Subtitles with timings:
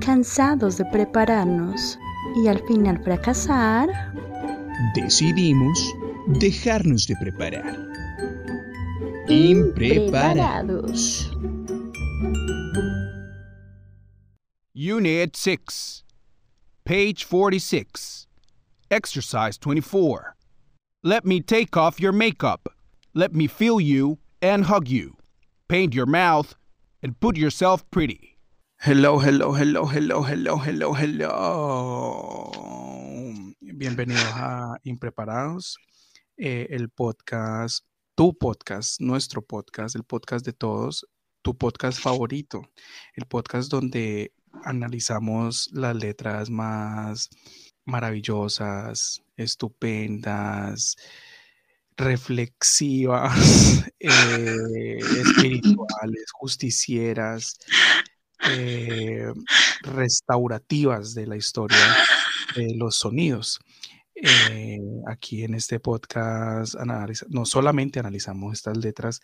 [0.00, 1.98] Cansados de prepararnos
[2.42, 3.88] y al final fracasar,
[4.94, 5.94] decidimos
[6.26, 7.76] dejarnos de preparar.
[9.28, 11.30] Impreparados.
[14.74, 16.04] Unit 6,
[16.84, 18.26] page 46,
[18.90, 20.34] exercise 24.
[21.02, 22.68] Let me take off your makeup.
[23.14, 25.16] Let me feel you and hug you.
[25.68, 26.54] Paint your mouth
[27.02, 28.36] and put yourself pretty.
[28.78, 32.50] Hello, hello, hello, hello, hello, hello, hello.
[33.60, 35.78] Bienvenidos a Impreparados,
[36.36, 41.06] eh, el podcast, tu podcast, nuestro podcast, el podcast de todos,
[41.42, 42.62] tu podcast favorito,
[43.14, 44.32] el podcast donde
[44.64, 47.30] analizamos las letras más
[47.84, 50.96] maravillosas, estupendas,
[52.00, 57.58] reflexivas, eh, espirituales, justicieras,
[58.48, 59.30] eh,
[59.82, 61.78] restaurativas de la historia
[62.56, 63.60] de los sonidos.
[64.14, 66.74] Eh, aquí en este podcast
[67.28, 69.20] no solamente analizamos estas letras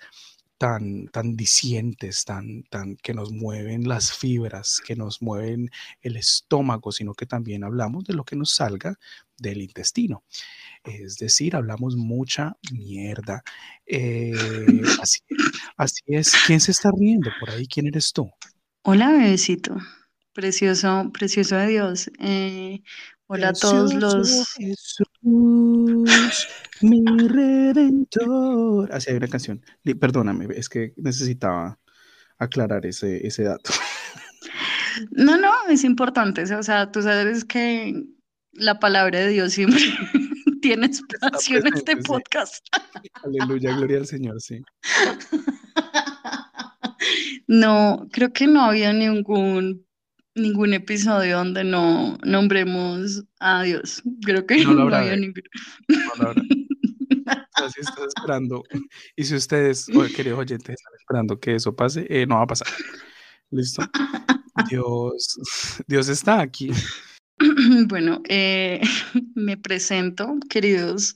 [0.59, 6.93] tan, tan dicientes, tan, tan, que nos mueven las fibras, que nos mueven el estómago,
[6.93, 8.99] sino que también hablamos de lo que nos salga
[9.39, 10.25] del intestino.
[10.85, 13.43] Es decir, hablamos mucha mierda.
[13.87, 14.33] Eh,
[15.03, 15.21] así,
[15.77, 16.33] así es.
[16.47, 17.67] ¿Quién se está riendo por ahí?
[17.67, 18.31] ¿Quién eres tú?
[18.83, 19.77] Hola, bebecito.
[20.33, 22.11] Precioso, precioso de Dios.
[22.21, 22.83] Eh,
[23.27, 24.47] hola a todos los.
[24.55, 25.07] Jesús,
[26.81, 28.93] mi redentor.
[28.93, 29.65] Así hay una canción.
[30.01, 31.79] Perdóname, es que necesitaba
[32.39, 33.71] aclarar ese, ese dato.
[35.11, 36.43] No, no, es importante.
[36.55, 37.95] O sea, tú sabes que
[38.53, 39.81] la palabra de Dios siempre
[40.63, 42.67] tiene espacio en este podcast.
[43.23, 44.63] Aleluya, gloria al Señor, sí.
[47.49, 49.86] No, creo que no había ningún,
[50.37, 54.03] ningún episodio donde no nombremos a Dios.
[54.23, 55.43] Creo que no, había ningún.
[56.19, 56.31] No
[57.55, 58.63] Así estás esperando.
[59.17, 62.69] Y si ustedes, queridos oyentes, están esperando que eso pase, eh, no va a pasar.
[63.51, 63.83] ¿Listo?
[64.71, 65.39] Dios,
[65.89, 66.71] Dios está aquí.
[67.89, 68.81] Bueno, eh,
[69.35, 71.15] me presento, queridos,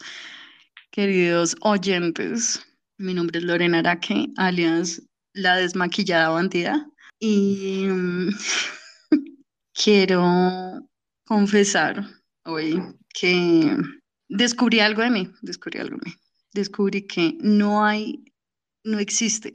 [0.91, 2.61] queridos oyentes.
[2.99, 5.03] Mi nombre es Lorena Araque, alias
[5.33, 6.87] la desmaquillada bandida.
[7.19, 8.31] Y mm,
[9.83, 10.87] quiero
[11.27, 12.05] confesar
[12.45, 12.83] hoy
[13.15, 13.77] que
[14.29, 16.17] descubrí algo de mí, descubrí algo de mí.
[16.53, 18.25] Descubrí que no hay,
[18.85, 19.53] no existe,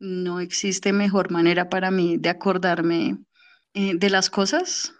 [0.00, 3.18] no existe mejor manera para mí de acordarme
[3.74, 4.92] eh, de las cosas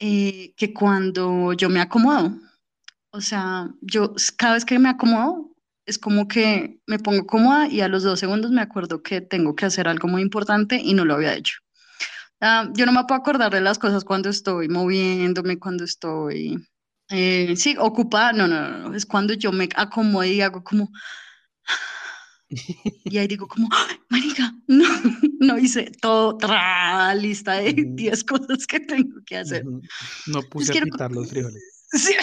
[0.00, 2.32] eh, que cuando yo me acomodo.
[3.12, 5.52] O sea, yo cada vez que me acomodo,
[5.86, 9.54] es como que me pongo cómoda y a los dos segundos me acuerdo que tengo
[9.54, 11.58] que hacer algo muy importante y no lo había hecho.
[12.40, 16.66] Ah, yo no me puedo acordar de las cosas cuando estoy moviéndome, cuando estoy,
[17.10, 18.32] eh, sí, ocupada.
[18.32, 20.90] No, no, no, es cuando yo me acomodo y hago como...
[22.48, 23.68] Y ahí digo como,
[24.08, 24.84] marica, no,
[25.40, 29.64] no hice todo, tra, lista de 10 cosas que tengo que hacer.
[30.26, 31.62] No puse a quitar los frijoles.
[31.92, 32.14] Sí.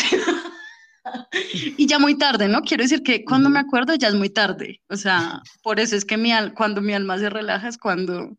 [1.77, 2.61] y ya muy tarde, ¿no?
[2.61, 4.81] Quiero decir que cuando me acuerdo ya es muy tarde.
[4.89, 8.37] O sea, por eso es que mi cuando mi alma se relaja es cuando,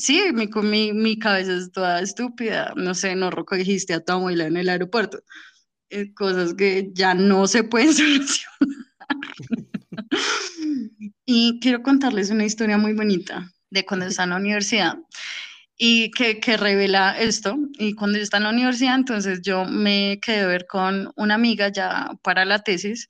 [0.00, 2.72] sí, mi, mi, mi cabeza es toda estúpida.
[2.76, 5.22] No sé, no recogiste a tu abuela en el aeropuerto.
[5.90, 8.58] Eh, cosas que ya no se pueden solucionar.
[11.24, 14.98] y quiero contarles una historia muy bonita de cuando estaba en la universidad
[15.76, 17.56] y que, que, revela esto.
[17.78, 21.34] Y cuando yo estaba en la universidad, entonces yo me quedé a ver con una
[21.34, 23.08] amiga ya para la tesis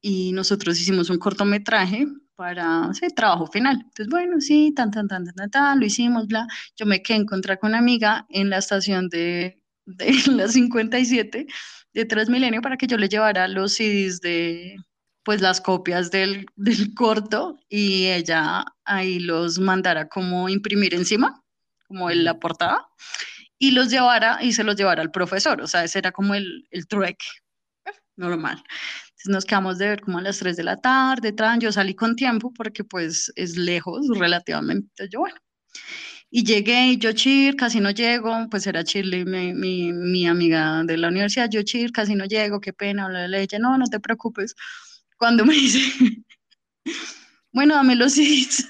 [0.00, 3.76] y nosotros hicimos un cortometraje para ese trabajo final.
[3.76, 6.46] Entonces, bueno, sí, tan, tan, tan, tan, tan, lo hicimos, bla.
[6.76, 11.46] Yo me quedé a encontrar con una amiga en la estación de, de la 57
[11.92, 14.76] de Transmilenio para que yo le llevara los CDs de,
[15.24, 21.44] pues las copias del, del corto y ella ahí los mandara como imprimir encima
[21.86, 22.88] como él la portada,
[23.58, 25.60] y los llevara y se los llevara al profesor.
[25.60, 27.26] O sea, ese era como el, el trueque
[28.16, 28.62] normal.
[29.24, 31.94] Entonces nos quedamos de ver como a las 3 de la tarde, tran, yo salí
[31.94, 35.36] con tiempo porque pues es lejos relativamente, yo bueno.
[36.30, 40.82] Y llegué y yo chir, casi no llego, pues era Chirley, mi, mi, mi, amiga
[40.84, 43.98] de la universidad, yo chir, casi no llego, qué pena, le dije, no, no te
[44.00, 44.54] preocupes.
[45.16, 45.80] Cuando me dice,
[47.52, 48.68] bueno, dame los CDs.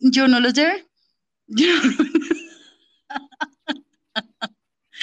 [0.00, 0.86] Yo no los llevé.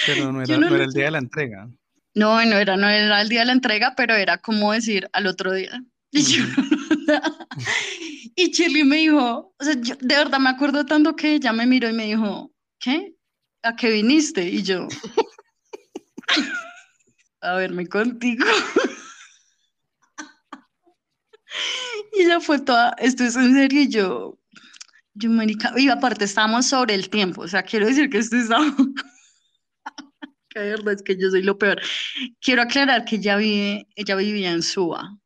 [0.06, 1.68] Pero no era, el día de la entrega.
[2.14, 5.26] No, no era, no era el día de la entrega, pero era como decir al
[5.26, 5.82] otro día.
[6.10, 6.64] Y yo no
[8.34, 11.88] y me dijo, o sea, yo de verdad me acuerdo tanto que ella me miró
[11.88, 13.14] y me dijo, ¿qué?
[13.62, 14.44] ¿A qué viniste?
[14.44, 14.88] Y yo,
[17.40, 18.44] a verme contigo.
[22.16, 24.38] y ella fue toda, esto es en serio, y yo,
[25.14, 28.72] yo, marica, y aparte estábamos sobre el tiempo, o sea, quiero decir que esto estaba
[30.48, 31.80] que de verdad es que yo soy lo peor.
[32.40, 35.18] Quiero aclarar que ella, vive, ella vivía en Suba,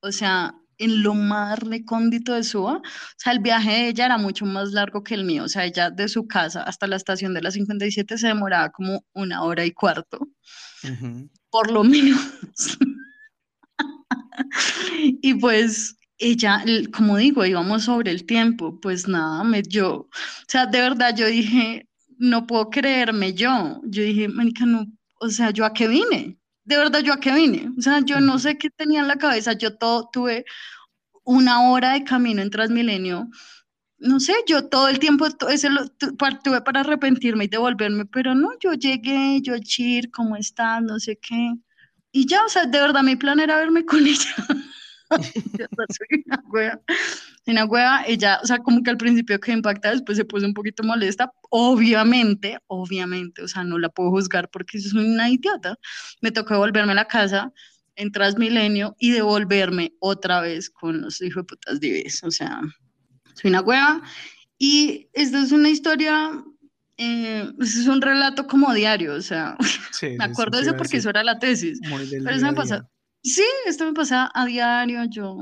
[0.00, 2.76] o sea, en lo más recóndito de Suba.
[2.76, 2.82] O
[3.16, 5.44] sea, el viaje de ella era mucho más largo que el mío.
[5.44, 9.04] O sea, ella de su casa hasta la estación de la 57 se demoraba como
[9.12, 10.28] una hora y cuarto,
[11.50, 12.20] por lo menos.
[14.98, 16.64] y pues ella,
[16.94, 20.08] como digo, íbamos sobre el tiempo, pues nada, me yo, o
[20.48, 23.80] sea, de verdad yo dije, no puedo creerme yo.
[23.84, 24.86] Yo dije, manica, no,
[25.20, 26.38] o sea, ¿yo a qué vine?
[26.64, 27.70] De verdad, ¿yo a qué vine?
[27.78, 29.52] O sea, yo no sé qué tenía en la cabeza.
[29.52, 30.44] Yo todo, tuve
[31.24, 33.28] una hora de camino en Transmilenio.
[33.98, 38.50] No sé, yo todo el tiempo ese lo, tuve para arrepentirme y devolverme, pero no,
[38.60, 40.82] yo llegué, yo chir, ¿cómo estás?
[40.82, 41.54] No sé qué.
[42.12, 44.34] Y ya, o sea, de verdad mi plan era verme con ella.
[45.98, 46.80] soy una wea.
[47.46, 50.54] Una wea, ella, o sea, como que al principio que impacta, después se puso un
[50.54, 51.32] poquito molesta.
[51.50, 55.78] Obviamente, obviamente, o sea, no la puedo juzgar porque es una idiota.
[56.20, 57.52] Me tocó devolverme a la casa
[57.94, 62.22] en Transmilenio y devolverme otra vez con los hijos de putas dives.
[62.24, 62.60] O sea,
[63.34, 64.02] soy una wea.
[64.58, 66.32] Y esta es una historia
[66.98, 69.56] eh, es un relato como diario, o sea,
[70.18, 71.78] me acuerdo de eso porque eso era la tesis.
[71.82, 72.88] Pero eso me pasa,
[73.26, 75.36] Sí, esto me pasa a diario, yo.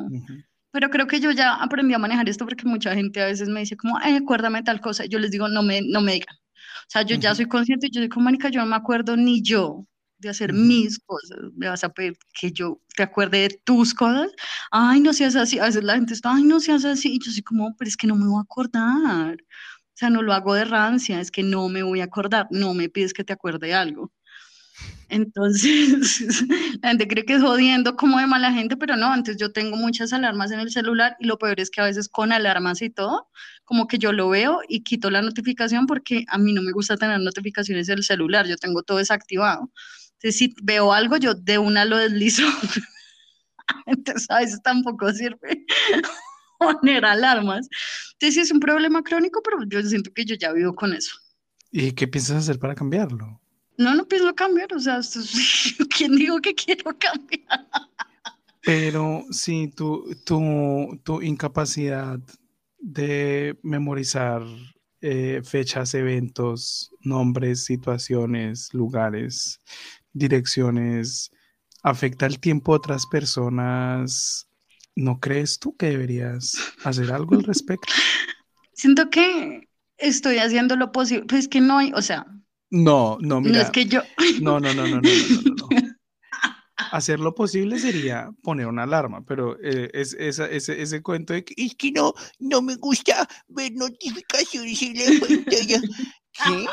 [0.70, 3.60] Pero creo que yo ya aprendí a manejar esto porque mucha gente a veces me
[3.60, 5.04] dice como, eh, acuérdame tal cosa.
[5.04, 6.34] Yo les digo, no me, no me digan.
[6.34, 9.42] O sea, yo ya soy consciente y yo digo, Mónica, yo no me acuerdo ni
[9.42, 9.86] yo
[10.18, 11.38] de hacer mis cosas.
[11.56, 14.30] Me vas a pedir que yo te acuerde de tus cosas.
[14.70, 15.58] Ay, no seas así.
[15.58, 17.14] A veces la gente está, ay, no seas así.
[17.14, 19.36] Y yo soy como, pero es que no me voy a acordar.
[19.36, 22.46] O sea, no lo hago de rancia, es que no me voy a acordar.
[22.50, 24.12] No me pides que te acuerde de algo.
[25.08, 26.42] Entonces,
[26.82, 29.76] la gente cree que es jodiendo como de mala gente, pero no, antes yo tengo
[29.76, 32.90] muchas alarmas en el celular y lo peor es que a veces con alarmas y
[32.90, 33.28] todo,
[33.64, 36.96] como que yo lo veo y quito la notificación porque a mí no me gusta
[36.96, 39.70] tener notificaciones en el celular, yo tengo todo desactivado.
[40.14, 42.42] Entonces, si veo algo, yo de una lo deslizo.
[43.86, 45.64] Entonces, a veces tampoco sirve
[46.58, 47.68] poner alarmas.
[48.14, 51.14] Entonces, es un problema crónico, pero yo siento que yo ya vivo con eso.
[51.70, 53.40] ¿Y qué piensas hacer para cambiarlo?
[53.76, 55.00] No, no pienso cambiar, o sea,
[55.96, 57.66] ¿quién digo que quiero cambiar?
[58.62, 62.18] Pero sí, tu, tu, tu incapacidad
[62.78, 64.42] de memorizar
[65.00, 69.60] eh, fechas, eventos, nombres, situaciones, lugares,
[70.14, 71.30] direcciones,
[71.82, 74.48] afecta el tiempo de otras personas.
[74.96, 77.92] ¿No crees tú que deberías hacer algo al respecto?
[78.72, 79.68] Siento que
[79.98, 82.26] estoy haciendo lo posible, pues que no hay, o sea,
[82.74, 83.54] no, no, mira.
[83.54, 84.02] No es que yo.
[84.40, 85.68] No, no, no, no, no, no, no.
[86.90, 91.76] Hacer lo posible sería poner una alarma, pero eh, es, ese, cuento de que es
[91.76, 95.80] que no, no me gusta ver notificaciones en la pantalla.
[96.32, 96.66] ¿Qué?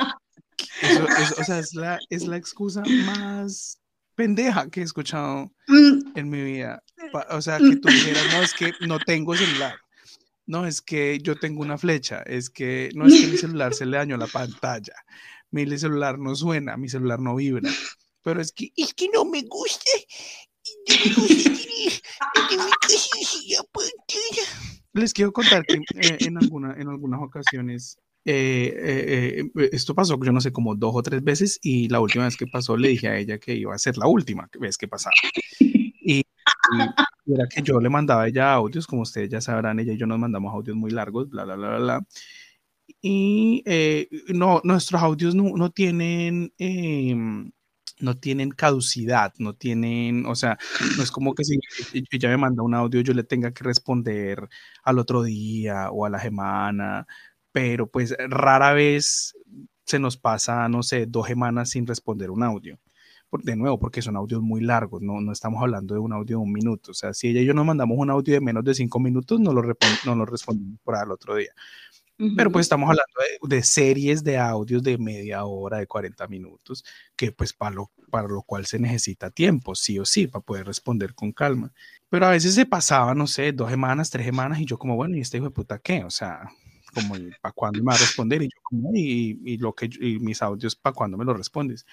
[1.39, 3.79] O sea, es la, es la excusa más
[4.15, 6.13] pendeja que he escuchado mm.
[6.15, 6.81] en mi vida.
[7.29, 9.75] O sea, que tú dijeras, no, es que no tengo celular.
[10.47, 12.23] No, es que yo tengo una flecha.
[12.23, 14.95] Es que no es que mi celular se le dañó la pantalla
[15.51, 17.69] mi celular no suena, mi celular no vibra.
[18.23, 19.91] Pero es que, es que no me gusta.
[24.93, 30.31] Les quiero contar que eh, en, alguna, en algunas ocasiones eh, eh, esto pasó, yo
[30.31, 33.07] no sé, como dos o tres veces y la última vez que pasó le dije
[33.07, 35.13] a ella que iba a ser la última vez que pasaba.
[35.59, 36.23] Y,
[37.25, 40.05] era que yo le mandaba a ella audios, como ustedes ya sabrán, ella y yo
[40.05, 42.07] nos mandamos audios muy largos, bla, bla, bla, bla, bla
[43.01, 46.53] y eh, no, nuestros audios no, no tienen...
[46.57, 47.51] Em,
[47.99, 50.57] no tienen caducidad, no tienen, o sea,
[50.97, 51.59] no es como que si
[52.11, 54.49] ella me manda un audio yo le tenga que responder
[54.83, 57.05] al otro día o a la semana,
[57.51, 59.35] pero pues rara vez
[59.85, 62.79] se nos pasa, no sé, dos semanas sin responder un audio.
[63.43, 66.43] De nuevo, porque son audios muy largos, no, no estamos hablando de un audio de
[66.43, 66.91] un minuto.
[66.91, 69.39] O sea, si ella y yo nos mandamos un audio de menos de cinco minutos,
[69.39, 69.63] no lo,
[70.05, 71.53] no lo respondemos por al otro día.
[72.35, 76.83] Pero pues estamos hablando de, series de audios de media hora, de 40 minutos,
[77.15, 80.67] que pues para lo, para lo cual se necesita tiempo, sí o sí, para poder
[80.67, 81.71] responder con calma.
[82.09, 85.15] Pero a veces se pasaba, no sé, dos semanas, tres semanas, y yo como, bueno,
[85.17, 86.03] ¿y este hijo de puta qué?
[86.03, 86.49] O sea,
[86.93, 88.43] como, ¿para cuándo me va a responder?
[88.43, 91.85] Y yo como, y, y lo que, y mis audios, ¿para cuándo me los respondes?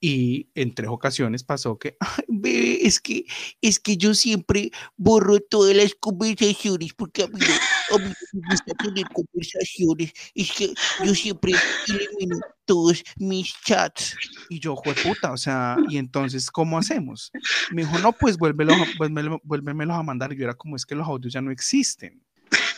[0.00, 3.26] Y en tres ocasiones pasó que, "Ay, bebé, es que,
[3.60, 8.40] es que yo siempre borro todas las conversaciones porque a mí no, a mí me
[8.50, 10.12] gusta tener conversaciones.
[10.34, 10.72] Es que
[11.04, 11.52] yo siempre
[11.88, 14.16] elimino todos mis chats.
[14.48, 17.30] Y yo, puta, o sea, y entonces, ¿cómo hacemos?
[17.72, 20.32] Me dijo, no, pues vuélvelo, vuélvelo, vuélvemelos a mandar.
[20.32, 22.22] Y yo era como, es que los audios ya no existen.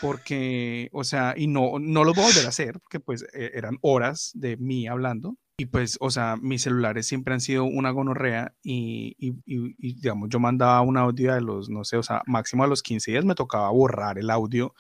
[0.01, 3.53] Porque, o sea, y no, no los voy a volver a hacer, porque pues eh,
[3.55, 5.37] eran horas de mí hablando.
[5.59, 9.95] Y pues, o sea, mis celulares siempre han sido una gonorrea y, y, y- y,
[9.95, 13.11] digamos, yo mandaba un audio de los, no sé, o sea, máximo a los 15
[13.13, 14.75] días me tocaba borrar el audio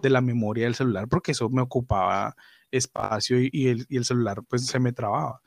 [0.00, 2.34] de la memoria del celular porque eso me ocupaba
[2.70, 5.40] espacio y, el, el celular pues se me trababa.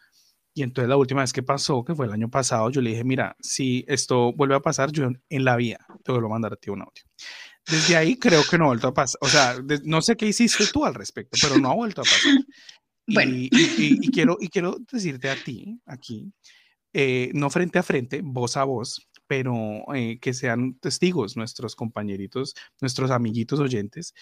[0.53, 3.03] Y entonces la última vez que pasó, que fue el año pasado, yo le dije,
[3.03, 6.55] mira, si esto vuelve a pasar, yo en la vida te vuelvo a mandar a
[6.57, 7.03] ti un audio.
[7.67, 9.17] Desde ahí creo que no ha vuelto a pasar.
[9.21, 12.33] O sea, no sé qué hiciste tú al respecto, pero no ha vuelto a pasar.
[13.07, 13.35] Bueno.
[13.35, 16.31] Y, y- y- quiero, y quiero decirte a ti, aquí,
[16.93, 19.53] eh, no frente a frente, voz a voz, pero
[19.93, 24.13] eh, que sean testigos nuestros compañeritos, nuestros amiguitos oyentes,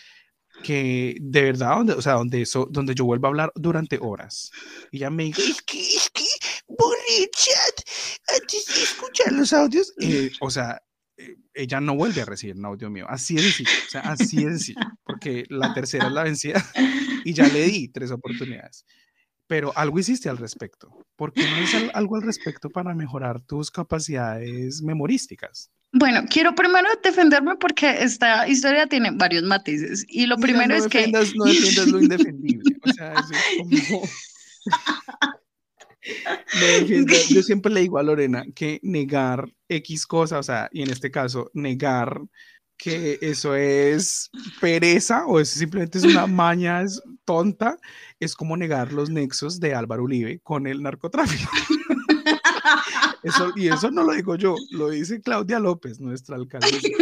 [0.64, 4.52] que de verdad, donde, o sea, donde, eso, donde yo vuelvo a hablar durante horas.
[4.92, 6.24] Y ya me dijo, es que, es que,
[7.32, 9.94] chat antes de escuchar los audios.
[10.02, 10.82] Eh, o sea,
[11.18, 13.06] eh, ella no vuelve a recibir un audio mío.
[13.10, 16.64] Así es sencillo, o sea, así es sencillo, porque la tercera es la vencida
[17.24, 18.86] y ya le di tres oportunidades.
[19.48, 20.90] Pero algo hiciste al respecto.
[21.16, 25.70] ¿Por qué no es al- algo al respecto para mejorar tus capacidades memorísticas?
[25.92, 30.06] Bueno, quiero primero defenderme porque esta historia tiene varios matices.
[30.08, 32.78] Y lo primero no es que defiendas, no defiendas lo indefendible.
[32.84, 33.58] O sea, eso es
[33.90, 34.02] como...
[36.60, 40.90] No Yo siempre le digo a Lorena que negar X cosa, o sea, y en
[40.90, 42.22] este caso, negar
[42.76, 47.78] que eso es pereza o eso simplemente es una maña es tonta,
[48.20, 51.52] es como negar los nexos de Álvaro Uribe con el narcotráfico.
[53.24, 56.88] Eso, y eso no lo digo yo, lo dice Claudia López, nuestra alcaldesa.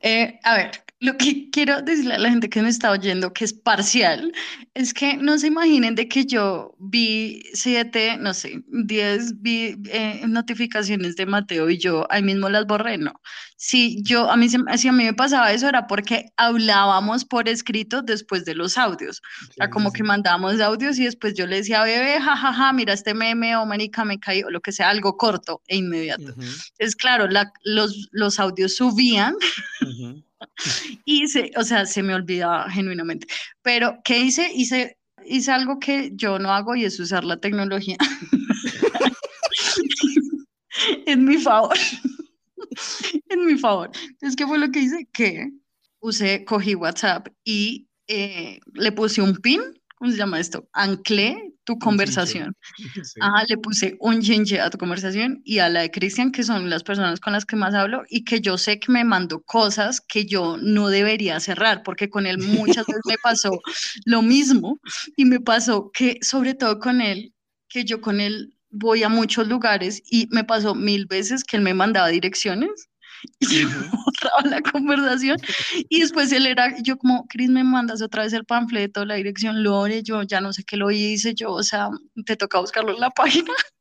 [0.00, 3.44] Eh, a ver, lo que quiero decirle a la gente que me está oyendo, que
[3.44, 4.32] es parcial,
[4.74, 10.22] es que no se imaginen de que yo vi siete, no sé, diez vi, eh,
[10.26, 13.12] notificaciones de Mateo y yo ahí mismo las borré, no.
[13.56, 18.02] Si yo, a mí, si a mí me pasaba eso era porque hablábamos por escrito
[18.02, 19.20] después de los audios.
[19.50, 23.14] O sea, como que mandábamos audios y después yo le decía, bebé, jajaja, mira este
[23.14, 26.34] meme o manica, me caí, o lo que sea, algo corto e inmediato.
[26.78, 29.34] Es claro, la- los, los audios subían
[29.80, 30.24] ujú.
[31.04, 33.26] y se, o sea, se me olvidaba genuinamente.
[33.62, 34.50] Pero, ¿qué hice?
[34.54, 37.96] Hice, hice algo que yo no hago y es usar la tecnología
[41.06, 41.76] en mi favor.
[43.28, 43.90] en mi favor.
[44.02, 45.08] Entonces, ¿qué fue lo que hice?
[45.12, 45.50] Que
[46.00, 49.60] usé, cogí WhatsApp y eh, le puse un pin,
[49.98, 50.68] ¿cómo se llama esto?
[50.72, 52.54] Anclé tu conversación.
[53.04, 53.20] Sí.
[53.20, 56.70] Ajá, le puse un chinche a tu conversación y a la de Cristian, que son
[56.70, 60.00] las personas con las que más hablo y que yo sé que me mandó cosas
[60.00, 63.50] que yo no debería cerrar, porque con él muchas veces me pasó
[64.04, 64.80] lo mismo
[65.16, 67.34] y me pasó que, sobre todo con él,
[67.68, 71.62] que yo con él voy a muchos lugares y me pasó mil veces que él
[71.62, 72.87] me mandaba direcciones
[73.40, 75.38] y se borraba la conversación
[75.88, 79.62] y después él era, yo como, Cris, me mandas otra vez el panfleto, la dirección,
[79.62, 81.88] Lore, yo ya no sé qué lo hice, yo, o sea,
[82.26, 83.52] te toca buscarlo en la página.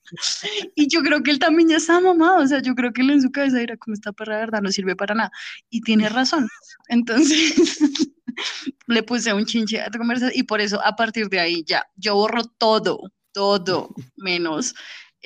[0.76, 3.10] Y yo creo que él también ya estaba mamado, o sea, yo creo que él
[3.10, 5.32] en su cabeza era como esta perra de verdad no sirve para nada.
[5.70, 6.48] Y tiene razón.
[6.88, 7.54] Entonces,
[8.88, 11.86] le puse un chinche a tu conversación y por eso a partir de ahí ya,
[11.98, 14.74] yo borro todo, todo, menos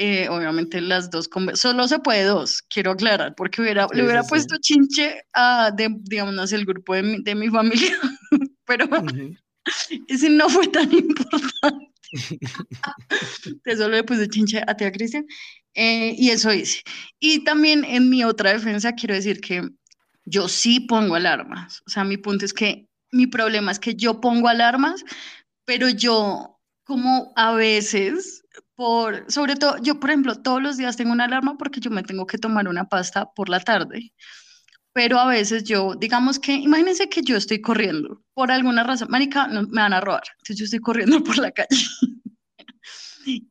[0.03, 4.23] eh, obviamente las dos, solo se puede dos, quiero aclarar, porque hubiera, Sí, le hubiera
[4.23, 7.95] sí, puesto chinche a, de, digamos, el grupo de mi, de mi familia,
[8.65, 8.87] pero
[10.07, 11.91] ese no fue tan importante.
[13.77, 15.25] Solo le puse chinche a tía Cristian
[15.75, 16.81] eh, y eso hice.
[17.19, 19.69] Y también en mi otra defensa quiero decir que
[20.25, 21.83] yo sí pongo alarmas.
[21.85, 25.03] O sea, mi punto es que mi problema es que yo pongo alarmas,
[25.63, 28.40] pero yo como a veces,
[29.27, 32.25] sobre todo, yo por ejemplo, todos los días tengo una alarma porque yo me tengo
[32.25, 34.13] que tomar una pasta por la tarde.
[34.93, 39.47] Pero a veces yo, digamos que, imagínense que yo estoy corriendo por alguna razón, marica,
[39.47, 40.23] no, me van a robar.
[40.39, 41.77] Entonces yo estoy corriendo por la calle.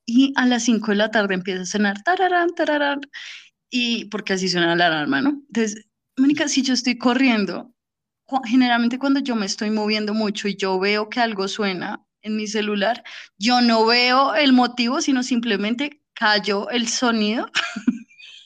[0.05, 3.01] Y a las 5 de la tarde empieza a sonar tararán, tararán,
[3.71, 5.31] y porque así suena la alarma, ¿no?
[5.31, 7.73] Entonces, Mónica, si yo estoy corriendo,
[8.45, 12.47] generalmente cuando yo me estoy moviendo mucho y yo veo que algo suena en mi
[12.47, 13.03] celular,
[13.39, 17.51] yo no veo el motivo, sino simplemente callo el sonido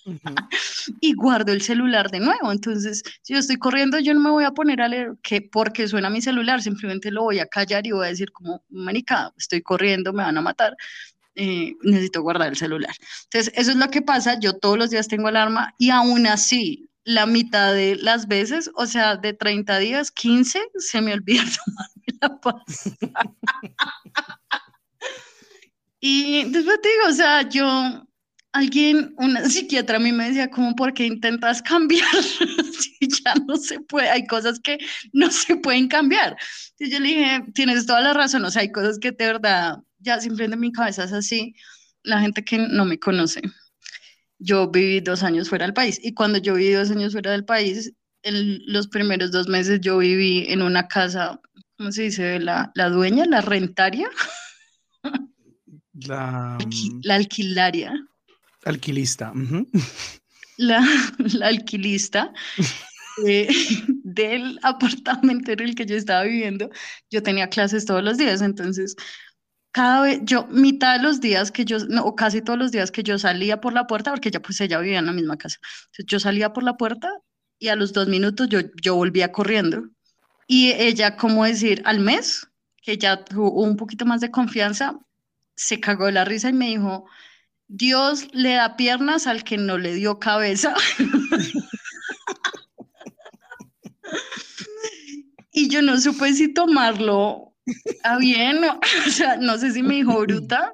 [1.00, 2.52] y guardo el celular de nuevo.
[2.52, 5.88] Entonces, si yo estoy corriendo, yo no me voy a poner a leer que porque
[5.88, 9.62] suena mi celular, simplemente lo voy a callar y voy a decir como, manica, estoy
[9.62, 10.76] corriendo, me van a matar.
[11.36, 12.94] eh, necesito guardar el celular.
[13.24, 14.38] Entonces, eso es lo que pasa.
[14.38, 18.86] Yo todos los días tengo alarma y aún así, la mitad de las veces, o
[18.86, 21.44] sea, de 30 días, 15, se me olvida
[22.20, 22.90] la paz.
[26.00, 28.06] y después te digo, o sea, yo,
[28.52, 32.08] alguien, una psiquiatra a mí me decía, como, ¿por qué intentas cambiar?
[32.78, 34.78] si ya no se puede, hay cosas que
[35.12, 36.36] no se pueden cambiar.
[36.78, 39.76] Entonces yo le dije, tienes toda la razón, o sea, hay cosas que de verdad
[39.98, 41.54] ya simplemente mi cabeza es así.
[42.02, 43.42] La gente que no me conoce,
[44.44, 47.44] yo viví dos años fuera del país y cuando yo viví dos años fuera del
[47.44, 51.40] país, en los primeros dos meses yo viví en una casa,
[51.76, 52.38] ¿cómo se dice?
[52.40, 54.08] La, la dueña, la rentaria.
[56.06, 56.58] La,
[57.02, 57.92] la alquilaria.
[58.64, 59.32] Alquilista.
[60.56, 60.84] la,
[61.18, 62.32] la, alquilista
[63.26, 63.48] eh,
[64.02, 66.70] del apartamento en el que yo estaba viviendo.
[67.10, 68.96] Yo tenía clases todos los días, entonces
[69.74, 72.92] cada vez, yo, mitad de los días que yo, no, o casi todos los días
[72.92, 75.58] que yo salía por la puerta, porque ya pues ella vivía en la misma casa,
[75.86, 77.10] entonces yo salía por la puerta
[77.58, 79.88] y a los dos minutos yo, yo volvía corriendo.
[80.46, 82.46] Y ella, como decir, al mes,
[82.82, 85.00] que ya tuvo un poquito más de confianza,
[85.56, 87.06] se cagó de la risa y me dijo,
[87.66, 90.72] Dios le da piernas al que no le dio cabeza.
[95.52, 97.53] y yo no supe si tomarlo
[98.02, 100.72] Ah, bien, no, o sea, no sé si me dijo bruta,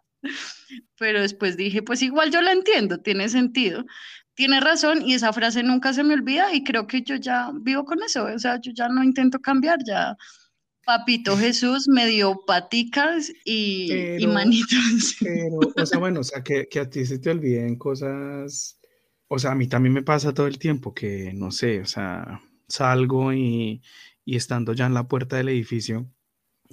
[0.99, 3.85] pero después dije, pues igual yo la entiendo, tiene sentido.
[4.35, 7.85] Tiene razón y esa frase nunca se me olvida y creo que yo ya vivo
[7.85, 10.17] con eso, o sea, yo ya no intento cambiar, ya
[10.85, 15.17] Papito Jesús me dio paticas y, manitos.
[15.21, 18.79] Pero, o sea, bueno, o sea, que, que, a ti se te olviden cosas,
[19.29, 22.41] o sea, a mí también me pasa todo el tiempo que, no sé, o sea,
[22.69, 23.83] salgo y,
[24.25, 26.11] y estando ya en la puerta del edificio,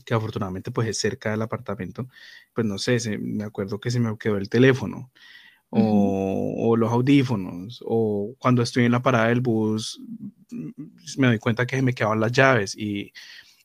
[0.07, 2.07] que afortunadamente pues es cerca del apartamento,
[2.53, 5.11] pues no sé, me acuerdo que se me quedó el teléfono
[5.69, 9.99] o, los audífonos o cuando estoy en la parada del bus
[10.49, 10.69] mm,
[11.17, 13.11] me doy cuenta que se me quedaban las llaves y,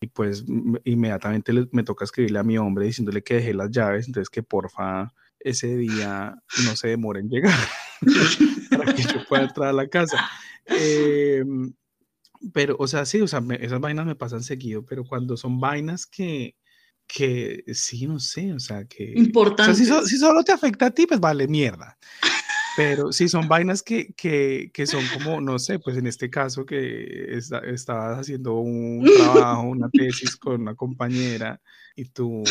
[0.01, 0.45] y pues
[0.85, 5.14] inmediatamente me toca escribirle a mi hombre diciéndole que dejé las llaves, entonces que porfa
[5.38, 7.59] ese día no se demore en llegar
[8.77, 10.29] para que yo pueda entrar a la casa.
[10.64, 11.45] Eh,
[12.52, 16.07] pero, o sea, sí, o sea, esas vainas me pasan seguido, pero cuando son vainas
[16.07, 16.57] que,
[17.07, 19.12] que sí, no sé, o sea, que...
[19.16, 19.74] Importante.
[19.74, 21.98] si, solo te afecta a ti, pues vale mierda.
[22.74, 26.64] Pero si son vainas que, que, que, son como, no sé, pues en este caso
[26.64, 31.61] que estabas haciendo un trabajo, una tesis con una compañera
[31.94, 32.42] y tu,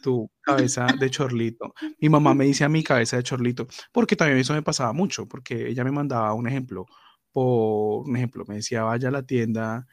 [0.00, 1.74] tu cabeza de chorlito.
[1.98, 5.26] Mi mamá me dice a mi cabeza de chorlito, porque también eso me pasaba mucho,
[5.26, 6.86] porque ella me mandaba un ejemplo
[7.34, 9.86] por un ejemplo, me decía, vaya a la tienda,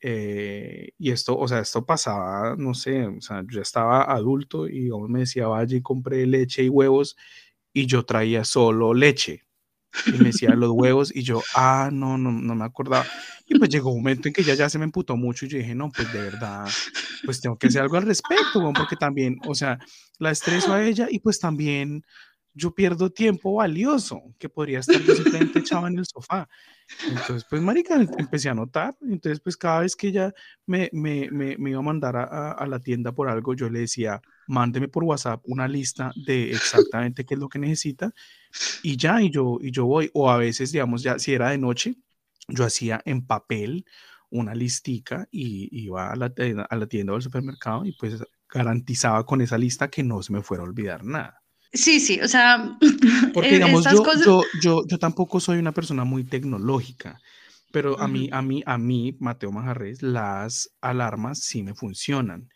[0.00, 4.90] eh, y esto, o sea, esto pasaba, no sé, o sea, yo estaba adulto y
[5.08, 7.16] me decía, vaya y compré leche y huevos,
[7.74, 9.44] y yo traía solo leche.
[10.06, 13.06] Y me decía los huevos, y yo, ah, no, no, no me acordaba.
[13.46, 15.58] Y pues llegó un momento en que ya, ya se me emputó mucho, y yo
[15.58, 16.66] dije, no, pues de verdad,
[17.24, 19.78] pues tengo que hacer algo al respecto, porque también, o sea,
[20.18, 22.02] la estreso a ella, y pues también
[22.54, 26.48] yo pierdo tiempo valioso que podría estar simplemente echado en el sofá.
[27.08, 28.96] Entonces, pues, marica, empecé a notar.
[29.02, 30.32] Entonces, pues, cada vez que ella
[30.66, 33.80] me, me, me, me iba a mandar a, a, la tienda por algo, yo le
[33.80, 38.12] decía, mándeme por WhatsApp una lista de exactamente qué es lo que necesita
[38.82, 40.10] y ya, y yo, y yo voy.
[40.14, 41.96] O a veces, digamos, ya si era de noche,
[42.48, 43.84] yo hacía en papel
[44.30, 46.32] una listica y iba a la,
[46.68, 50.32] a la tienda o al supermercado y pues garantizaba con esa lista que no se
[50.32, 51.37] me fuera a olvidar nada.
[51.72, 52.76] Sí, sí, o sea,
[53.34, 57.20] porque digamos, yo, yo, yo, yo, tampoco soy una persona muy tecnológica,
[57.70, 62.48] pero a mí, a mí, a mí, Mateo Majarres, las alarmas sí me funcionan.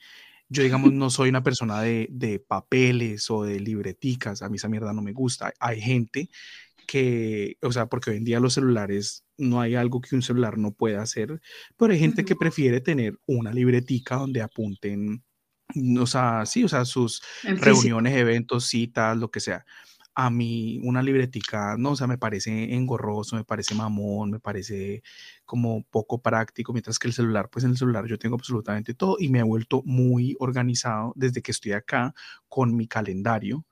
[0.48, 4.68] Yo, digamos, no soy una persona de, de papeles o de libreticas, a mí esa
[4.68, 5.52] mierda no me gusta.
[5.60, 6.30] Hay gente
[6.86, 10.58] que, o sea, porque hoy en día los celulares no hay algo que un celular
[10.58, 11.40] no pueda hacer,
[11.76, 15.22] pero hay gente que prefiere tener una libretica donde apunten
[16.00, 19.64] o sea, sí, o sea, sus reuniones, eventos, citas, lo que sea.
[20.14, 25.02] A mí una libretica, no, o sea, me parece engorroso, me parece mamón, me parece
[25.46, 29.16] como poco práctico, mientras que el celular, pues en el celular yo tengo absolutamente todo
[29.18, 32.14] y me he vuelto muy organizado desde que estoy acá
[32.48, 33.64] con mi calendario,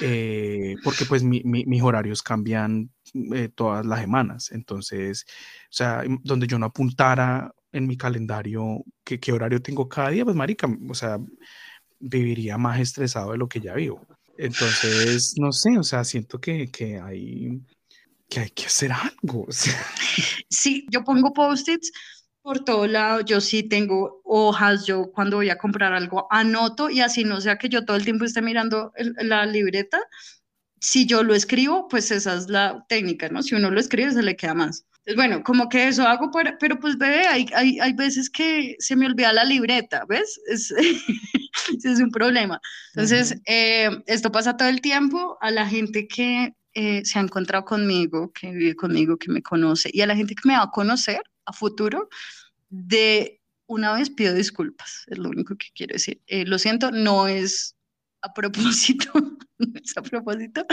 [0.00, 2.90] eh, porque pues mi, mis horarios cambian
[3.34, 5.24] eh, todas las semanas, entonces,
[5.64, 10.24] o sea, donde yo no apuntara en mi calendario qué, qué horario tengo cada día,
[10.24, 11.18] pues marica, o sea,
[11.98, 14.06] viviría más estresado de lo que ya vivo.
[14.38, 17.60] Entonces, no sé, o sea, siento que, que hay
[18.28, 19.46] que hay que hacer algo.
[20.48, 21.92] Sí, yo pongo post-its
[22.42, 27.00] por todo lado, yo sí tengo hojas, yo cuando voy a comprar algo anoto y
[27.00, 30.00] así no sea que yo todo el tiempo esté mirando la libreta,
[30.80, 33.42] si yo lo escribo, pues esa es la técnica, ¿no?
[33.42, 34.84] Si uno lo escribe, se le queda más.
[35.04, 38.94] Pues bueno, como que eso hago, pero pues bebé, hay, hay, hay, veces que se
[38.94, 40.40] me olvida la libreta, ¿ves?
[40.46, 40.72] Es,
[41.84, 42.60] es un problema.
[42.94, 47.64] Entonces, eh, esto pasa todo el tiempo a la gente que eh, se ha encontrado
[47.64, 50.70] conmigo, que vive conmigo, que me conoce, y a la gente que me va a
[50.70, 52.08] conocer a futuro,
[52.70, 56.20] de una vez pido disculpas, es lo único que quiero decir.
[56.28, 57.76] Eh, lo siento, no es
[58.22, 59.10] a propósito,
[59.84, 60.64] es a propósito,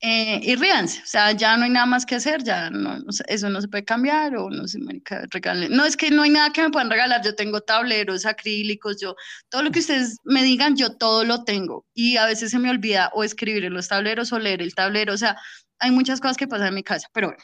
[0.00, 3.48] eh, y ríanse, o sea, ya no hay nada más que hacer, ya no, eso
[3.48, 5.74] no se puede cambiar, o no sé, marica, regalen.
[5.74, 9.16] No, es que no hay nada que me puedan regalar, yo tengo tableros, acrílicos, yo,
[9.48, 12.70] todo lo que ustedes me digan, yo todo lo tengo, y a veces se me
[12.70, 15.36] olvida o escribir en los tableros o leer el tablero, o sea,
[15.78, 17.42] hay muchas cosas que pasan en mi casa, pero bueno,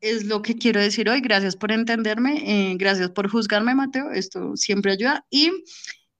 [0.00, 4.56] es lo que quiero decir hoy, gracias por entenderme, eh, gracias por juzgarme, Mateo, esto
[4.56, 5.52] siempre ayuda, y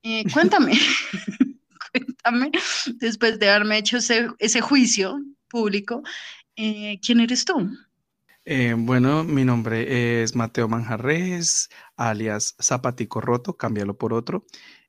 [0.05, 0.72] eh, cuéntame.
[1.92, 2.50] cuéntame,
[2.94, 6.02] después de haberme hecho ese, ese juicio, público.
[6.57, 7.70] Eh, ¿Quién eres tú?
[8.44, 14.46] Eh, bueno, mi nombre es Mateo Manjarres, alias Zapatico Roto, cámbialo por otro.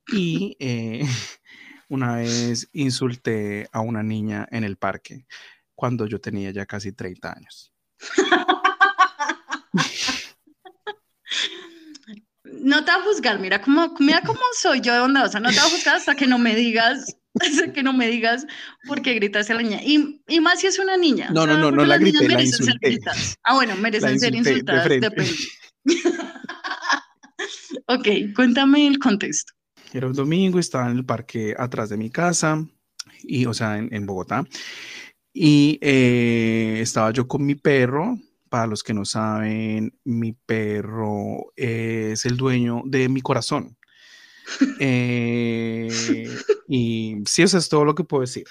[0.07, 1.05] Y eh,
[1.89, 5.27] una vez insulté a una niña en el parque
[5.75, 7.73] cuando yo tenía ya casi 30 años.
[12.43, 15.55] no te voy a juzgar, mira cómo, mira cómo soy yo de bondadosa, no te
[15.55, 17.17] voy a juzgar hasta que no me digas
[17.73, 18.45] que no me digas
[18.87, 19.81] por qué gritas a la niña.
[19.83, 21.29] Y, y, más si es una niña.
[21.31, 22.99] No, no, no, no la grité, la insulté.
[23.43, 24.87] Ah, bueno, merecen ser insultadas.
[24.87, 25.11] De
[27.87, 29.53] ok, cuéntame el contexto.
[29.93, 32.65] Era un domingo, estaba en el parque atrás de mi casa,
[33.23, 34.43] y, o sea, en, en Bogotá,
[35.33, 38.17] y eh, estaba yo con mi perro.
[38.53, 43.79] Para los que no saben, mi perro es el dueño de mi corazón.
[44.79, 45.87] Eh,
[46.67, 48.45] y sí, eso es todo lo que puedo decir.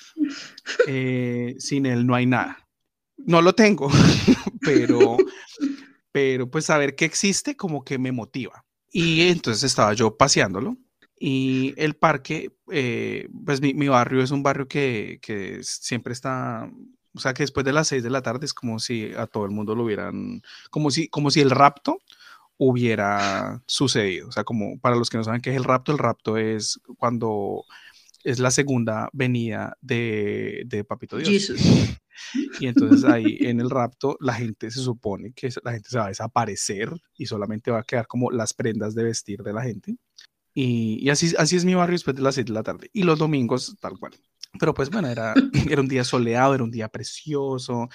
[0.88, 2.68] Eh, sin él no hay nada.
[3.16, 3.92] No lo tengo,
[4.62, 5.18] pero,
[6.10, 8.64] pero pues saber que existe como que me motiva.
[8.90, 10.78] Y entonces estaba yo paseándolo
[11.16, 16.68] y el parque, eh, pues mi, mi, barrio es un barrio que, que, siempre está,
[17.14, 19.44] o sea que después de las seis de la tarde es como si a todo
[19.44, 21.98] el mundo lo hubieran, como si, como si el rapto
[22.56, 24.28] hubiera sucedido.
[24.28, 26.80] O sea, como para los que no saben qué es el rapto, el rapto es
[26.98, 27.64] cuando
[28.24, 31.52] es la segunda venida de, de Papito Dios.
[32.60, 36.04] Y entonces ahí en el rapto la gente se supone que la gente se va
[36.04, 39.96] a desaparecer y solamente va a quedar como las prendas de vestir de la gente.
[40.54, 42.90] Y, y así, así es mi barrio después de las 6 de la tarde.
[42.92, 44.12] Y los domingos tal cual.
[44.58, 45.34] Pero pues bueno, era,
[45.70, 47.88] era un día soleado, era un día precioso.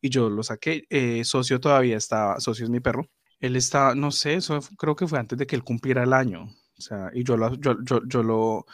[0.00, 0.84] Y yo lo saqué.
[0.90, 3.08] Eh, socio todavía estaba, socio es mi perro
[3.42, 6.44] él está, no sé, eso creo que fue antes de que él cumpliera el año.
[6.78, 8.64] O sea, y yo lo, yo, yo, yo lo,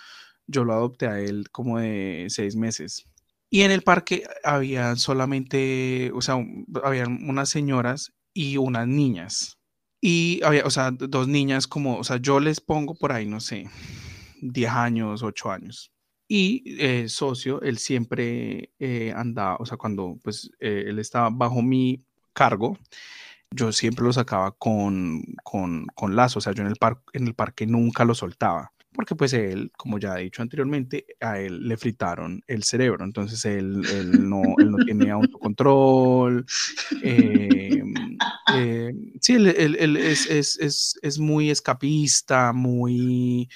[0.46, 3.06] yo lo adopté a él como de seis meses.
[3.50, 6.36] Y en el parque había solamente, o sea,
[6.84, 9.57] había unas señoras y unas niñas.
[10.00, 13.40] Y había, o sea, dos niñas como, o sea, yo les pongo por ahí, no
[13.40, 13.68] sé,
[14.40, 15.92] 10 años, 8 años.
[16.28, 21.62] Y eh, socio, él siempre eh, andaba, o sea, cuando pues eh, él estaba bajo
[21.62, 22.78] mi cargo,
[23.50, 27.26] yo siempre lo sacaba con, con, con lazo, o sea, yo en el, par en
[27.26, 31.68] el parque nunca lo soltaba, porque pues él, como ya he dicho anteriormente, a él
[31.68, 36.44] le fritaron el cerebro, entonces él, él, no, él no tiene autocontrol,
[37.04, 37.80] eh,
[38.56, 43.48] eh, sí, él, él es, es, es, es, muy escapista, muy,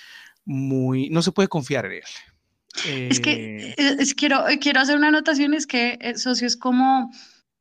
[0.45, 3.11] muy, no se puede confiar en él.
[3.11, 7.11] es que eh, es, quiero, quiero hacer una anotación, es que socio es como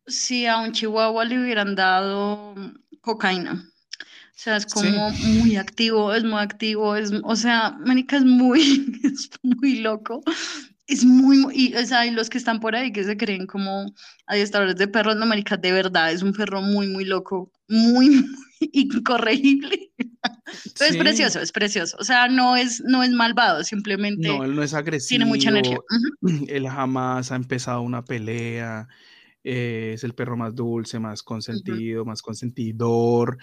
[0.06, 2.54] si a un chihuahua le hubieran dado
[3.02, 3.71] cocaína.
[4.32, 8.62] O sea, es como muy activo, es muy activo, es, o sea, Mónica es muy,
[9.04, 10.24] es muy loco.
[10.88, 13.94] Es muy, y, o sea, y los que están por ahí que se creen como
[14.26, 18.10] adiestradores de perros, no, Mónica, de verdad, es un perro muy, muy loco, muy,
[18.62, 19.92] muy incorregible.
[20.80, 21.96] es precioso, es precioso.
[22.00, 24.28] O sea, no es, no es malvado, simplemente.
[24.28, 25.10] No, él no es agresivo.
[25.10, 25.80] Tiene mucha energía.
[26.48, 28.88] Él jamás ha empezado una pelea.
[29.44, 33.38] Eh, es el perro más dulce, más consentido, más consentidor.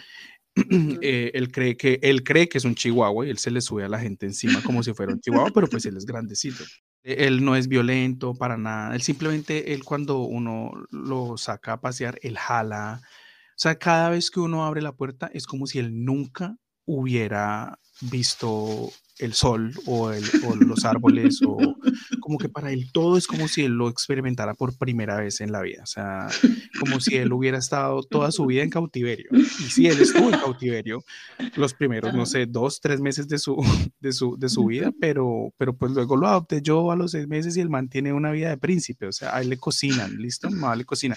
[1.01, 3.85] Eh, él, cree que, él cree que es un chihuahua y él se le sube
[3.85, 6.65] a la gente encima como si fuera un chihuahua, pero pues él es grandecito.
[7.03, 8.95] E, él no es violento para nada.
[8.95, 13.01] Él simplemente, él cuando uno lo saca a pasear, él jala.
[13.03, 17.79] O sea, cada vez que uno abre la puerta es como si él nunca hubiera
[18.01, 20.13] visto el sol o,
[20.61, 21.57] los árboles o
[22.21, 25.51] como que para él todo es como si él lo experimentara por primera vez en
[25.51, 26.29] la vida, o sea,
[26.79, 29.29] como si él hubiera estado toda su vida en cautiverio.
[29.33, 31.03] Y si él estuvo en cautiverio
[31.57, 33.57] los primeros, no sé, dos, tres meses de su,
[34.01, 37.27] de su, de su vida, pero, pero pues luego lo adopté yo a los seis
[37.27, 40.49] meses y él mantiene una vida de príncipe, o sea, a él le cocinan, ¿listo?
[40.49, 41.17] Le cocina.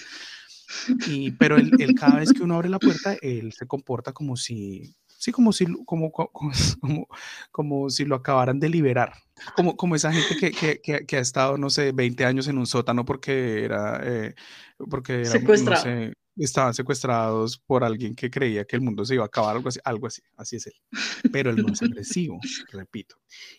[1.06, 4.36] Y, pero él, él, cada vez que uno abre la puerta, él se comporta como
[4.36, 7.06] si, sí, como si, como, como,
[7.52, 9.12] como, si lo acabaran de liberar,
[9.54, 12.58] como, como esa gente que, que, que, que, ha estado, no sé, 20 años en
[12.58, 14.34] un sótano porque era, eh,
[14.90, 19.26] porque no sé, estaban secuestrados por alguien que creía que el mundo se iba a
[19.26, 20.74] acabar, algo así, algo así, así es él.
[21.30, 22.40] Pero él no es agresivo,
[22.72, 23.16] repito.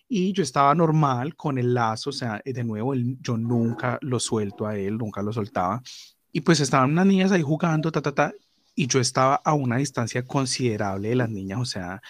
[0.09, 4.67] Y yo estaba normal con el lazo, o sea, de nuevo, yo nunca lo suelto
[4.67, 5.81] a él, nunca lo soltaba.
[6.33, 8.33] Y pues estaban unas niñas ahí jugando, ta, ta, ta,
[8.75, 12.01] y yo estaba a una distancia considerable de las niñas, o sea,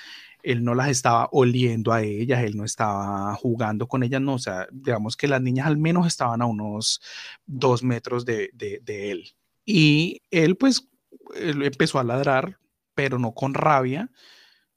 [0.44, 4.40] él no las estaba oliendo a ellas, él no estaba jugando con ellas, no, o
[4.40, 7.02] sea, digamos que las niñas al menos estaban a unos
[7.46, 9.36] dos metros de, de, él.
[9.66, 10.90] Y él pues
[11.36, 12.60] empezó a ladrar,
[12.94, 14.12] pero no con rabia,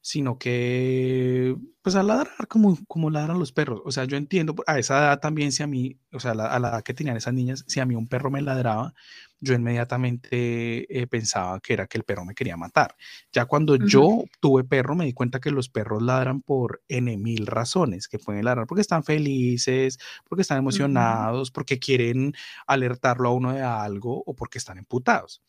[0.01, 3.81] sino que pues a ladrar como, como ladran los perros.
[3.85, 6.69] O sea, yo entiendo, a esa edad también si a mí, o sea, a la
[6.69, 8.93] edad que tenían esas niñas, si a mí un perro me ladraba,
[9.39, 12.95] yo inmediatamente eh, pensaba que era que el perro me quería matar.
[13.31, 17.45] Ya cuando yo tuve perro me di cuenta que los perros ladran por N mil
[17.47, 22.33] razones, que pueden ladrar porque están felices, porque están emocionados, porque quieren
[22.65, 25.41] alertarlo a uno de algo o porque están emputados.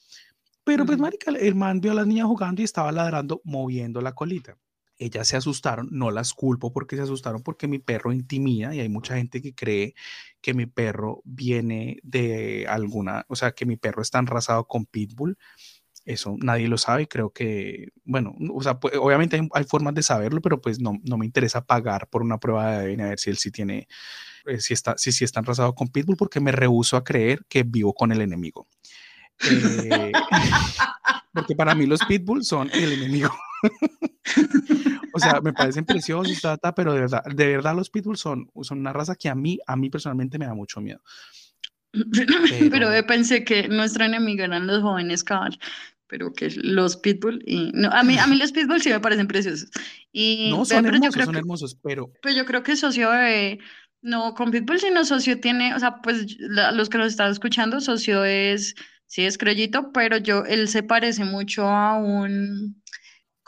[0.65, 4.15] Pero pues, marica, el man vio a las niñas jugando y estaba ladrando, moviendo la
[4.15, 4.57] colita
[4.99, 8.89] ellas se asustaron, no las culpo porque se asustaron porque mi perro intimida y hay
[8.89, 9.95] mucha gente que cree
[10.41, 15.39] que mi perro viene de alguna, o sea, que mi perro está enrasado con pitbull.
[16.05, 20.41] Eso nadie lo sabe, creo que, bueno, o sea, pues, obviamente hay, formas de saberlo,
[20.41, 23.29] pero pues no, no, me interesa pagar por una prueba de ADN a ver si
[23.29, 23.89] él sí tiene,
[24.47, 27.63] eh, si, está, si, si está enrasado con pitbull, porque me rehuso a creer que
[27.63, 28.67] vivo con el enemigo.
[29.51, 30.13] Eh,
[31.35, 33.31] porque para mí los pitbull son el enemigo.
[35.13, 36.41] o sea, me parecen preciosos,
[36.77, 39.77] pero de verdad, de verdad los pitbulls son, son una raza que a mí, a
[39.77, 41.01] mí personalmente me da mucho miedo.
[42.71, 45.59] Pero, pensé que nuestra enemiga eran los jóvenes cabal,
[46.07, 49.27] pero que los pitbull y no, a mí a mí los pitbull sí me parecen
[49.27, 49.71] preciosos.
[50.13, 53.59] Y no son hermosos, son hermosos, pero pues yo creo que socio bebé
[54.03, 58.25] no con pitbull sino socio tiene, o sea, pues los que nos están escuchando, socio
[58.25, 58.75] es
[59.07, 62.83] sí es creyito, pero yo él se parece mucho a un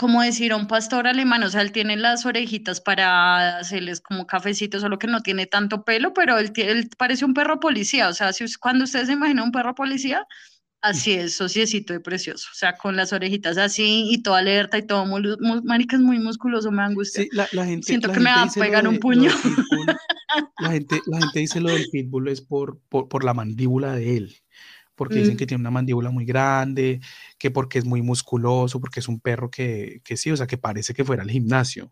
[0.00, 4.80] como decir, un pastor alemán, o sea, él tiene las orejitas para hacerles como cafecitos,
[4.80, 8.32] solo que no tiene tanto pelo, pero él, él parece un perro policía, o sea,
[8.32, 10.26] si, cuando ustedes se imaginan un perro policía,
[10.80, 14.86] así es, sociecito de precioso, o sea, con las orejitas así y todo alerta y
[14.86, 15.22] todo, muy,
[15.64, 17.24] marica es muy musculoso, me angustia.
[17.24, 19.30] Sí, la, gente, Siento que me va a pegar un puño.
[20.60, 24.16] la, gente, la gente dice lo del pitbull es por, por, por la mandíbula de
[24.16, 24.36] él
[25.00, 25.36] porque dicen mm.
[25.38, 27.00] que tiene una mandíbula muy grande,
[27.38, 30.58] que porque es muy musculoso, porque es un perro que, que sí, o sea, que
[30.58, 31.90] parece que fuera al gimnasio.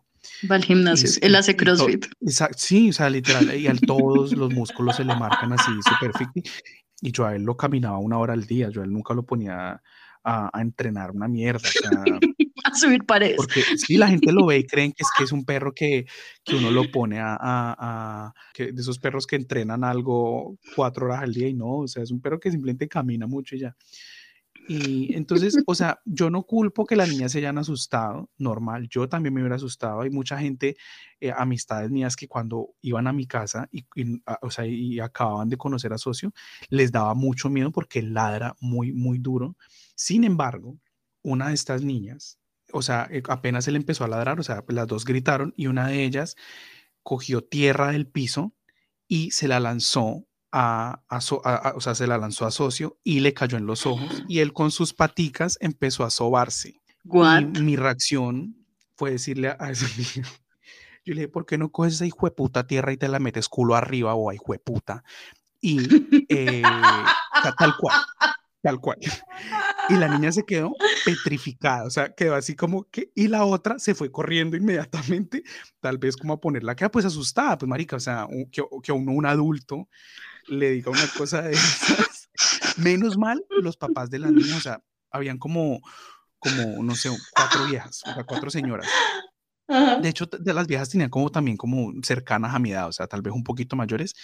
[0.49, 2.05] Va al gimnasio, él hace crossfit.
[2.55, 6.11] sí, o sea, literal, y a todos los músculos se le marcan así, súper.
[7.01, 9.23] Y yo a él lo caminaba una hora al día, yo a él nunca lo
[9.23, 9.81] ponía
[10.23, 11.67] a, a entrenar una mierda.
[11.67, 12.03] O sea,
[12.69, 13.37] a subir paredes.
[13.37, 16.05] Porque si la gente lo ve y creen que es que es un perro que,
[16.43, 21.23] que uno lo pone a, a, que de esos perros que entrenan algo cuatro horas
[21.23, 23.75] al día y no, o sea, es un perro que simplemente camina mucho y ya.
[24.69, 29.09] Y entonces, o sea, yo no culpo que las niñas se hayan asustado, normal, yo
[29.09, 30.01] también me hubiera asustado.
[30.01, 30.77] Hay mucha gente,
[31.19, 33.83] eh, amistades mías, que cuando iban a mi casa y,
[34.43, 36.33] o sea, y acababan de conocer a Socio,
[36.69, 39.57] les daba mucho miedo porque ladra muy, muy duro.
[39.95, 40.77] Sin embargo,
[41.23, 42.38] una de estas niñas
[42.71, 45.87] o sea, eh, apenas él empezó a ladrar, o sea, las dos gritaron y una
[45.87, 46.35] de ellas
[47.03, 48.53] cogió tierra del piso
[49.07, 51.03] y se la lanzó a,
[51.75, 54.53] o sea, se la lanzó a Socio y le cayó en los ojos y él
[54.53, 56.79] con sus paticas empezó a sobarse.
[57.03, 58.55] Y mi reacción
[58.95, 60.29] fue decirle a ese niño,
[61.05, 63.19] yo le dije, ¿por qué no coges esa hijo de puta tierra y te la
[63.19, 65.03] metes culo arriba o a hijo de puta?
[65.61, 65.79] Y
[66.29, 66.61] eh,
[67.57, 67.99] tal cual,
[68.61, 68.97] tal cual.
[69.89, 73.79] Y la niña se quedó petrificada, o sea, quedó así como que, y la otra
[73.79, 75.41] se fue corriendo inmediatamente,
[75.79, 78.93] tal vez como a ponerla queda pues asustada, pues marica, o sea, que, que a
[78.93, 79.87] uno, un adulto,
[80.47, 82.29] le diga una cosa de esas.
[82.77, 85.81] Menos mal, los papás de la niña, o sea, habían como,
[86.37, 88.87] como, no sé, cuatro viejas, o sea, cuatro señoras.
[90.01, 93.05] De hecho, de las viejas tenían como también como cercanas a mi edad, o sea,
[93.05, 94.15] tal vez un poquito mayores,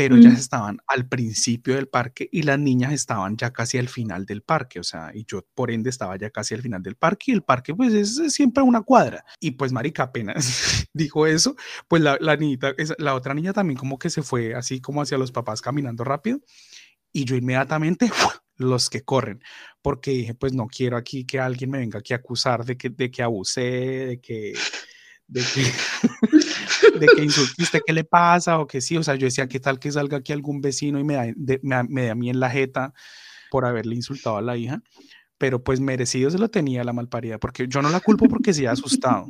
[0.00, 4.24] pero ellas estaban al principio del parque y las niñas estaban ya casi al final
[4.24, 7.32] del parque, o sea, y yo por ende estaba ya casi al final del parque
[7.32, 9.26] y el parque pues es, siempre una cuadra.
[9.40, 11.54] Y pues marica apenas dijo eso,
[11.86, 15.18] pues la, la niñita, la otra niña también como que se fue así como hacia
[15.18, 16.40] los papás caminando rápido
[17.12, 18.10] y yo inmediatamente
[18.56, 19.42] los que corren,
[19.82, 22.88] porque dije, pues no quiero aquí que alguien me venga aquí a acusar de que,
[22.88, 24.54] de que abusé, de que,
[25.26, 25.72] de que,
[26.98, 28.58] de que insultiste, ¿qué le pasa?
[28.58, 31.04] O que sí, o sea, yo decía, ¿qué tal que salga aquí algún vecino y
[31.04, 31.26] me da,
[31.62, 32.92] me, me da a mí en la jeta
[33.50, 34.82] por haberle insultado a la hija?
[35.38, 38.68] Pero pues merecido se lo tenía la malparida, porque yo no la culpo porque se
[38.68, 39.26] ha asustado.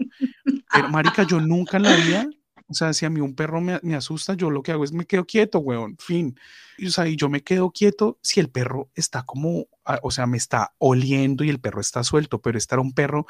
[0.73, 2.29] Pero, marica, yo nunca en la vida,
[2.71, 4.93] o sea, si a mí un perro me, me asusta, yo lo que hago es
[4.93, 6.37] me quedo quieto, weón, fin.
[6.79, 10.11] Y, o sea, y yo me quedo quieto si el perro está como, ah, o
[10.11, 13.27] sea, me está oliendo y el perro está suelto, pero estar un perro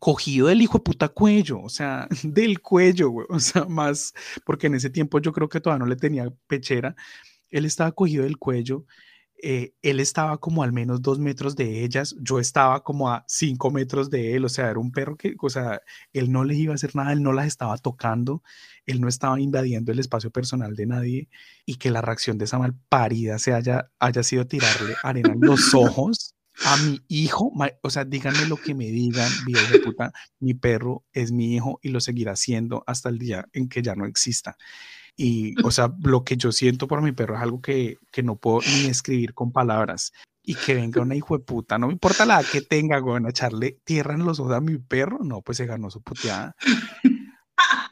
[0.00, 4.12] cogido del hijo de puta cuello, o sea, del cuello, o sea, más,
[4.44, 6.94] porque en ese tiempo yo creo que todavía no le tenía pechera,
[7.50, 8.84] él estaba cogido del cuello,
[9.42, 13.70] eh, él estaba como al menos dos metros de ellas, yo estaba como a cinco
[13.70, 16.72] metros de él, o sea, era un perro que, o sea, él no les iba
[16.72, 18.42] a hacer nada, él no las estaba tocando,
[18.86, 21.28] él no estaba invadiendo el espacio personal de nadie
[21.66, 25.74] y que la reacción de esa malparida se haya, haya sido tirarle arena en los
[25.74, 30.54] ojos a mi hijo, o sea, díganme lo que me digan, viejo de puta, mi
[30.54, 34.06] perro es mi hijo y lo seguirá siendo hasta el día en que ya no
[34.06, 34.56] exista.
[35.16, 38.36] Y, o sea, lo que yo siento por mi perro es algo que, que no
[38.36, 40.12] puedo ni escribir con palabras.
[40.46, 43.80] Y que venga una hijo de puta, no me importa la que tenga, güey, echarle
[43.82, 46.54] tierra en los ojos a mi perro, no, pues se ganó su puteada.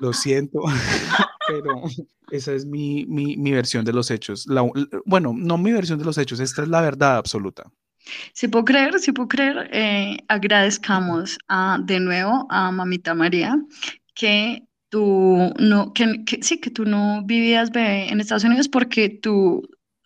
[0.01, 0.61] Lo siento,
[1.49, 1.83] pero
[2.31, 4.47] esa es mi, mi, mi versión de los hechos.
[5.07, 7.73] Bueno, no mi versión de los hechos, esta es la verdad absoluta.
[8.33, 13.57] Si puedo creer, si puedo creer, eh, agradezcamos a, de nuevo a Mamita María
[14.15, 19.63] que tú no, que, sí, que tú no vivías en Estados Unidos porque tú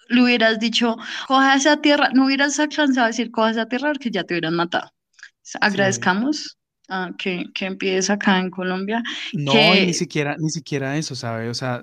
[0.09, 4.11] le hubieras dicho, coja esa tierra, no hubieras alcanzado a decir, coja esa tierra porque
[4.11, 4.93] ya te hubieran matado.
[5.61, 6.57] Agradezcamos
[7.19, 9.03] que, que empieces acá en Colombia.
[9.33, 11.49] No, ni siquiera, ni siquiera eso, ¿sabe?
[11.49, 11.83] O sea,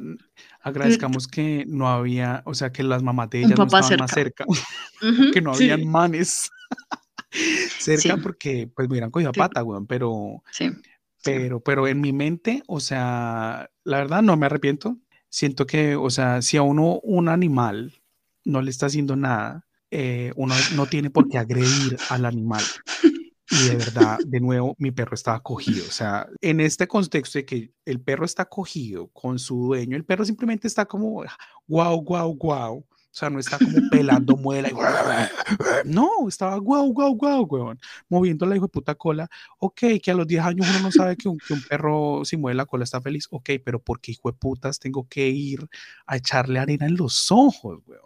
[0.63, 4.45] agradezcamos que no había, o sea, que las mamás de ellas no estaban más cerca,
[5.33, 6.49] que no habían manes
[7.79, 10.41] cerca porque pues me hubieran cogido a pata, weón, pero,
[11.21, 14.97] pero, pero en mi mente, o sea, la verdad no me arrepiento.
[15.29, 18.01] Siento que, o sea, si a uno un animal
[18.45, 22.63] no le está haciendo nada, eh, uno no tiene por qué agredir al animal.
[23.49, 25.85] Y de verdad, de nuevo, mi perro estaba cogido.
[25.87, 30.05] O sea, en este contexto de que el perro está cogido con su dueño, el
[30.05, 31.23] perro simplemente está como,
[31.67, 32.85] guau, guau, guau.
[33.13, 34.73] O sea, no está como pelando muela y...
[35.85, 37.79] No, estaba guau, guau, guau, weón.
[38.09, 39.29] Moviendo la hijo de puta cola.
[39.59, 42.37] Ok, que a los 10 años uno no sabe que un, que un perro si
[42.37, 43.27] mueve la cola está feliz.
[43.29, 45.59] Ok, pero porque hijo de putas tengo que ir
[46.07, 48.01] a echarle arena en los ojos, weón.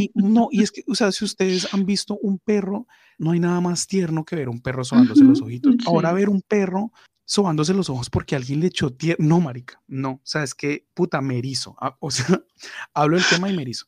[0.00, 2.86] Y no, y es que, o sea, si ustedes han visto un perro,
[3.18, 5.74] no hay nada más tierno que ver un perro sobándose los ojitos.
[5.86, 6.92] Ahora ver un perro
[7.24, 9.18] sobándose los ojos porque alguien le echó tierra.
[9.20, 10.12] No, marica, no.
[10.12, 11.76] O sea, es que puta, me erizo.
[11.80, 12.26] Ah, o sea,
[12.94, 13.84] hablo del tema y me erizo.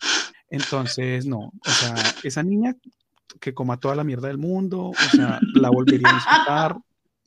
[0.51, 1.53] Entonces, no.
[1.67, 2.77] O sea, esa niña
[3.41, 6.77] que coma toda la mierda del mundo, o sea, la volvería a disfrutar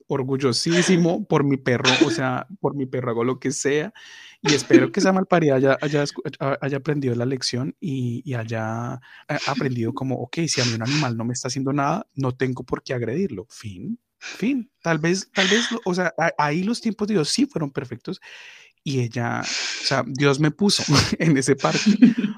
[0.07, 3.91] orgullosísimo por mi perro, o sea, por mi perro hago lo que sea
[4.47, 6.03] y espero que esa malparida haya, haya,
[6.61, 10.83] haya aprendido la lección y, y, haya eh, aprendido como, ok, si a mí un
[10.83, 15.29] animal no me está haciendo nada, no tengo por qué agredirlo, fin, fin, tal vez,
[15.33, 18.21] tal vez, o sea, ahí los tiempos de Dios sí fueron perfectos
[18.83, 20.83] y ella, o sea, Dios me puso
[21.19, 21.97] en ese parque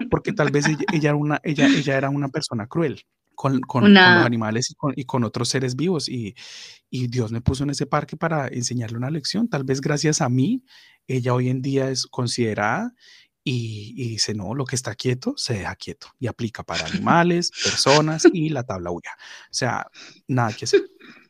[0.10, 3.04] porque tal vez ella, ella, era, una, ella, ella era una persona cruel
[3.38, 6.10] con, con, los animales y con, y con, otros seres vivos.
[6.10, 6.36] Y,
[6.90, 9.48] y, Dios me puso en ese parque para enseñarle una lección.
[9.48, 10.64] Tal vez gracias a mí,
[11.08, 12.94] ella hoy en día es considerada
[13.44, 16.08] y, y dice, no, lo que está quieto, se deja quieto.
[16.20, 19.12] Y aplica para animales, personas y la tabla huya.
[19.50, 19.88] O sea,
[20.28, 20.82] nada que hacer.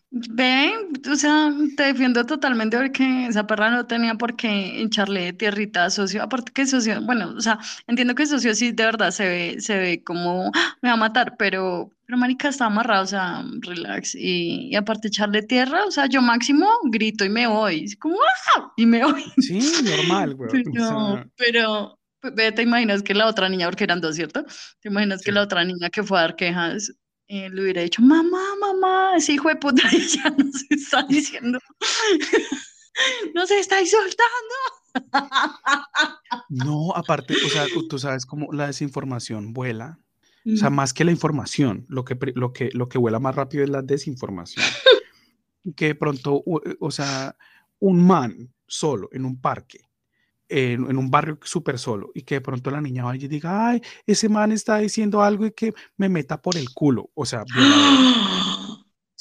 [0.09, 5.83] Ven, o sea, te defiendo totalmente porque esa perra no tenía por qué echarle tierrita
[5.83, 9.27] a socio, aparte que socio, bueno, o sea, entiendo que socio sí de verdad se
[9.27, 10.77] ve, se ve como ¡ah!
[10.81, 15.09] me va a matar, pero, pero marica está amarrado, o sea, relax, y, y aparte
[15.09, 18.15] echarle tierra, o sea, yo máximo grito y me voy, como
[18.55, 18.71] ¡ah!
[18.77, 19.25] y me voy.
[19.39, 20.49] Sí, normal, güey.
[21.35, 24.45] Pero, pero, te imaginas que la otra niña, porque eran dos, ¿cierto?
[24.79, 26.93] Te imaginas que la otra niña que fue a dar quejas
[27.27, 31.59] eh, le hubiera dicho, mamá, mamá, ese hijo de puta ya nos está diciendo,
[33.35, 34.55] no se está insultando.
[36.49, 39.99] No, aparte, o sea, tú sabes cómo la desinformación vuela.
[40.45, 43.65] O sea, más que la información, lo que, lo que, lo que vuela más rápido
[43.65, 44.65] es la desinformación.
[45.75, 46.41] que de pronto,
[46.79, 47.35] o sea,
[47.79, 49.86] un man solo en un parque
[50.49, 53.81] en, un barrio súper solo y que de pronto la niña vaya y diga, ay,
[54.05, 57.09] ese man está diciendo algo y que me meta por el culo.
[57.13, 57.43] O sea,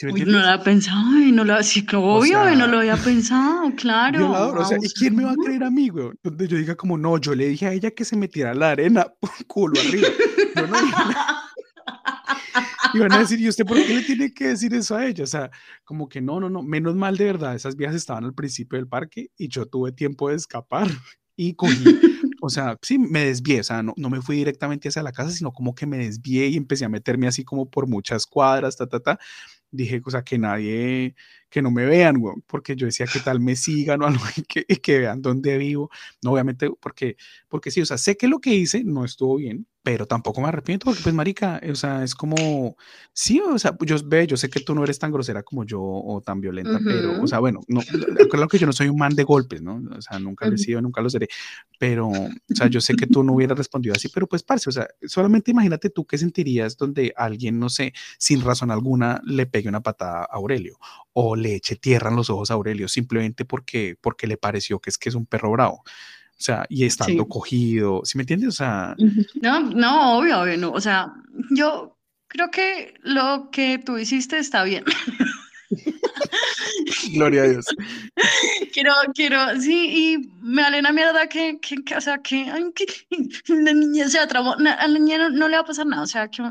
[0.02, 1.02] no lo había pensado,
[1.32, 4.52] no lo, sí, obvio, no lo había pensado, claro.
[4.52, 6.10] o sea, ¿y quién me va a creer a mí, güey?
[6.22, 9.06] Donde yo diga como, no, yo le dije a ella que se metiera la arena,
[9.46, 10.08] culo arriba.
[10.54, 10.76] Yo no
[12.94, 15.24] Y van a decir, ¿y usted por qué le tiene que decir eso a ella?
[15.24, 15.50] O sea,
[15.84, 18.88] como que no, no, no, menos mal de verdad, esas viejas estaban al principio del
[18.88, 20.88] parque y yo tuve tiempo de escapar
[21.36, 21.84] y cogí,
[22.40, 25.30] o sea, sí, me desvié, o sea, no, no me fui directamente hacia la casa,
[25.30, 28.86] sino como que me desvié y empecé a meterme así como por muchas cuadras, ta,
[28.86, 29.18] ta, ta,
[29.70, 31.14] dije, o sea, que nadie,
[31.48, 34.42] que no me vean, güey, porque yo decía que tal me sigan o algo y
[34.42, 35.90] que, que, vean dónde vivo.
[36.22, 37.16] No, obviamente, porque,
[37.48, 40.48] porque sí, o sea, sé que lo que hice no estuvo bien, pero tampoco me
[40.48, 42.76] arrepiento porque, pues, marica, o sea, es como,
[43.12, 45.80] sí, o sea, yo, ve, yo sé que tú no eres tan grosera como yo
[45.80, 47.80] o tan violenta, pero, o sea, bueno, no,
[48.28, 49.80] claro que yo no soy un man de golpes, ¿no?
[49.96, 51.28] O sea, nunca lo he sido, nunca lo seré,
[51.78, 54.72] pero, o sea, yo sé que tú no hubieras respondido así, pero pues, parce, o
[54.72, 59.68] sea, solamente imagínate tú qué sentirías donde alguien, no sé, sin razón alguna, le pegue
[59.68, 60.78] una patada a Aurelio
[61.12, 64.90] o le eche tierra en los ojos a Aurelio simplemente porque, porque le pareció que
[64.90, 65.82] es que es un perro bravo.
[66.38, 68.48] O sea, y estando cogido, ¿sí me entiendes?
[68.48, 68.94] O sea...
[69.40, 70.70] No, no, obvio, obvio, no.
[70.72, 71.14] O sea,
[71.50, 71.96] yo
[72.28, 74.84] creo que lo que tú hiciste está bien.
[77.14, 77.66] Gloria a Dios.
[78.72, 82.44] Quiero, quiero, sí, y me vale una mierda que, que, o sea, que,
[83.48, 86.28] la niña se atrapó, a la niña no, le va a pasar nada, o sea,
[86.28, 86.42] que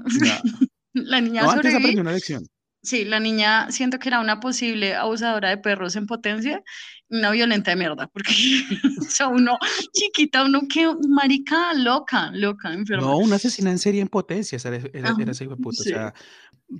[0.94, 2.48] la niña no, antes aprendió una lección.
[2.86, 6.64] Sí, la niña siento que era una posible abusadora de perros en potencia,
[7.10, 8.32] una violenta de mierda, porque
[9.02, 9.58] o sea, uno
[9.92, 13.08] chiquita, uno que marica, loca, loca, enferma.
[13.08, 15.84] No, una asesina en serie en potencia, era, era, era ese hijo de puta, o
[15.84, 16.14] sea,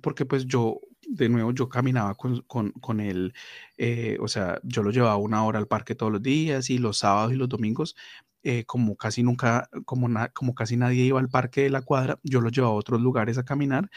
[0.04, 3.34] porque pues yo, de nuevo, yo caminaba con, con, con él,
[3.78, 7.00] eh, o sea, yo lo llevaba una hora al parque todos los días y los
[7.00, 7.96] sábados y los domingos,
[8.44, 12.42] eh, como casi nunca, como, como casi nadie iba al parque de la cuadra, yo
[12.42, 13.90] lo llevaba a otros lugares a caminar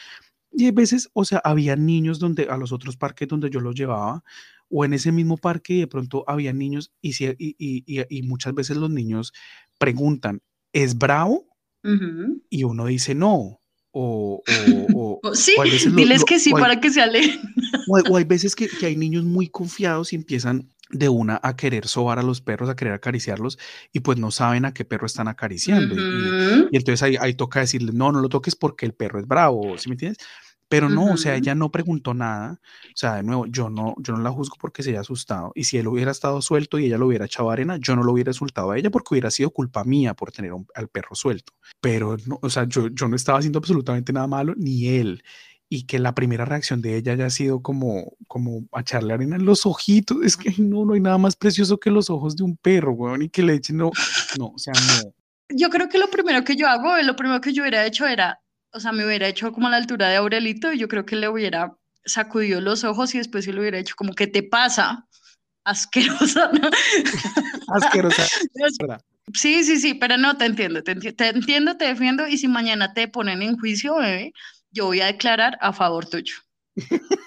[0.52, 3.74] y a veces, o sea, había niños donde a los otros parques donde yo los
[3.74, 4.24] llevaba,
[4.70, 8.54] o en ese mismo parque y de pronto había niños y, y, y, y muchas
[8.54, 9.32] veces los niños
[9.78, 10.42] preguntan,
[10.72, 11.46] ¿es bravo?
[12.50, 13.60] Y uno dice no.
[13.92, 14.42] O,
[14.94, 15.54] o, o sí,
[15.96, 17.40] diles que sí para que se alejen.
[17.88, 21.86] O, hay veces que, que, hay niños muy confiados y empiezan de una a querer
[21.86, 23.58] sobar a los perros, a querer acariciarlos
[23.92, 25.94] y pues no saben a qué perro están acariciando.
[26.70, 29.76] y, entonces ahí, ahí toca decirle, no, no lo toques porque el perro es bravo,
[29.78, 30.18] ¿sí me entiendes?
[30.68, 32.60] Pero no, o sea, ella no preguntó nada.
[32.88, 35.50] O sea, de nuevo, yo no, yo no la juzgo porque se haya asustado.
[35.54, 38.12] Y si él hubiera estado suelto y ella lo hubiera echado arena, yo no lo
[38.12, 41.54] hubiera insultado a ella porque hubiera sido culpa mía por tener al perro suelto.
[41.80, 45.22] Pero, no, o sea, yo, yo no estaba haciendo absolutamente nada malo, ni él.
[45.70, 49.66] Y que la primera reacción de ella haya sido como, como echarle arena en los
[49.66, 50.18] ojitos.
[50.24, 53.22] Es que no, no hay nada más precioso que los ojos de un perro, weón,
[53.22, 53.90] y que le echen, no,
[54.38, 55.12] no, o sea, no.
[55.50, 58.40] Yo creo que lo primero que yo hago, lo primero que yo hubiera hecho era
[58.72, 61.16] o sea, me hubiera hecho como a la altura de Aurelito y yo creo que
[61.16, 65.06] le hubiera sacudido los ojos y después sí lo hubiera hecho como, ¿qué te pasa?
[65.64, 66.70] Asquerosa, ¿no?
[67.68, 68.26] Asquerosa.
[69.34, 73.08] Sí, sí, sí, pero no, te entiendo, te, entiendo, te defiendo y si mañana te
[73.08, 74.32] ponen en juicio, bebé,
[74.78, 76.36] yo voy a declarar a favor tuyo.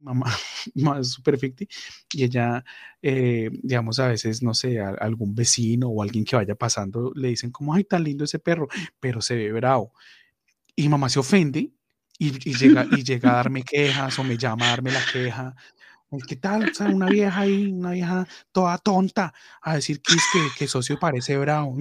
[0.00, 0.26] mamá,
[0.74, 1.68] más super ficti,
[2.12, 2.64] y ella,
[3.00, 7.28] eh, digamos, a veces, no sé, a, algún vecino o alguien que vaya pasando le
[7.28, 8.66] dicen como, ay, tan lindo ese perro,
[8.98, 9.92] pero se ve bravo.
[10.74, 11.70] Y mamá se ofende
[12.18, 15.54] y, llega, y llega a darme quejas o me llama a darme la queja.
[16.26, 16.70] ¿Qué tal?
[16.70, 20.68] O sea, una vieja ahí, una vieja toda tonta, a decir que, es que, que
[20.68, 21.76] socio parece bravo.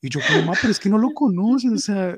[0.00, 2.16] Y yo como, mamá, pero es que no lo conocen, o sea,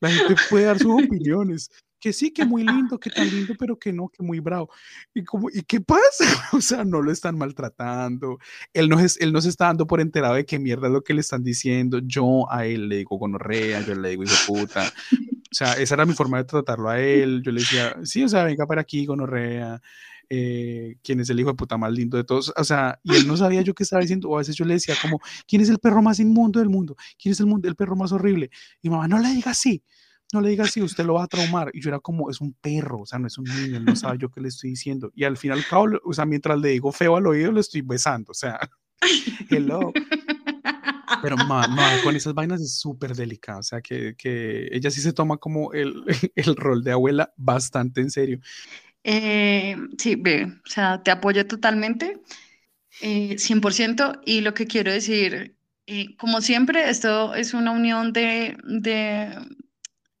[0.00, 1.70] la gente puede dar sus opiniones
[2.00, 4.70] que sí, que muy lindo, que tan lindo, pero que no, que muy bravo.
[5.14, 6.00] ¿Y, como, ¿y qué pasa?
[6.52, 8.38] O sea, no lo están maltratando.
[8.72, 11.02] Él no, es, él no se está dando por enterado de qué mierda es lo
[11.02, 12.00] que le están diciendo.
[12.02, 14.90] Yo a él le digo gonorrea, yo le digo hijo puta.
[15.12, 17.42] O sea, esa era mi forma de tratarlo a él.
[17.44, 19.80] Yo le decía, sí, o sea, venga para aquí, gonorrea.
[20.32, 23.26] Eh, quién es el hijo de puta más lindo de todos, o sea, y él
[23.26, 25.68] no sabía yo qué estaba diciendo, o a veces yo le decía como, ¿quién es
[25.68, 26.94] el perro más inmundo del mundo?
[27.20, 28.48] ¿Quién es el, el perro más horrible?
[28.80, 29.82] Y mamá, no le diga así,
[30.32, 31.70] no le diga así, usted lo va a traumar.
[31.74, 34.18] Y yo era como, es un perro, o sea, no es un niño, no sabe
[34.18, 35.10] yo qué le estoy diciendo.
[35.14, 35.64] Y al final,
[36.04, 38.58] o sea, mientras le digo feo al oído, le estoy besando, o sea,
[39.50, 39.92] hello.
[41.22, 45.12] Pero mamá, con esas vainas es súper delicada, o sea, que, que, ella sí se
[45.12, 46.04] toma como el,
[46.34, 48.40] el rol de abuela bastante en serio.
[49.04, 52.20] Eh, sí, ve, o sea, te apoyo totalmente,
[53.00, 58.56] eh, 100%, y lo que quiero decir, eh, como siempre, esto es una unión de,
[58.64, 59.36] de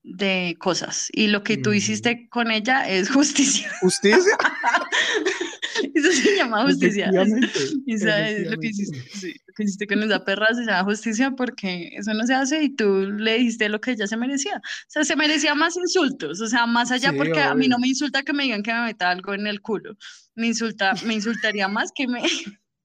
[0.02, 3.70] de cosas y lo que tú hiciste con ella es justicia.
[3.80, 4.36] ¿Justicia?
[5.94, 7.10] Eso se llama justicia.
[7.10, 7.48] Efectivamente,
[7.86, 11.30] Esa es lo que hiciste, sí, lo que hiciste con esa perra se llama justicia
[11.32, 14.56] porque eso no se hace y tú le dijiste lo que ella se merecía.
[14.58, 17.76] O sea, se merecía más insultos, o sea, más allá Sí, porque a mí no
[17.76, 17.78] obvio.
[17.78, 19.96] me insulta que me digan que me meta algo en el culo.
[20.34, 22.22] Me insulta, me insultaría más que me,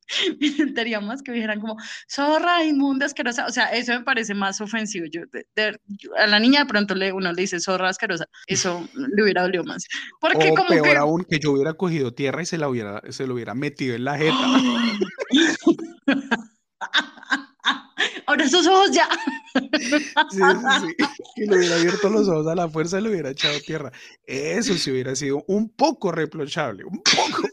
[0.39, 1.77] me insultaría más que me dijeran como
[2.09, 3.45] zorra, inmunda, asquerosa.
[3.47, 5.05] O sea, eso me parece más ofensivo.
[5.11, 8.25] Yo, de- de- yo- a la niña de pronto le, uno le dice zorra, asquerosa.
[8.47, 9.85] Eso le hubiera dolido más.
[10.19, 10.97] Porque O como peor que...
[10.97, 14.05] aún, que yo hubiera cogido tierra y se la hubiera, se lo hubiera metido en
[14.05, 14.35] la jeta.
[18.27, 19.07] Ahora esos ojos ya.
[20.31, 20.39] Sí, sí,
[20.81, 20.95] sí.
[21.35, 23.89] Que le hubiera abierto los ojos a la fuerza y le hubiera echado tierra.
[24.25, 27.47] Eso sí hubiera sido un poco reprochable, un poco.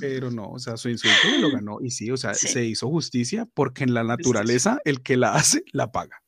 [0.00, 1.78] Pero no, o sea, su insulto me lo ganó.
[1.80, 2.48] Y sí, o sea, Sí.
[2.48, 6.22] se hizo justicia porque en la naturaleza el que la hace, la paga.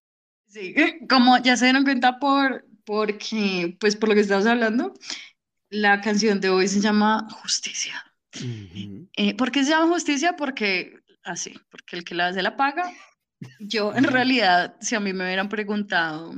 [0.46, 0.74] Sí,
[1.08, 4.92] como ya se dieron cuenta por, porque, pues por lo que estamos hablando,
[5.70, 7.94] la canción de hoy se llama Justicia.
[8.36, 9.08] Ujú.
[9.16, 10.36] Eh, ¿por qué se llama Justicia?
[10.36, 12.92] Porque, así, porque el que la hace la paga.
[13.58, 16.34] Yo, en realidad, si a mí me hubieran preguntado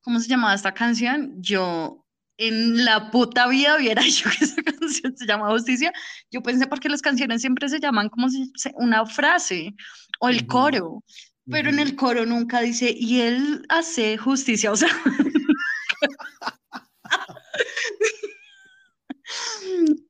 [0.00, 2.03] cómo se llamaba esta canción, yo
[2.36, 5.92] en la puta vida hubiera dicho que esa canción se llama Justicia.
[6.30, 9.74] Yo pensé porque las canciones siempre se llaman como si se- una frase
[10.20, 11.02] o el coro,
[11.50, 14.88] pero en el coro nunca dice, y él hace justicia, o sea.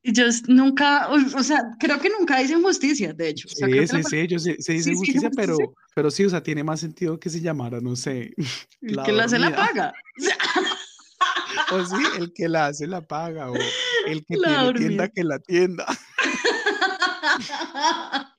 [0.03, 3.49] Yo nunca, o o sea, creo que nunca dicen justicia, de hecho.
[3.51, 5.55] O sea, Sí, la sí, sí, ellos se, se dicen sí, justicia, justicia.
[5.57, 8.35] pero, pero sí, o sea, tiene más sentido que se llamara, no sé,
[8.81, 9.67] la que la hace la dormida.
[9.67, 9.93] paga.
[10.19, 10.37] O sea,
[11.73, 13.55] o sí, el que la hace la paga, o
[14.07, 15.87] el que La tiene tienda que la tienda.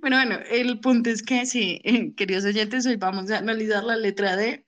[0.00, 3.96] Bueno, bueno, el punto es que sí, eh, queridos oyentes, hoy vamos a analizar la
[3.96, 4.64] letra de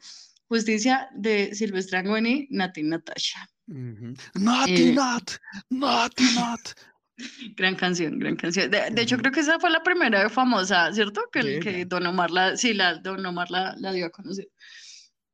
[0.48, 3.48] Justicia de Silvestre Angoni, Nati Natasha.
[3.66, 4.94] Naughty Eh,
[5.70, 6.60] naughty not.
[7.56, 8.70] Gran canción, gran canción.
[8.70, 11.22] De, de hecho, creo que esa fue la primera famosa, ¿cierto?
[11.32, 11.84] Que, el, que.
[11.84, 14.48] Don Omar la, sí, la, Don Omar la, la dio a conocer.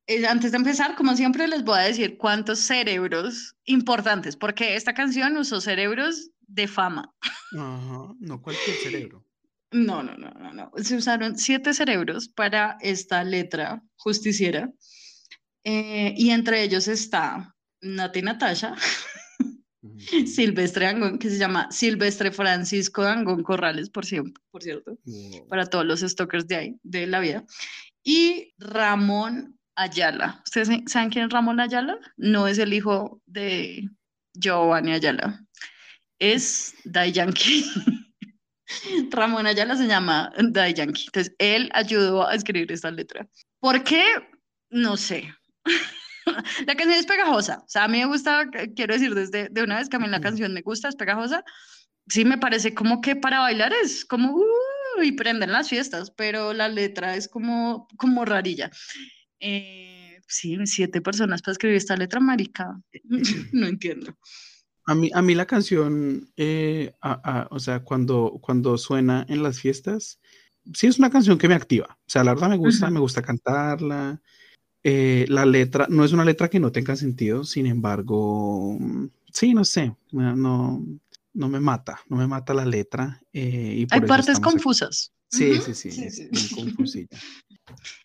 [0.08, 4.94] Eh, antes de empezar, como siempre, les voy a decir cuántos cerebros importantes, porque esta
[4.94, 7.14] canción usó cerebros de fama.
[7.52, 9.22] Ajá, no cualquier cerebro.
[9.70, 10.72] No, no, no, no, no.
[10.78, 14.72] Se usaron siete cerebros para esta letra justiciera.
[15.64, 18.74] eh, y entre ellos está Nati Natasha.
[20.26, 24.98] Silvestre Angón, que se llama Silvestre Francisco Angón Corrales, por, cierto, por cierto,
[25.48, 27.44] para todos los stalkers de ahí, de la vida.
[28.02, 30.42] Y Ramón Ayala.
[30.44, 31.98] ¿Ustedes sa- saben quién es Ramón Ayala?
[32.16, 33.88] No es el hijo de
[34.34, 35.40] Giovanni Ayala.
[36.18, 37.64] Es Dai Yankee.
[39.10, 41.04] Ramón Ayala se llama Dai Yankee.
[41.06, 43.26] Entonces, él ayudó a escribir esta letra.
[43.60, 44.04] ¿Por qué?
[44.70, 45.32] No sé.
[46.66, 47.58] La canción es pegajosa.
[47.64, 50.00] O sea, a mí me gusta, eh, quiero decir desde de una vez que a
[50.00, 51.44] mí la canción me gusta, es pegajosa.
[52.08, 56.52] Sí, me parece como que para bailar es como uh, y prenden las fiestas, pero
[56.52, 58.70] la letra es como, como rarilla.
[59.40, 62.80] Eh, sí, siete personas para escribir esta letra, marica.
[63.52, 64.16] No entiendo.
[64.86, 69.42] A mí, a mí la canción, eh, a- a- o sea, cuando, cuando suena en
[69.42, 70.18] las fiestas,
[70.72, 71.98] sí es una canción que me activa.
[72.00, 74.20] O sea, la verdad me gusta, me gusta cantarla.
[74.82, 79.52] Eh, la letra, no es una letra que no tenga sentido, sin embargo, mm, sí,
[79.52, 80.82] no sé, no,
[81.34, 83.20] no, me mata, no me mata la letra.
[83.32, 85.12] eh, y por Hay eso partes confusas.
[85.30, 87.08] Sí, sí, sí, sí, es bien confusilla.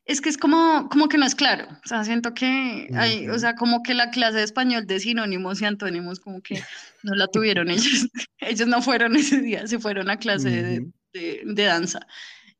[0.05, 1.65] Es que es como, como que no es claro.
[1.85, 5.61] O sea, siento que hay, o sea, como que la clase de español de sinónimos
[5.61, 6.61] y antónimos, como que
[7.03, 8.09] no la tuvieron ellos.
[8.39, 10.91] Ellos no fueron ese día, se fueron a clase de, Ujú.
[11.13, 12.05] de- de danza.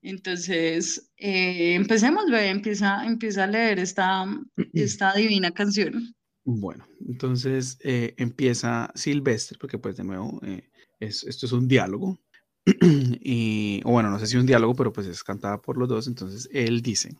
[0.02, 4.26] Entonces, eh, empecemos, ve, empieza, empieza a leer esta,
[4.74, 6.16] esta divina canción.
[6.46, 12.20] Bueno, entonces eh, empieza Silvestre, porque pues de nuevo, eh, es- esto es un diálogo.
[12.82, 16.08] y, bueno, no sé si un diálogo, pero pues es cantada por los dos.
[16.08, 17.18] Entonces él dice,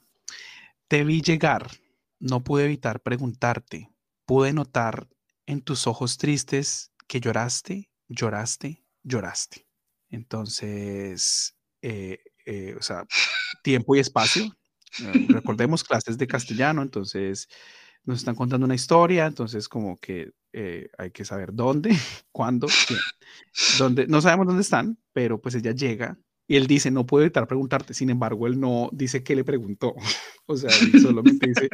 [0.88, 1.72] te vi llegar,
[2.20, 3.90] no pude evitar preguntarte,
[4.26, 5.10] pude notar
[5.46, 9.68] en tus ojos tristes que lloraste, lloraste, lloraste.
[10.10, 13.06] Entonces, eh, eh, o sea,
[13.64, 14.46] tiempo y espacio.
[15.02, 17.48] eh, recordemos clases de castellano, entonces
[18.06, 21.90] nos están contando una historia, entonces como que eh, hay que saber dónde,
[22.32, 23.00] cuándo, quién.
[23.78, 27.48] Dónde, no sabemos dónde están, pero pues ella llega y él dice, no puedo evitar
[27.48, 29.96] preguntarte, sin embargo, él no dice qué le preguntó,
[30.46, 30.70] o sea,
[31.02, 31.70] solamente dice,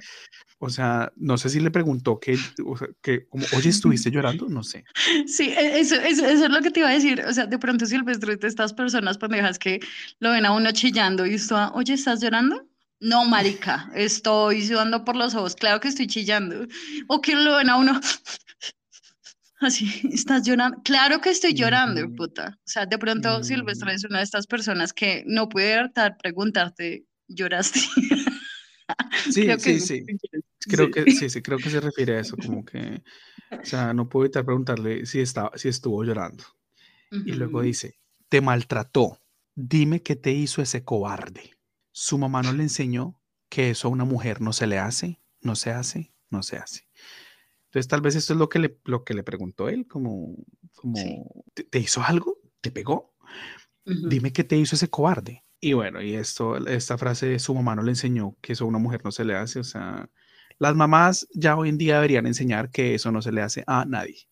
[0.59, 4.47] o sea, no sé si le preguntó que, o sea, que como, oye, ¿estuviste llorando?
[4.47, 4.85] No sé.
[5.25, 7.23] Sí, e- eso, eso, eso es lo que te iba a decir.
[7.27, 9.79] O sea, de pronto Silvestre es de estas personas pendejas que
[10.19, 12.68] lo ven a uno chillando y esto, oye, ¿estás llorando?
[13.01, 15.55] No, marica, estoy sudando por los ojos.
[15.55, 16.67] Claro que estoy chillando.
[17.07, 17.99] O que lo ven a uno.
[19.61, 20.81] Así, estás llorando.
[20.83, 22.57] Claro que estoy llorando, puta.
[22.59, 23.95] O sea, de pronto Silvestre Mm.
[23.95, 27.79] es una de estas personas que no puede evitar preguntarte, ¿lloraste?
[29.31, 30.03] Sí, Creo sí, sí.
[30.67, 30.91] Creo Sí.
[30.91, 33.03] que sí, sí, creo que se refiere a eso, como que,
[33.51, 36.43] o sea, no puedo evitar preguntarle si estaba, si estuvo llorando.
[37.11, 39.19] Y luego dice, te maltrató.
[39.55, 41.51] Dime qué te hizo ese cobarde.
[42.01, 43.19] Su mamá no le enseñó
[43.49, 46.87] que eso a una mujer no se le hace, no se hace, no se hace.
[47.65, 50.33] Entonces tal vez esto es lo que le, lo que le preguntó él, como,
[50.75, 51.21] como Sí.
[51.53, 52.37] ¿te, te hizo algo?
[52.61, 53.13] ¿Te pegó?
[53.83, 55.43] Dime qué te hizo ese cobarde.
[55.59, 58.67] Y bueno, y esto, esta frase de su mamá no le enseñó que eso a
[58.67, 59.59] una mujer no se le hace.
[59.59, 60.09] O sea,
[60.57, 63.83] las mamás ya hoy en día deberían enseñar que eso no se le hace a
[63.83, 64.29] nadie.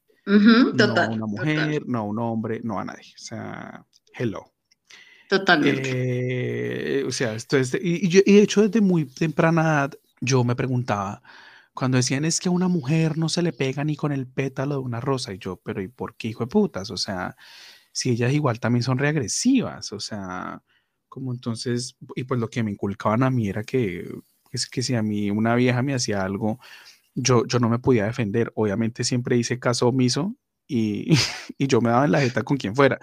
[0.71, 3.13] No a una total, mujer, no a un hombre, no a nadie.
[3.15, 4.53] O sea, hello.
[5.27, 6.07] Totalmente.
[7.01, 10.43] Eh, o sea, esto es de- y, y de hecho desde muy temprana edad yo
[10.43, 11.21] me preguntaba,
[11.73, 14.75] cuando decían es que a una mujer no se le pega ni con el pétalo
[14.75, 16.89] de una rosa, y yo, pero ¿y por qué hijo de putas?
[16.91, 17.35] O sea,
[17.93, 20.63] si ellas igual también son reagresivas, o sea,
[21.09, 24.09] como entonces, y pues lo que me inculcaban a mí era que,
[24.51, 26.59] es que si a mí una vieja me hacía algo,
[27.15, 30.35] yo, yo no me podía defender, obviamente siempre hice caso omiso
[30.67, 31.09] y,
[31.57, 32.99] y yo me daba en la jeta con quien fuera,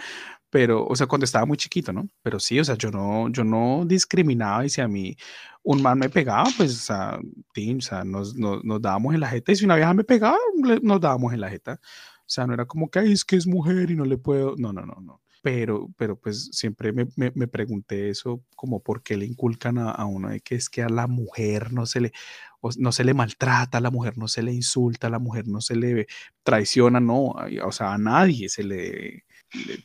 [0.55, 2.09] pero, o sea, cuando estaba muy chiquito, ¿no?
[2.23, 5.17] Pero sí, o sea, yo no, yo no discriminaba y si a mí
[5.65, 7.19] un man me pegaba, pues, o sea,
[7.53, 10.05] tin, o sea, nos, nos, nos dábamos en la jeta y si una vieja me
[10.05, 11.81] pegaba, le- nos dábamos en la jeta.
[12.21, 14.55] O sea, no era como que, "Ay, es que es mujer y no le puedo,
[14.57, 15.21] no, no, no, no.
[15.43, 19.91] Pero, pero pues siempre me, me, me pregunté eso, como por qué le inculcan a,
[19.91, 22.13] a uno de que es que a la mujer no se le,
[22.79, 25.61] no se le maltrata, a la mujer no se le insulta, a la mujer no
[25.61, 26.07] se le
[26.45, 27.35] traiciona, no,
[27.65, 29.25] o sea, a nadie se le-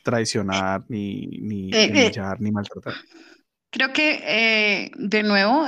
[0.04, 2.96] traicionar, ni, ni Eh, eh, humillar, ni maltratar.
[3.72, 5.68] Creo que, eh, de nuevo,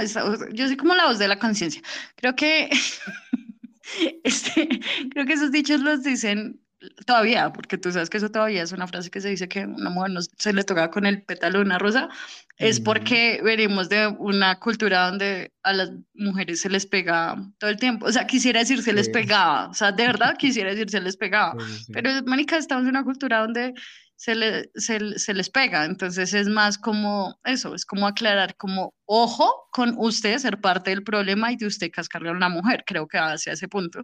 [0.54, 1.82] yo soy como la voz de la conciencia.
[2.16, 2.70] Creo que,
[4.24, 4.68] este,
[5.12, 6.60] creo que esos dichos los dicen
[7.06, 9.90] todavía, porque tú sabes que eso todavía es una frase que se dice que una
[9.90, 12.10] mujer no se le toca con el pétalo de una rosa,
[12.58, 17.78] es porque venimos de una cultura donde a las mujeres se les pega todo el
[17.78, 18.06] tiempo.
[18.06, 19.12] O sea, quisiera decir se les Sí.
[19.14, 21.54] pegaba, o sea, de verdad quisiera decir se les pegaba.
[21.60, 21.92] Sí, sí, sí.
[21.94, 23.74] Pero, Mónica, estamos en una cultura donde
[24.16, 28.94] se, le- se, se les pega, entonces es más como eso, es como aclarar, como
[29.06, 33.08] ojo con usted ser parte del problema y de usted cascarle a una mujer, creo
[33.08, 34.04] que hacia ese punto.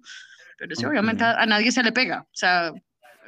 [0.58, 2.72] Pero sí, obviamente a, a nadie se le pega, o sea,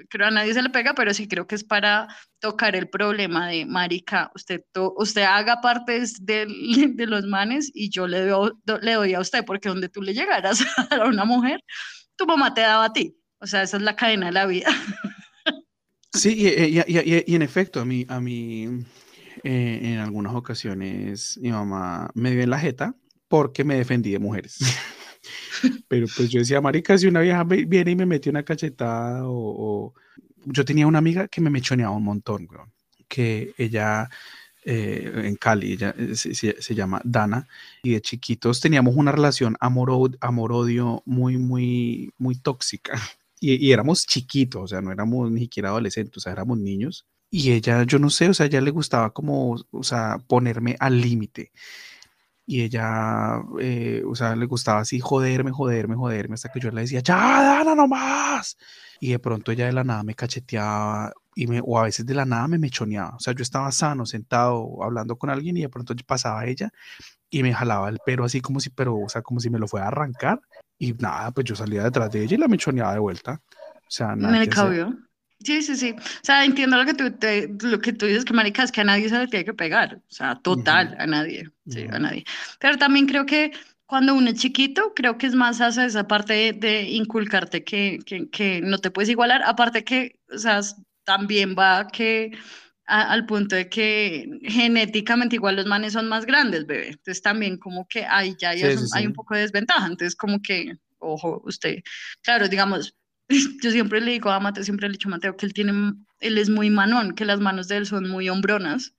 [0.10, 2.08] creo a nadie se le pega, pero sí creo que es para
[2.40, 6.50] tocar el problema de, marica, usted, to- usted haga partes del-
[6.96, 10.02] de los manes y yo le, do- do- le doy a usted, porque donde tú
[10.02, 10.60] le llegaras
[10.92, 11.62] a una mujer,
[12.16, 13.16] tu mamá te daba a ti.
[13.42, 14.70] O sea, esa es la cadena de la vida.
[16.12, 18.68] Sí, y, y- y- y- y en efecto, a mí, a mí
[19.44, 22.96] eh, en algunas ocasiones mi mamá me dio en la jeta
[23.28, 24.58] porque me defendí de mujeres.
[25.88, 29.34] Pero pues yo decía, marica, si una vieja viene y me mete una cachetada o,
[29.88, 29.94] o-
[30.46, 32.48] Yo tenía una amiga que me mechoneaba un montón,
[33.08, 34.10] que ella
[34.66, 37.48] eh, en Cali, ella eh, se, se- se llama Dana,
[37.84, 42.94] y de chiquitos teníamos una relación amor-od- amor-odio muy, muy, muy tóxica.
[43.42, 47.06] Y, y éramos chiquitos, o sea, no éramos ni siquiera adolescentes, o sea, éramos niños.
[47.32, 51.00] Y ella, yo no sé, o sea, ella le gustaba como, o sea, ponerme al
[51.02, 51.52] límite.
[52.52, 56.82] Y ella, eh, o sea, le gustaba así joderme, joderme, joderme, hasta que yo le
[56.82, 58.58] decía, ya, Dana, no más.
[59.00, 62.16] Y de pronto ella de la nada me cacheteaba, y me, o a veces de
[62.16, 63.16] la nada me mechoneaba.
[63.16, 66.72] O sea, yo estaba sano, sentado, hablando con alguien, y de pronto pasaba ella
[67.30, 69.68] y me jalaba el pelo así como si, pero, o sea, como si me lo
[69.68, 70.42] fuera a arrancar.
[70.80, 73.44] Y nada, pues yo salía detrás de ella y la mechoneaba de vuelta.
[73.54, 74.88] O sea, nada Me que hacer.
[75.42, 75.92] Sí, sí, sí.
[75.98, 78.82] O sea, entiendo lo que tú, te- lo que tú dices, que marica, es que
[78.82, 79.96] a nadie se le tiene que pegar.
[79.96, 80.96] O sea, total, Ujú.
[81.02, 81.50] a nadie.
[81.68, 82.00] Sí, a Ujú.
[82.00, 82.26] nadie.
[82.60, 83.52] Pero también creo que
[83.86, 88.00] cuando uno es chiquito, creo que es más hacia esa parte de, de inculcarte que,
[88.06, 89.42] que, que no te puedes igualar.
[89.46, 90.60] Aparte que, o sea,
[91.06, 92.32] también va que
[92.86, 96.90] a- al punto de que genéticamente igual los manes son más grandes, bebé.
[96.90, 99.86] Entonces también como que ahí ya hay, Sí, sí, hay un poco de desventaja.
[99.88, 101.78] Entonces como que, ojo, usted,
[102.22, 102.96] claro, digamos,
[103.62, 105.94] yo siempre le digo a Mateo, siempre le he dicho a Mateo que él tiene,
[106.20, 108.94] él es muy manón, que las manos de él son muy hombronas.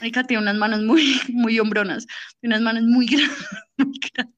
[0.00, 2.06] Marica tiene unas manos muy, muy hombronas,
[2.42, 3.38] unas manos muy grandes,
[3.78, 4.36] muy grandes.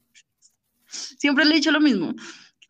[0.89, 2.15] Siempre le he dicho lo mismo,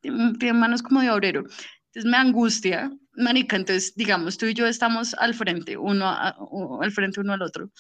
[0.00, 1.40] tiene, manos como de obrero.
[1.40, 7.20] Entonces me angustia, marica, entonces digamos, tú y yo estamos al frente, uno al frente
[7.20, 7.70] uno al otro.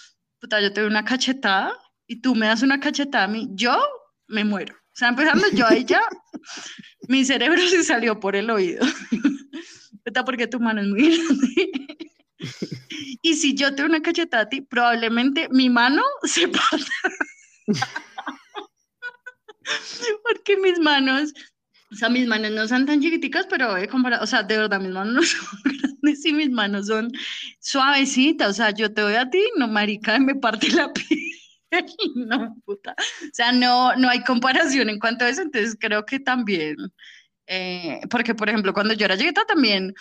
[0.40, 1.72] Puta, yo te doy una cachetada
[2.06, 3.78] y tú me das una cachetada a mí, yo
[4.26, 4.81] me muero.
[4.94, 6.02] O sea, empezando yo ahí ya,
[7.08, 8.84] mi cerebro se salió por el oído.
[10.04, 11.72] Puta, porque tu mano es muy grande.
[13.22, 16.92] Y si yo te doy una cachetada a ti, probablemente mi mano se parta.
[20.24, 21.32] Porque mis manos,
[21.92, 24.90] O sea, mis manos no son tan chiquiticas, pero comparado, o sea, de verdad, mis
[24.92, 27.12] manos no son grandes y mis manos son
[27.60, 28.50] suavecitas.
[28.50, 31.31] O sea, yo te doy a ti, no, marica, me parte la piel.
[32.16, 32.94] No, puta.
[32.98, 35.42] O sea, no, no hay comparación en cuanto a eso.
[35.42, 36.76] Entonces, creo que también,
[37.46, 39.94] eh, porque, por ejemplo, cuando yo era chiquita también,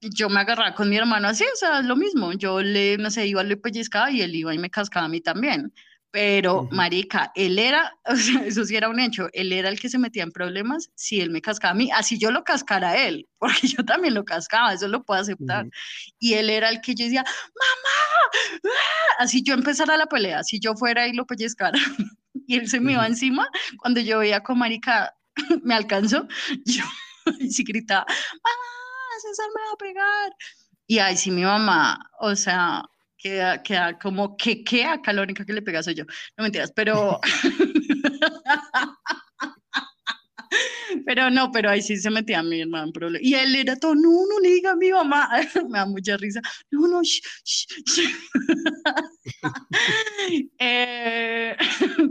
[0.00, 2.32] yo me agarraba con mi hermano así, o sea, lo mismo.
[2.34, 5.20] Yo le, no sé, iba, le pellizcaba y él iba y me cascaba a mí
[5.20, 5.72] también.
[6.14, 9.88] Pero, marica, él era, o sea, eso sí era un hecho, él era el que
[9.88, 12.96] se metía en problemas si él me cascaba a mí, así yo lo cascara a
[13.08, 15.66] él, porque yo también lo cascaba, eso lo puedo aceptar.
[16.20, 19.16] Y él era el que yo decía, mamá, ¡ah!
[19.18, 21.76] así yo empezara la pelea, si yo fuera y lo pellizcara,
[22.46, 23.48] y él se me iba encima,
[23.78, 25.12] cuando yo veía con marica,
[25.64, 26.28] me alcanzó,
[26.64, 26.84] yo
[27.50, 30.32] sí gritaba, mamá, César me va a pegar.
[30.86, 32.84] Y ahí sí mi mamá, o sea,
[33.24, 36.04] queda, queda como que, que acá la única que le pega soy yo.
[36.36, 37.18] No mentiras, pero.
[41.06, 43.26] pero no, pero ahí sí se metía mi hermano en problema.
[43.26, 45.30] Y él era todo, no, no le diga a mi mamá.
[45.70, 46.42] Me da mucha risa.
[46.70, 47.70] No, no, shh, shh,
[50.58, 51.56] eh,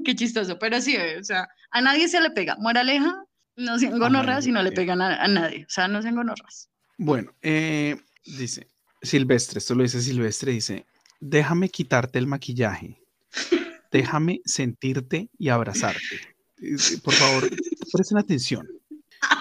[0.03, 2.55] qué chistoso, pero sí, o sea, a nadie se le pega.
[2.59, 3.23] Moraleja,
[3.55, 5.65] no sean gonorras y no le pegan a, a, nadie.
[5.65, 6.71] O sea, no sean gonorras.
[6.97, 8.67] Bueno, eh, dice
[9.03, 10.87] Silvestre, esto lo dice Silvestre, dice,
[11.23, 13.01] déjame quitarte el maquillaje,
[13.91, 16.01] déjame sentirte y abrazarte.
[17.03, 17.49] Por favor,
[17.91, 18.67] presten atención,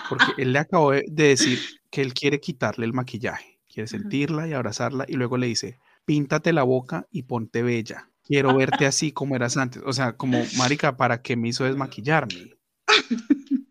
[0.09, 1.59] porque él le acabó de decir
[1.91, 6.53] que él quiere quitarle el maquillaje, quiere sentirla y abrazarla, y luego le dice, píntate
[6.53, 8.09] la boca y ponte bella.
[8.25, 9.83] Quiero verte así como eras antes.
[9.85, 12.55] O sea, como, marica, ¿para qué me hizo desmaquillarme?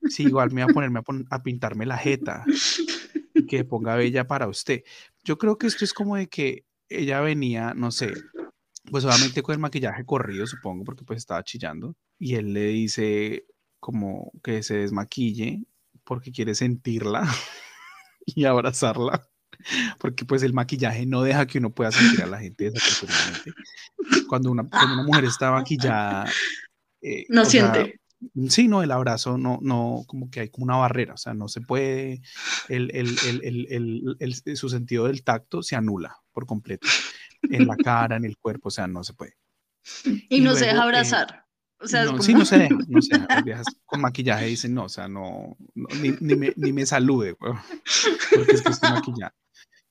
[0.09, 2.43] Sí, igual me voy a ponerme a, a pintarme la jeta
[3.33, 4.83] y que ponga bella para usted.
[5.23, 8.13] Yo creo que esto es como de que ella venía, no sé,
[8.89, 11.95] pues obviamente con el maquillaje corrido, supongo, porque pues estaba chillando.
[12.19, 13.45] Y él le dice
[13.79, 15.63] como que se desmaquille
[16.03, 17.23] porque quiere sentirla
[18.25, 19.27] y abrazarla.
[19.99, 23.51] Porque pues el maquillaje no deja que uno pueda sentir a la gente desafortunadamente.
[24.27, 26.25] Cuando una, cuando una mujer está maquillada...
[27.03, 27.99] Eh, no siente.
[28.49, 31.47] sí, no, el abrazo no, no, como que hay como una barrera, o sea, no
[31.47, 32.21] se puede,
[32.69, 36.87] el, el, el, su sentido del tacto se anula por completo,
[37.43, 39.35] en la cara, en el cuerpo, o sea, no se puede.
[40.29, 41.45] Y, no se deja eh, abrazar.
[41.79, 43.59] o sea, no, Sí, no se deja, no se deja.
[43.59, 48.51] Las con maquillaje dicen, no, o sea, no, ni, ni, me, ni, me, salude, porque
[48.51, 49.35] es que estoy maquillada.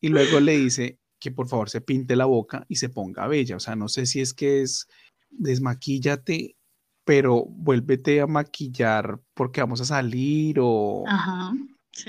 [0.00, 3.56] Y luego le dice que por favor se pinte la boca y se ponga bella,
[3.56, 4.88] o sea, no sé si es que es
[5.30, 6.56] desmaquíllate,
[7.04, 11.04] pero vuélvete a maquillar porque vamos a salir o...
[11.06, 11.52] Ajá.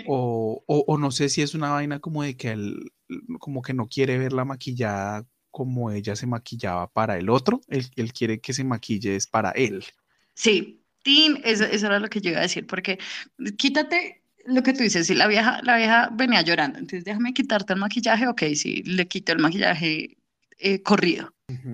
[0.07, 2.91] O, o, no sé si es una vaina como de que él,
[3.39, 8.13] como que no quiere verla maquillada como ella se maquillaba para el otro, él, él
[8.13, 9.83] quiere que se maquille es para él.
[10.33, 12.97] Sí, Tim, eso, eso, era lo que yo iba a decir, porque
[13.57, 17.73] quítate lo que tú dices, si la vieja, la vieja venía llorando, entonces déjame quitarte
[17.73, 20.17] el maquillaje, ok, sí, le quito el maquillaje
[20.57, 21.33] eh, corrido.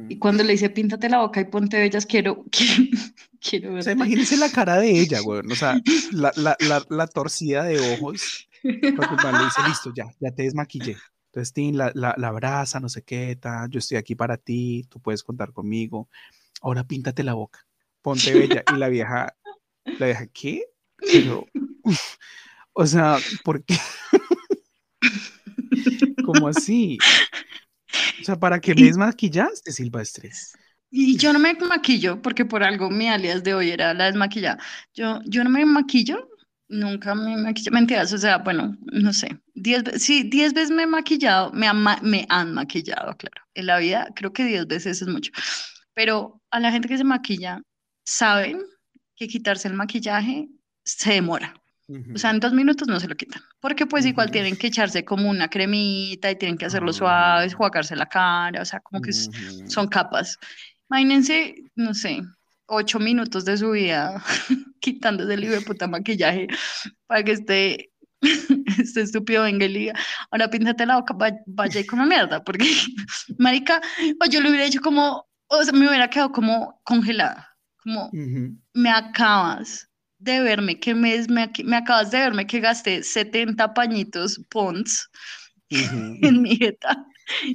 [0.09, 2.45] Y cuando le dice, píntate la boca y ponte bellas, quiero,
[3.39, 3.79] quiero, ver.
[3.79, 5.41] O sea, imagínense la cara de ella, güey.
[5.51, 5.79] O sea,
[6.11, 8.47] la, la, la, la torcida de ojos.
[8.63, 10.97] Porque le dice, listo, ya, ya te desmaquillé.
[11.38, 14.88] Entonces, Tim la, la, la, abraza, no sé qué, ta, yo estoy aquí para ti,
[14.89, 16.09] tú puedes contar conmigo.
[16.61, 17.63] Ahora píntate la boca,
[18.01, 18.63] ponte bella.
[18.73, 19.35] Y la vieja,
[19.85, 20.63] la vieja, ¿qué?
[20.97, 21.45] Pero,
[22.73, 23.77] o sea, ¿por qué?
[26.25, 26.97] ¿Cómo así?
[28.19, 30.31] O sea, ¿para qué me desmaquillaste, Silvestre?
[30.89, 34.57] Y yo no me maquillo porque por algo mi alias de hoy era la desmaquillada.
[34.95, 36.27] Yo, yo no me maquillo
[36.70, 40.88] Nunca me maquillado, mentiras, o sea, bueno, no sé, diez, sí, diez veces me he
[40.88, 41.68] maquillado, me,
[42.01, 45.32] me han maquillado, claro, en la vida creo que diez veces es mucho,
[45.93, 47.61] pero a la gente que se maquilla,
[48.05, 48.59] saben
[49.15, 50.49] que quitarse el maquillaje
[50.84, 51.53] se demora,
[52.13, 55.05] o sea, en dos minutos no se lo quitan, porque pues igual tienen que echarse
[55.05, 59.13] como una cremita y tienen que hacerlo suave, jugarse la cara, o sea, como que
[59.13, 60.38] son capas.
[60.89, 62.24] Imagínense, no sé,
[62.68, 64.24] ocho minutos de su vida
[64.80, 66.47] quitándose el libro de puta maquillaje
[67.07, 67.91] para que esté,
[68.80, 69.93] este estúpido venga y diga,
[70.32, 71.15] ahora píntate la boca,
[71.45, 72.65] vaya y come mierda, porque,
[73.38, 73.82] marica,
[74.20, 78.09] pues yo lo hubiera hecho como, o sea, me hubiera quedado como congelada, como,
[78.74, 79.89] me acabas
[80.20, 85.09] de verme, que me, me, me, acabas de verme que gasté 70 pañitos Pons
[85.70, 87.05] en mi dieta,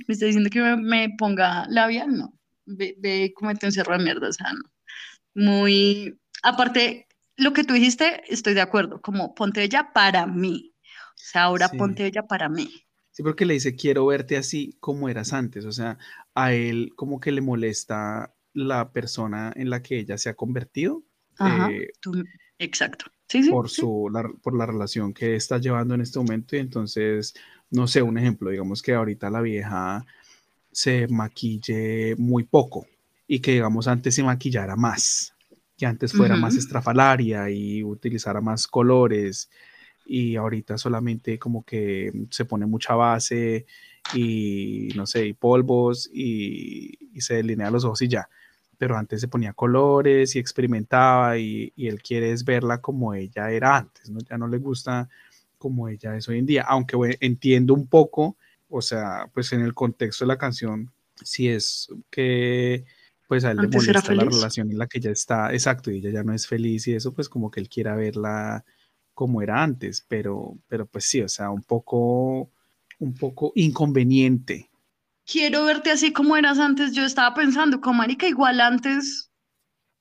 [0.07, 2.33] me está diciendo que me, me ponga labial, no,
[2.67, 4.73] ve, ve comete un cerro de mierda, o sea, no
[5.35, 7.07] muy, aparte,
[7.37, 10.75] lo que tú dijiste, estoy de acuerdo, como ponte ella para mí.
[10.91, 12.71] O sea, ahora ponte ella para mí.
[13.11, 15.65] Sí, porque le dice, quiero verte así como eras antes.
[15.67, 15.99] O sea,
[16.35, 21.03] a él como que le molesta la persona en la que ella se ha convertido.
[21.39, 21.93] Ajá, eh,
[22.59, 23.07] exacto.
[23.29, 23.83] Sí, sí, por, sí.
[23.83, 26.57] su, la, por la relación que está llevando en este momento.
[26.57, 27.35] Y entonces,
[27.71, 30.05] no sé, un ejemplo, digamos que ahorita la vieja
[30.71, 32.87] se maquille muy poco
[33.35, 35.35] y que, digamos, antes se maquillara más,
[35.79, 36.61] que antes fuera más Ujú.
[36.61, 39.49] estrafalaria y utilizara más colores
[40.05, 43.65] y ahorita solamente como que se pone mucha base
[44.15, 48.29] y no sé, y polvos y, y se delinea los ojos y ya.
[48.77, 53.51] Pero antes se ponía colores y experimentaba y, y él quiere es verla como ella
[53.51, 54.21] era antes, ¿no?
[54.29, 55.09] Ya no le gusta
[55.57, 58.37] como ella es hoy en día, aunque bueno, entiendo un poco,
[58.69, 60.93] o sea, pues en el contexto de la canción,
[61.25, 62.85] si es que
[63.33, 65.91] pues a él le Antes era molesta la relación en la que ella está, exacto,
[65.91, 68.63] y ella ya no es feliz y eso, pues como que él quiera verla
[69.15, 72.51] como era antes, pero, pero pues sí, o sea, un poco,
[72.99, 74.69] un poco inconveniente.
[75.25, 76.93] Quiero verte así como eras antes.
[76.93, 79.31] Yo estaba pensando, como marica, igual antes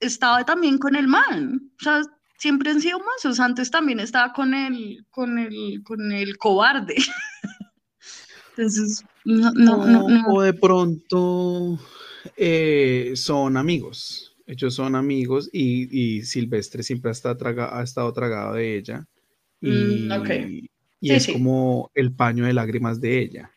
[0.01, 1.71] estaba también con el man.
[1.79, 2.01] O sea,
[2.38, 3.39] siempre han sido mazos.
[3.39, 6.95] Antes también estaba con el, con el, con el cobarde.
[8.57, 10.27] Entonces, no, no, no, no.
[10.27, 11.79] o de pronto
[12.38, 14.36] eh, son amigos.
[14.45, 19.07] Ellos son amigos y, y Silvestre siempre ha estado, traga- ha estado tragado de ella.
[19.61, 20.67] Y, Mm,
[20.99, 21.34] y Sí, es sí.
[21.34, 23.51] como el paño de lágrimas de ella,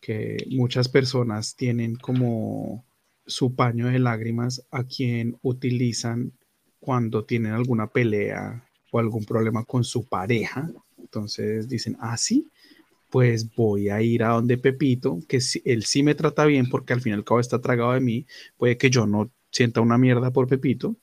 [0.00, 2.84] que muchas personas tienen como
[3.26, 6.32] su paño de lágrimas a quien utilizan
[6.80, 10.70] cuando tienen alguna pelea o algún problema con su pareja.
[10.98, 12.48] Entonces dicen, ah, sí,
[13.10, 16.92] pues voy a ir a donde Pepito, que si- él sí me trata bien porque
[16.92, 19.98] al fin y al cabo está tragado de mí, puede que yo no sienta una
[19.98, 20.96] mierda por Pepito,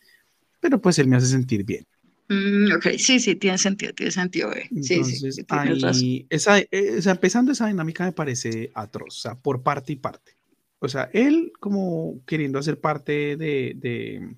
[0.59, 1.85] pero pues él me hace sentir bien.
[2.29, 4.67] Mm, ok, sí, sí, tiene sentido, tiene sentido, eh.
[4.81, 9.21] Sí, Entonces, sí, ahí, esa, eh, o sea, empezando esa dinámica me parece atroz, o
[9.21, 10.33] sea, por parte y parte.
[10.79, 14.35] O sea, él como queriendo hacer parte de, de,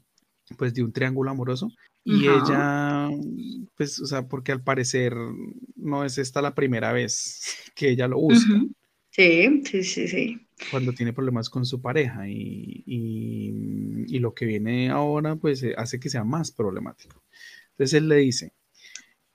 [0.58, 1.72] pues, de un triángulo amoroso
[2.10, 3.10] y ella,
[3.76, 5.14] pues, o sea, porque al parecer
[5.76, 7.42] no es esta la primera vez
[7.76, 8.66] que ella lo busca.
[9.12, 10.48] Sí, sí, sí, sí.
[10.70, 15.74] cuando tiene problemas con su pareja y, y- y lo que viene ahora, pues, eh,
[15.78, 17.24] hace que sea más problemático.
[17.72, 18.54] Entonces él le dice,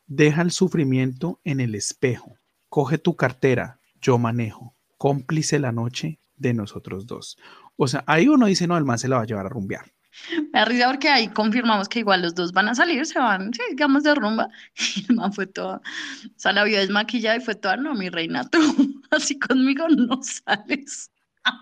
[0.06, 2.36] deja el sufrimiento en el espejo,
[2.68, 7.38] coge tu cartera, yo manejo, cómplice la noche de nosotros dos.
[7.76, 9.92] O sea, ahí uno dice, no, el man se la va a llevar a rumbear.
[10.52, 13.52] Me da risa porque ahí confirmamos que igual los dos van a salir, se van,
[13.52, 14.48] sí, digamos, de rumba.
[14.96, 18.08] Y el man fue toda, o sea, la vio desmaquillada y fue toda, no, mi
[18.08, 18.58] reina, tú
[19.10, 21.10] así conmigo no sales.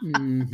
[0.03, 0.49] Ujú.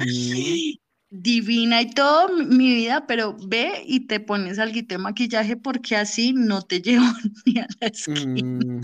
[1.10, 6.34] Divina y todo, mi- vida, pero ve y te pones algo de maquillaje porque así
[6.34, 7.06] no te llevo
[7.46, 8.82] ni a la esquina.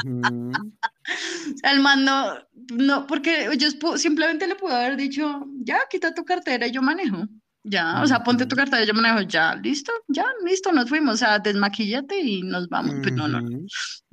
[0.55, 2.35] O sea, el man no,
[2.73, 7.29] no, porque pu- simplemente le pudo haber dicho, ya, quita tu cartera y yo manejo.
[7.67, 11.17] Ya, o sea, ponte tu y yo manejo, ya, listo, ya, listo, nos fuimos, o
[11.17, 12.97] sea, desmaquíllate y nos vamos.
[13.03, 13.67] Pues no, no, no, Ujú.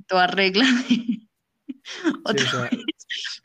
[0.06, 1.28] tú arréglame Sí,
[2.24, 2.84] otra o sea, vez,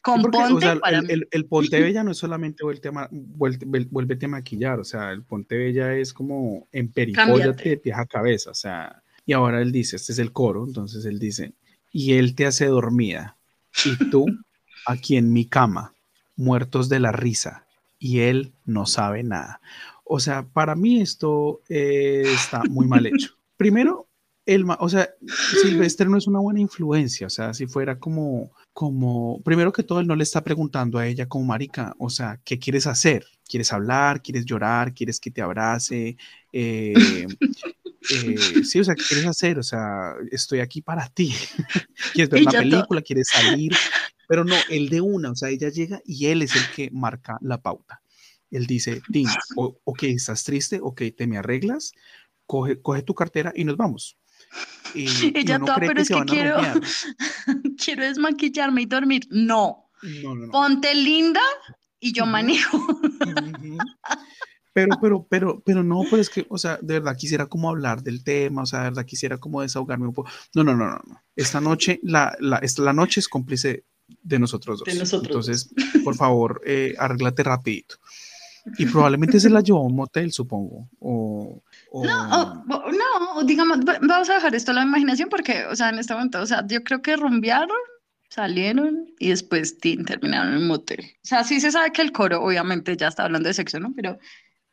[0.01, 2.87] con porque, o ponte sea, para el, el, el ponte bella no es solamente vuelte
[2.87, 8.05] a vuélvete a maquillar, o sea, el ponte bella es como emperipóllate de pies a
[8.05, 11.53] cabeza, o sea, y ahora él dice, este es el coro, entonces él dice,
[11.91, 13.37] y él te hace dormida,
[13.83, 14.25] y tú
[14.85, 15.93] aquí en mi cama,
[16.35, 17.65] muertos de la risa,
[17.99, 19.59] y él no sabe nada.
[20.09, 23.31] O sea, para mí esto eh, está muy mal hecho.
[23.57, 24.07] Primero,
[24.45, 25.09] el, o sea,
[25.61, 29.99] Silvestre no es una buena influencia, o sea, si fuera como, como, primero que todo,
[29.99, 33.25] él no le está preguntando a ella como marica, o sea, ¿qué quieres hacer?
[33.45, 34.21] ¿Quieres hablar?
[34.21, 34.93] ¿Quieres llorar?
[34.93, 36.15] ¿Quieres que te abrace?
[36.53, 37.27] Eh,
[38.09, 39.59] eh, sí, o sea, ¿qué quieres hacer?
[39.59, 41.33] O sea, estoy aquí para ti.
[42.13, 43.01] ¿Quieres ver to- película?
[43.01, 43.73] ¿Quieres salir?
[44.29, 47.37] Pero no, él de una, o sea, ella llega y él es el que marca
[47.41, 48.01] la pauta.
[48.51, 51.91] Él dice, Tim, ok, estás triste, ok, te me arreglas,
[52.45, 54.17] coge, coge tu cartera y nos vamos.
[54.93, 55.05] Y,
[55.37, 56.57] Ella toda, pero que es que quiero,
[57.83, 59.27] quiero desmaquillarme y dormir.
[59.29, 59.89] No,
[60.23, 60.51] No, no, no.
[60.51, 61.41] ponte linda
[61.99, 62.79] y yo manejo.
[64.73, 68.03] Pero, pero, pero, pero no, pero es que, o sea, de verdad quisiera como hablar
[68.03, 70.29] del tema, o sea, de verdad quisiera como desahogarme un poco.
[70.53, 71.23] No, no, no, no, no.
[71.35, 74.85] Esta noche, la, la, esta, la noche es cómplice de nosotros dos.
[74.93, 75.73] De nosotros Entonces,
[76.03, 77.95] por favor, eh, arréglate rapidito.
[78.77, 80.89] Y probablemente se la llevó a un motel, supongo.
[80.99, 81.61] O,
[81.91, 85.75] o- No, o- no, digamos, va- vamos a dejar esto a la imaginación porque, o
[85.75, 87.77] sea, en este momento, o sea, yo creo que rumbearon,
[88.29, 90.99] salieron y después tin, terminaron en un motel.
[91.01, 93.93] O sea, sí se sabe que el coro, obviamente, ya está hablando de sexo, ¿no?
[93.95, 94.17] Pero,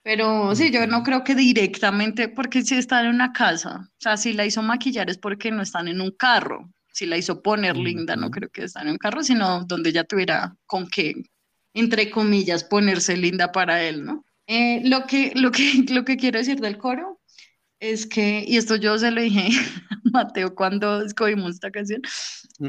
[0.03, 4.16] pero sí, yo no creo que directamente, porque si están en una casa, o sea,
[4.16, 6.70] si la hizo maquillar es porque no están en un carro.
[6.92, 10.05] Si la hizo poner linda, no creo que están en un carro, sino donde ella
[10.05, 11.14] tuviera con qué,
[11.74, 14.24] entre comillas, ponerse linda para él, ¿no?
[14.46, 17.20] Eh, lo que, lo que, lo que quiero decir del coro
[17.80, 19.48] es que, y esto yo se lo dije
[19.90, 22.02] a Mateo cuando escogimos esta canción,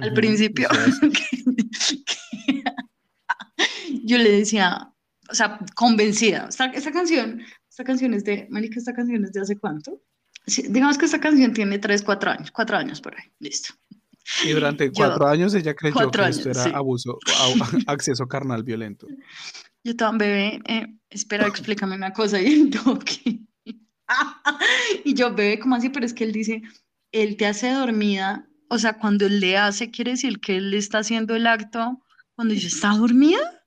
[0.01, 0.67] al principio,
[4.03, 4.91] yo le decía,
[5.29, 9.41] o sea, convencida, esta, esta, canción, esta canción es de, Marica, esta canción es de
[9.41, 10.01] hace cuánto?
[10.69, 13.73] digamos que esta canción tiene 3, 4 años, 4 años por ahí, listo.
[14.43, 17.19] Y durante cuatro años ella creyó que esto era abuso,
[17.87, 19.07] acceso carnal violento.
[19.83, 22.41] Yo estaba bebé, eh, espera, explícame una cosa.
[22.41, 23.41] Y el toque.
[25.03, 25.89] y yo, bebé, ¿cómo así?
[25.89, 26.61] Pero es que él dice,
[27.11, 28.47] él te hace dormida.
[28.69, 32.01] O sea, cuando él le hace, quiere decir que él le está haciendo el acto
[32.35, 33.64] cuando yo está dormida.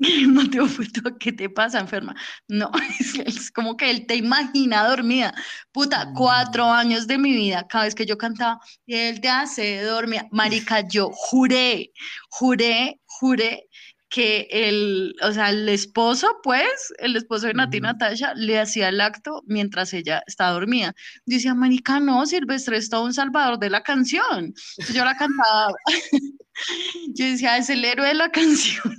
[0.28, 0.86] Mateo fue
[1.18, 2.14] ¿qué te pasa, enferma?
[2.48, 2.70] No,
[3.24, 5.34] es, como que él te imagina dormida.
[5.72, 6.70] Puta, cuatro mm.
[6.70, 10.22] años de mi vida, cada vez que yo cantaba, y él te hace dormir.
[10.30, 11.92] Marica, yo juré,
[12.30, 13.68] juré, juré
[14.08, 19.00] que el, o sea, el esposo, pues, el esposo de Nati Natasha, le hacía el
[19.00, 20.94] acto mientras ella estaba dormida.
[21.26, 24.52] Decía, marica, no, Silvestre es todo un salvador de la canción.
[24.92, 25.72] Yo la cantaba,
[27.14, 28.94] yo decía, es el héroe de la canción.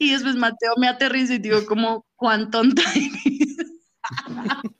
[0.00, 2.82] Y después Mateo me aterriza y digo, como, ¿cuán tonta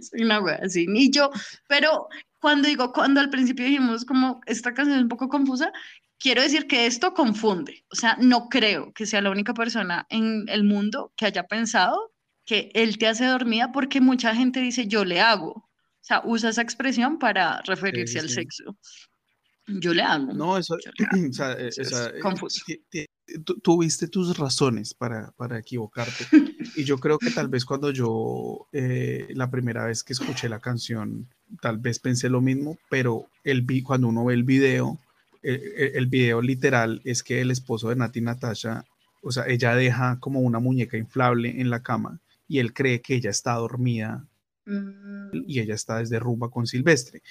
[0.00, 1.32] Soy una wea así, ni yo,
[1.68, 2.06] pero
[2.40, 5.72] cuando digo, cuando al principio dijimos como esta canción es un poco confusa,
[6.20, 10.44] quiero decir que esto confunde, o sea, no creo que sea la única persona en
[10.48, 12.12] el mundo que haya pensado
[12.46, 15.68] que él te hace dormida porque mucha gente dice yo le hago, o
[16.00, 18.76] sea, usa esa expresión para referirse al sexo.
[19.66, 20.32] Yo le hago.
[20.32, 20.74] No, eso,
[21.30, 22.62] o sea, es, eh, confuso.
[23.62, 26.26] Tuviste tus razones para, para, equivocarte.
[26.76, 30.58] Y yo creo que tal vez cuando yo, eh, la primera vez que escuché la
[30.58, 31.28] canción,
[31.60, 34.98] tal vez pensé lo mismo, pero el, cuando uno ve el video,
[35.42, 38.84] eh, eh, el, video literal es que el esposo de Nati Natasha,
[39.22, 43.14] o sea, ella deja como una muñeca inflable en la cama y él cree que
[43.14, 44.26] ella está dormida
[44.66, 45.44] mm.
[45.46, 47.22] y ella está desde rumba con Silvestre.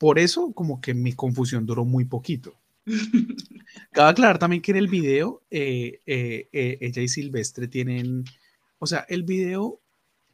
[0.00, 2.54] Por eso como que mi confusión duró muy poquito.
[3.92, 6.00] Cabe aclarar también que en el video eh,
[6.80, 8.24] ella y Silvestre tienen,
[8.78, 9.78] o sea, el video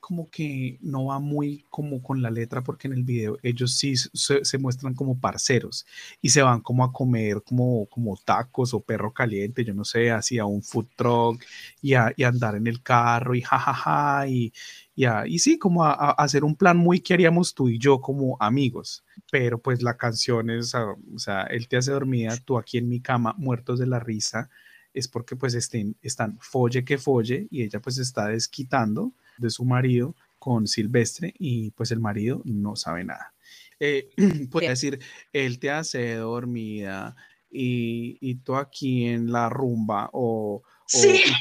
[0.07, 3.97] como que no va muy como con la letra porque en el video ellos sí
[3.97, 5.85] se, muestran como parceros
[6.23, 10.13] y se van como a comer como, como tacos o perro caliente, yo no sé,
[10.13, 11.43] así a un food truck
[11.83, 14.53] y a, y andar en el carro y jajaja y,
[14.95, 18.37] y, y sí, como a, hacer un plan muy que haríamos tú y yo como
[18.39, 19.03] amigos,
[19.33, 23.01] pero pues la canción es, o sea, él te hace dormida, tú aquí en mi
[23.01, 24.51] cama muertos de la risa,
[24.97, 29.65] es porque pues estén, están folle que folle y ella pues está desquitando de su
[29.67, 33.35] marido con Silvestre y pues el marido no sabe nada.
[33.79, 34.09] Eh,
[34.51, 34.99] puede decir,
[35.35, 37.15] él te hace dormida
[37.51, 40.63] y, y, tú aquí en la rumba o,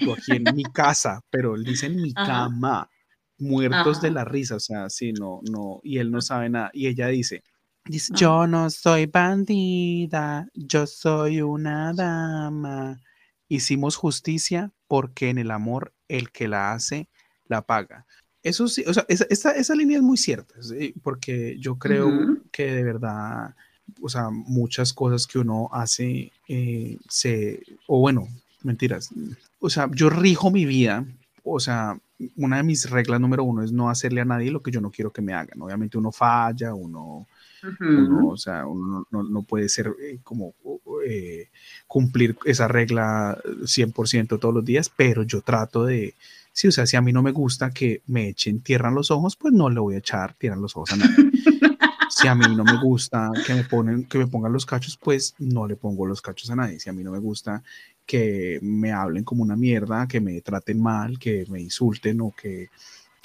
[0.02, 2.90] tú aquí en mi casa, pero él dice en mi cama,
[3.38, 6.72] muertos de la risa, o sea, sí, no, no, y él no sabe nada.
[6.74, 7.42] Y ella dice,
[7.86, 13.00] dice, yo no soy bandida, yo soy una dama.
[13.48, 17.08] Hicimos justicia porque en el amor el que la hace
[17.48, 18.06] la paga.
[18.44, 20.54] Eso sí, o sea, esa, esa, línea es muy cierta,
[21.02, 23.56] porque yo creo que de verdad,
[24.02, 28.28] o sea, muchas cosas que uno hace eh, se, o bueno,
[28.62, 29.10] mentiras,
[29.60, 31.06] o sea, yo rijo mi vida,
[31.44, 32.00] o sea,
[32.36, 34.92] una de mis reglas número uno es no hacerle a nadie lo que yo no
[34.92, 35.62] quiero que me hagan.
[35.62, 37.28] Obviamente uno falla, uno,
[38.26, 40.54] o sea, uno no, puede ser eh, como
[41.06, 41.50] eh,
[41.88, 46.14] cumplir esa regla 100% todos los días, pero yo trato de,
[46.56, 49.12] Sí, o sea, si a mí no me gusta que me echen tierra en los
[49.12, 51.14] ojos, pues no le voy a echar tierra en los ojos a nadie.
[52.10, 55.36] si a mí no me gusta que me, ponen, que me pongan los cachos, pues
[55.38, 56.80] no le pongo los cachos a nadie.
[56.80, 57.62] Si a mí no me gusta
[58.06, 62.70] que me hablen como una mierda, que me traten mal, que me insulten o que,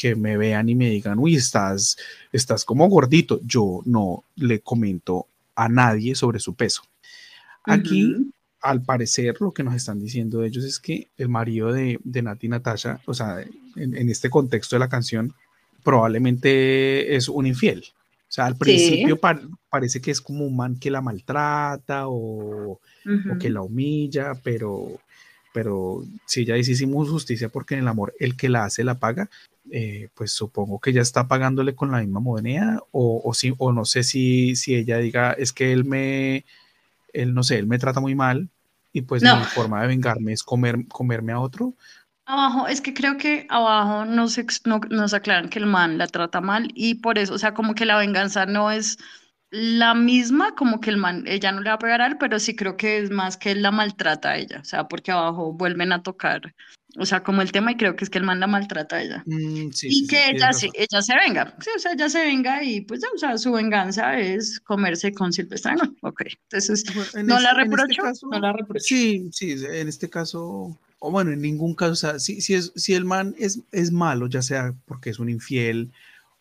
[0.01, 1.99] que me vean y me digan, uy, estás,
[2.33, 3.39] estás como gordito.
[3.45, 6.83] Yo no le comento a nadie sobre su peso.
[7.65, 8.33] Aquí
[8.63, 12.49] al parecer lo que nos están diciendo ellos es que el marido de, de Nati
[12.49, 13.45] Natasha, o sea,
[13.77, 15.35] en, este contexto de la canción,
[15.83, 17.85] probablemente es un infiel.
[18.29, 19.19] O sea, al principio
[19.69, 22.81] parece que es como un man que la maltrata o,
[23.39, 25.01] que la humilla, pero,
[25.53, 29.29] pero si ya hicimos justicia porque en el amor el que la hace la paga,
[29.71, 33.73] eh, pues supongo que ya está pagándole con la misma moneda o, o, si, o
[33.73, 36.45] no sé si, si ella diga, es que él me
[37.13, 38.49] él no sé, él me trata muy mal
[38.93, 41.75] y pues mi forma de vengarme es comer, comerme a otro.
[42.25, 46.41] Abajo, es que creo que abajo nos, no, nos aclaran que el man la trata
[46.41, 48.99] mal y por eso, o sea, como que la venganza no es
[49.51, 52.39] la misma, como que el man, ella no le va a pegar a él, pero
[52.39, 55.53] sí creo que es más que él la maltrata a ella, o sea, porque abajo
[55.53, 56.55] vuelven a tocar,
[56.97, 59.03] o sea, como el tema, y creo que es que el man la maltrata a
[59.03, 59.23] ella.
[59.27, 61.93] Mm, sí, y sí, sí, que tienes ella, sí, ella se venga, sí, o sea,
[61.93, 65.95] ella se venga y pues, ya, o sea, su venganza es comerse con Silvestre, no,
[66.03, 68.85] ok, entonces, Bueno, en no la este- en este reprocho, caso, no la reprocho.
[68.85, 72.73] Sí, sí, en este caso, o bueno, en ningún caso, o sea, si, si, es,
[72.77, 75.91] si el man es, es malo, ya sea porque es un infiel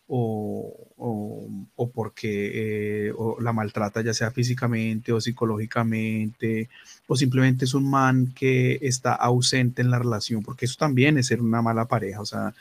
[0.06, 6.68] o, o, o porque eh, o la maltrata, ya sea físicamente o psicológicamente,
[7.06, 11.26] o simplemente es un man que está ausente en la relación, porque eso también es
[11.28, 12.54] ser una mala pareja, o sea,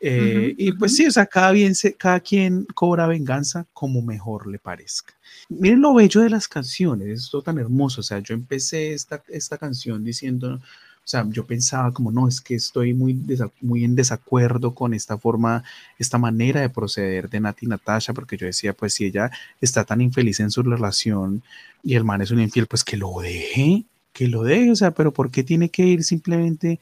[0.00, 0.96] eh, Ujú, y pues ujú.
[0.96, 5.14] sí, o sea, cada, bien se- cada quien cobra venganza como mejor le parezca.
[5.48, 8.00] Miren lo bello de las canciones, esto tan hermoso.
[8.00, 10.60] O sea, yo empecé esta, esta canción diciendo,
[11.04, 13.18] o sea, yo pensaba como, no, es que estoy muy,
[13.60, 15.64] muy en desacuerdo con esta forma,
[15.98, 19.30] esta manera de proceder de Nati Natasha, porque yo decía, pues si ella
[19.60, 21.42] está tan infeliz en su relación
[21.82, 24.92] y el man es un infiel, pues que lo deje, que lo deje, o sea,
[24.92, 26.78] pero ¿por qué tiene que ir simplemente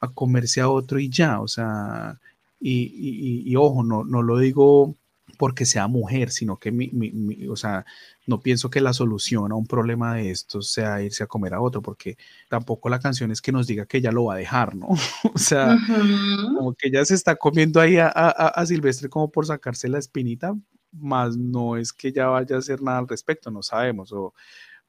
[0.00, 1.40] a comerse a otro y ya?
[1.40, 2.18] O sea,
[2.60, 4.94] y, y- y- y ojo, no, no lo digo
[5.38, 7.86] porque sea mujer, sino que mi, mi- mi- o sea,
[8.26, 11.60] no pienso que la solución a un problema de estos sea irse a comer a
[11.62, 12.18] otro, porque
[12.48, 14.88] tampoco la canción es que nos diga que ella lo va a dejar, ¿no?
[15.34, 16.54] O sea, Ujú.
[16.56, 19.88] como que ella se está comiendo ahí a, a- a- a Silvestre como por sacarse
[19.88, 20.54] la espinita,
[20.92, 24.34] más no es que ella vaya a hacer nada al respecto, no sabemos, o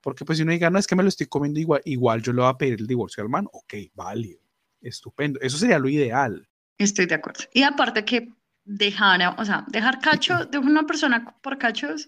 [0.02, 2.34] porque pues si uno diga, no, es que me lo estoy comiendo igual, igual yo
[2.34, 4.40] le voy a pedir el divorcio al man, ok, válido,
[4.82, 6.48] estupendo, eso sería lo ideal.
[6.78, 7.44] Estoy de acuerdo.
[7.54, 8.30] Y aparte que
[8.70, 12.08] dejar, o sea, dejar cacho de una persona por cachos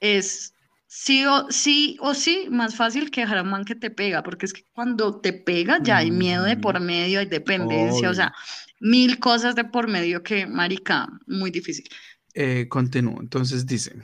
[0.00, 0.54] es
[0.86, 4.22] sí o sí o sí más fácil que dejar a un man que te pega,
[4.22, 6.84] porque es que cuando te pega ya hay miedo de por Ujú.
[6.84, 8.32] medio, hay dependencia, o sea,
[8.80, 11.86] mil cosas de por medio que, marica, muy difícil.
[12.34, 13.20] Eh, continúo.
[13.20, 13.94] Entonces dice,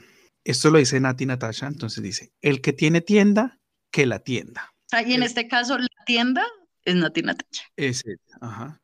[0.43, 3.59] esto lo dice Nati Natasha, entonces dice, el que tiene tienda,
[3.91, 4.71] que la tienda.
[4.91, 6.45] Y en El- este caso la tienda
[6.85, 7.63] es Nati Natacha.
[7.75, 8.81] Ese, ajá.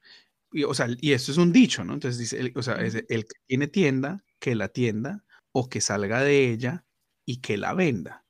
[0.56, 1.94] Y, o sea, y esto es un dicho, ¿no?
[1.94, 5.82] Entonces dice, el- o sea, es el que tiene tienda, que la tienda, o que
[5.82, 6.86] salga de ella
[7.26, 8.26] y que la venda.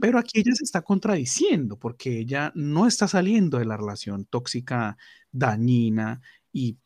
[0.00, 4.96] Pero aquí ella se está contradiciendo porque ella no está saliendo de la relación tóxica,
[5.32, 6.20] dañina
[6.52, 6.78] y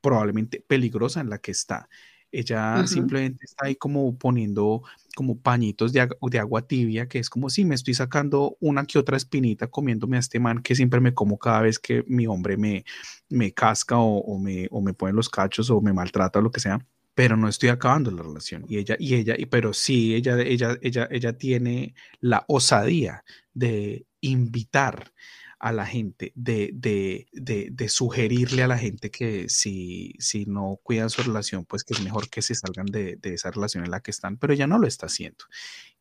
[0.00, 1.88] probablemente peligrosa en la que está.
[2.32, 4.82] Ella simplemente está ahí como poniendo
[5.16, 8.84] como pañitos de, ag- de agua tibia, que es como si me estoy sacando una
[8.86, 12.26] que otra espinita comiéndome a este man que siempre me como cada vez que mi
[12.26, 12.84] hombre me,
[13.28, 16.50] me casca o, o me, o me pone los cachos o me maltrata o lo
[16.50, 18.64] que sea pero no estoy acabando la relación.
[18.66, 24.06] Y ella, y ella, y, pero sí, ella, ella, ella, ella tiene la osadía de
[24.22, 25.12] invitar
[25.60, 30.80] a la gente, de, de, de, de sugerirle a la gente que si, si no
[30.82, 33.90] cuidan su relación, pues que es mejor que se salgan de, de esa relación en
[33.90, 35.44] la que están, pero ella no lo está haciendo.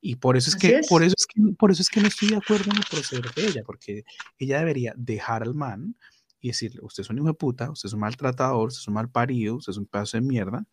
[0.01, 0.87] Y por eso es Así que, es.
[0.87, 3.33] por eso es que, por eso es que no estoy de acuerdo en el proceder
[3.33, 4.05] de ella, porque
[4.37, 5.95] ella debería dejar al man
[6.39, 8.93] y decirle, usted es un hijo de puta, usted es un maltratador, usted es un
[8.93, 10.65] mal parido, usted es un pedazo de mierda,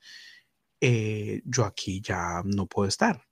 [0.81, 3.23] eh, yo aquí ya no puedo estar.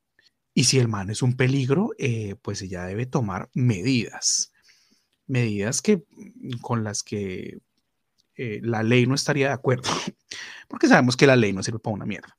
[0.54, 4.52] Y si el man es un peligro, eh, pues ella debe tomar medidas,
[5.26, 6.02] medidas que,
[6.60, 7.58] con las que
[8.36, 9.88] eh, la ley no estaría de acuerdo,
[10.68, 12.36] porque sabemos que la ley no sirve para una mierda.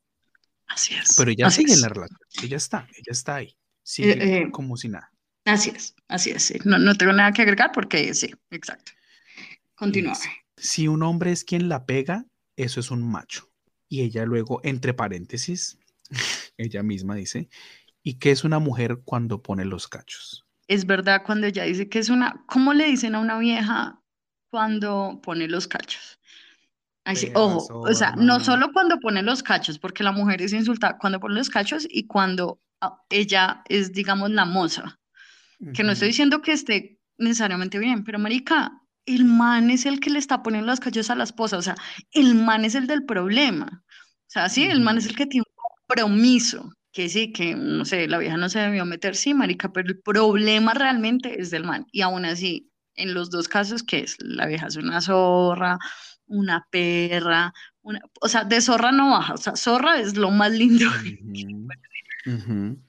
[0.67, 1.15] Así es.
[1.15, 1.77] Pero ella sigue es.
[1.77, 5.11] en la relación, ella está, ella está ahí, sigue Eh, eh, como si nada.
[5.45, 6.43] Así es, así es.
[6.43, 6.55] sí.
[6.63, 8.91] No, no tengo nada que agregar porque sí, exacto.
[9.75, 10.17] Continúa.
[10.57, 12.25] si un hombre es quien la pega,
[12.55, 13.49] eso es un macho.
[13.87, 15.77] Y ella luego, entre paréntesis,
[16.57, 17.49] ella misma dice,
[18.01, 20.44] ¿y qué es una mujer cuando pone los cachos?
[20.67, 24.01] Es verdad cuando ella dice que es una, ¿cómo le dicen a una vieja
[24.49, 26.19] cuando pone los cachos?
[27.03, 30.41] Ay, sí, Perra, ojo, o sea, no solo cuando pone los cachos, porque la mujer
[30.41, 34.99] es insultada cuando pone los cachos y cuando ah, ella es, digamos, la moza.
[35.73, 40.09] Que no estoy diciendo que esté necesariamente bien, pero marica, el man es el que
[40.09, 41.75] le está poniendo los cachos a la esposa, o sea,
[42.11, 43.83] el man es el del problema.
[43.87, 47.83] O sea, sí, el man es el que tiene un compromiso, que sí, que no
[47.83, 51.65] sé, la vieja no se debió meter, sí, marica, pero el problema realmente es del
[51.65, 51.85] man.
[51.91, 54.15] Y aún así, en los dos casos, ¿qué es?
[54.21, 55.77] La vieja es una zorra,
[56.25, 60.53] una perra, una, o sea, de zorra no baja, o sea, zorra es lo más
[60.53, 60.85] lindo.
[62.25, 62.79] Ujú.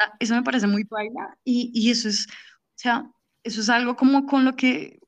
[0.00, 3.04] Ah, Eso me parece muy baila y, y eso es, o sea,
[3.44, 4.98] eso es algo como con lo que,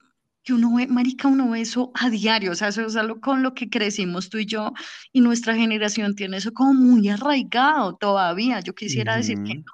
[0.45, 3.43] que uno ve, marica, uno ve eso a diario, o sea, eso es algo con
[3.43, 4.73] lo que crecimos tú y yo
[5.13, 8.61] y nuestra generación tiene eso como muy arraigado todavía.
[8.61, 9.73] Yo quisiera decir que no,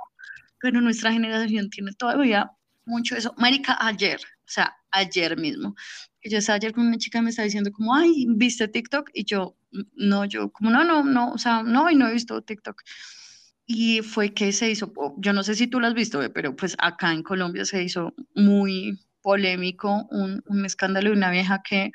[0.60, 2.51] pero nuestra generación tiene todavía
[2.84, 3.34] mucho eso.
[3.38, 5.74] Marica, ayer, o sea, ayer mismo,
[6.24, 9.10] yo estaba ayer con una chica y me estaba diciendo como, ay, ¿viste TikTok?
[9.14, 12.12] Y yo, "Mm, no, yo como, no, no, no, o sea, no, y no he
[12.12, 12.82] visto TikTok.
[13.66, 16.76] y fue que se hizo, yo no sé si tú lo has visto, pero pues
[16.78, 21.92] acá en Colombia se hizo muy polémico un, un escándalo de una vieja que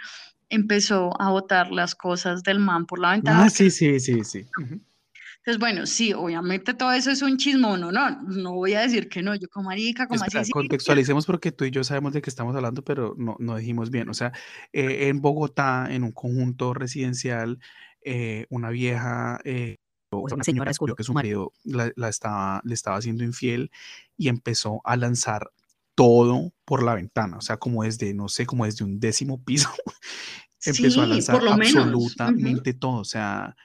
[0.49, 3.45] empezó a botar las cosas del man por la ventana.
[3.45, 4.45] Ah, sí, sí, sí, sí.
[4.57, 9.09] Entonces, bueno, sí, obviamente todo eso es un chismón, no, no, no voy a decir
[9.09, 10.51] que no, yo como marica, como así.
[10.51, 14.09] Contextualicemos porque tú y yo sabemos de qué estamos hablando, pero no, no dijimos bien.
[14.09, 14.31] O sea,
[14.73, 17.59] eh, en Bogotá, en un conjunto residencial,
[18.01, 19.75] eh, una vieja eh,
[20.11, 23.71] una señora descubrió que su marido la, estaba, le estaba haciendo infiel
[24.17, 25.51] y empezó a lanzar
[25.95, 29.69] todo por la ventana, o sea, como desde, no sé, como desde un décimo piso,
[30.65, 33.55] empezó a lanzar absolutamente todo, o sea,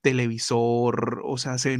[0.00, 1.78] televisor, o sea, se,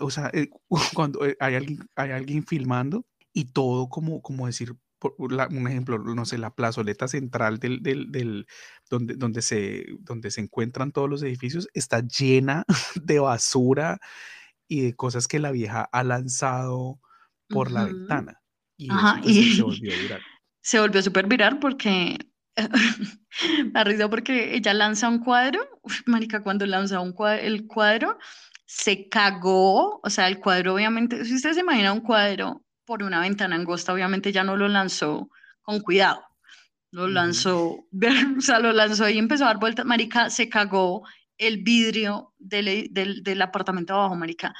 [0.00, 0.48] o sea eh,
[0.94, 4.74] cuando eh, hay alguien, hay alguien filmando y todo como, como decir,
[5.18, 8.46] un ejemplo, no sé, la plazoleta central del, del,
[8.88, 12.64] donde, donde, se, donde se encuentran todos los edificios está llena
[13.02, 13.98] de basura
[14.68, 17.00] y de cosas que la vieja ha lanzado
[17.48, 18.41] por la ventana.
[18.82, 20.22] Y, pues, se volvió viral.
[20.64, 22.18] Se volvió súper viral porque
[23.72, 25.60] me risa porque ella lanza un cuadro,
[26.06, 28.18] marica, cuando lanza un cuadro, el cuadro
[28.64, 33.20] se cagó, o sea, el cuadro obviamente, si usted se imagina un cuadro por una
[33.20, 35.28] ventana angosta, obviamente ya no lo lanzó
[35.62, 36.22] con cuidado.
[36.90, 37.86] Lo lanzó,
[38.38, 39.86] o sea, lo lanzó y empezó a dar vueltas.
[39.86, 41.02] Marica, se cagó
[41.38, 44.54] el vidrio del, del, del apartamento abajo, Marica.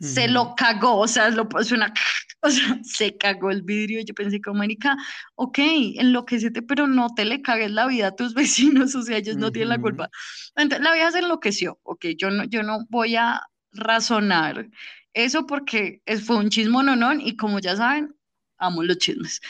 [0.00, 1.92] Se lo cagó, o sea, lo puso una,
[2.42, 4.00] o sea, se cagó el vidrio.
[4.04, 4.96] Yo pensé como, Marica,
[5.34, 5.58] ok,
[5.96, 9.50] enloquecete, pero no te le cagues la vida a tus vecinos, o sea, ellos no
[9.50, 10.08] tienen la culpa.
[10.56, 13.42] Entonces, la vieja se enloqueció, ok, yo no, yo no voy a
[13.72, 14.68] razonar
[15.14, 18.14] eso porque fue un chismo no y como ya saben,
[18.58, 19.40] amo los chismes.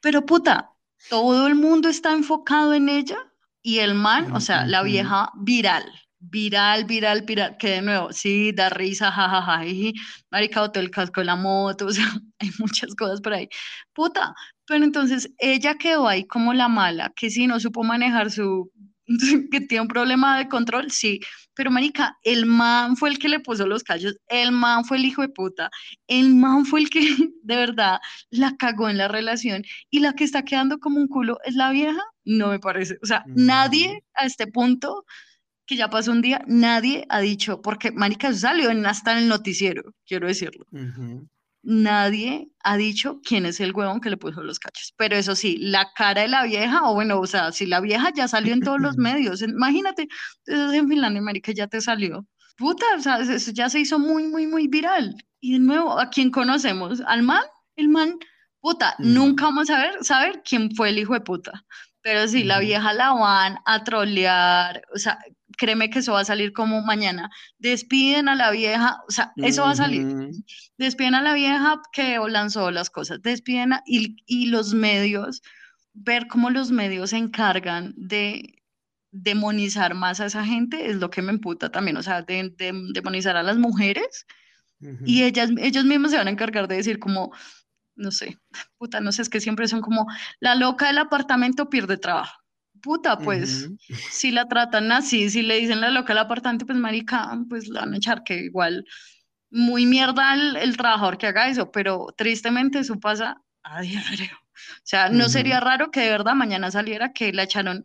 [0.00, 0.70] Pero puta,
[1.08, 3.18] todo el mundo está enfocado en ella
[3.62, 5.84] y el man, o sea, la vieja viral,
[6.20, 9.92] viral, viral, viral, que de nuevo, sí, da risa, jajaja, y
[10.30, 12.06] marica, botó el casco de la moto, o sea,
[12.38, 13.48] hay muchas cosas por ahí.
[13.92, 14.34] Puta,
[14.66, 18.70] pero entonces ella quedó ahí como la mala, que si no supo manejar su
[19.50, 21.20] que tiene un problema de control, sí,
[21.54, 25.04] pero marica, el man fue el que le puso los callos, el man fue el
[25.06, 25.70] hijo de puta,
[26.06, 27.00] el man fue el que
[27.42, 27.98] de verdad
[28.30, 31.70] la cagó en la relación y la que está quedando como un culo es la
[31.70, 35.04] vieja, no me parece, o sea, nadie a este punto
[35.68, 39.28] que ya pasó un día, nadie ha dicho, porque marica salió en, hasta en el
[39.28, 40.64] noticiero, quiero decirlo
[41.68, 44.94] nadie ha dicho quién es el huevón que le puso los cachos.
[44.96, 48.10] Pero eso sí, la cara de la vieja, o bueno, o sea, si la vieja
[48.14, 50.08] ya salió en todos los medios, imagínate,
[50.46, 52.26] en Finlandia, América ya te salió.
[52.56, 55.14] Puta, o sea, eso ya se hizo muy, muy, muy viral.
[55.40, 57.00] Y de nuevo, ¿a quién conocemos?
[57.06, 57.42] ¿Al man?
[57.76, 58.18] El man,
[58.60, 61.64] puta, nunca vamos a ver, saber quién fue el hijo de puta.
[62.00, 65.18] Pero sí, la vieja la van a trolear, o sea,
[65.58, 67.30] créeme que eso va a salir como mañana.
[67.58, 70.30] Despiden a la vieja, o sea, eso va a salir.
[70.78, 75.42] Despiden a la vieja que lanzó las cosas, despiden y, y los medios,
[75.92, 78.62] ver cómo los medios se encargan de
[79.10, 82.54] demonizar más a esa gente es lo que me emputa también, o sea, de,
[82.92, 84.26] demonizar a las mujeres.
[85.04, 87.32] Y ellas, ellos mismos se van a encargar de decir como,
[87.96, 88.38] no sé,
[88.76, 90.06] puta, no sé, es que siempre son como,
[90.38, 92.38] la loca del apartamento pierde trabajo
[92.82, 93.68] puta, pues
[94.10, 97.80] si la tratan así, si le dicen la loca al apartante, pues marica, pues la
[97.80, 98.84] van a echar que igual
[99.50, 104.30] muy mierda el, trabajador que haga eso, pero tristemente eso pasa a diario.
[104.32, 107.84] O sea, no sería raro que de verdad mañana saliera que la echaron,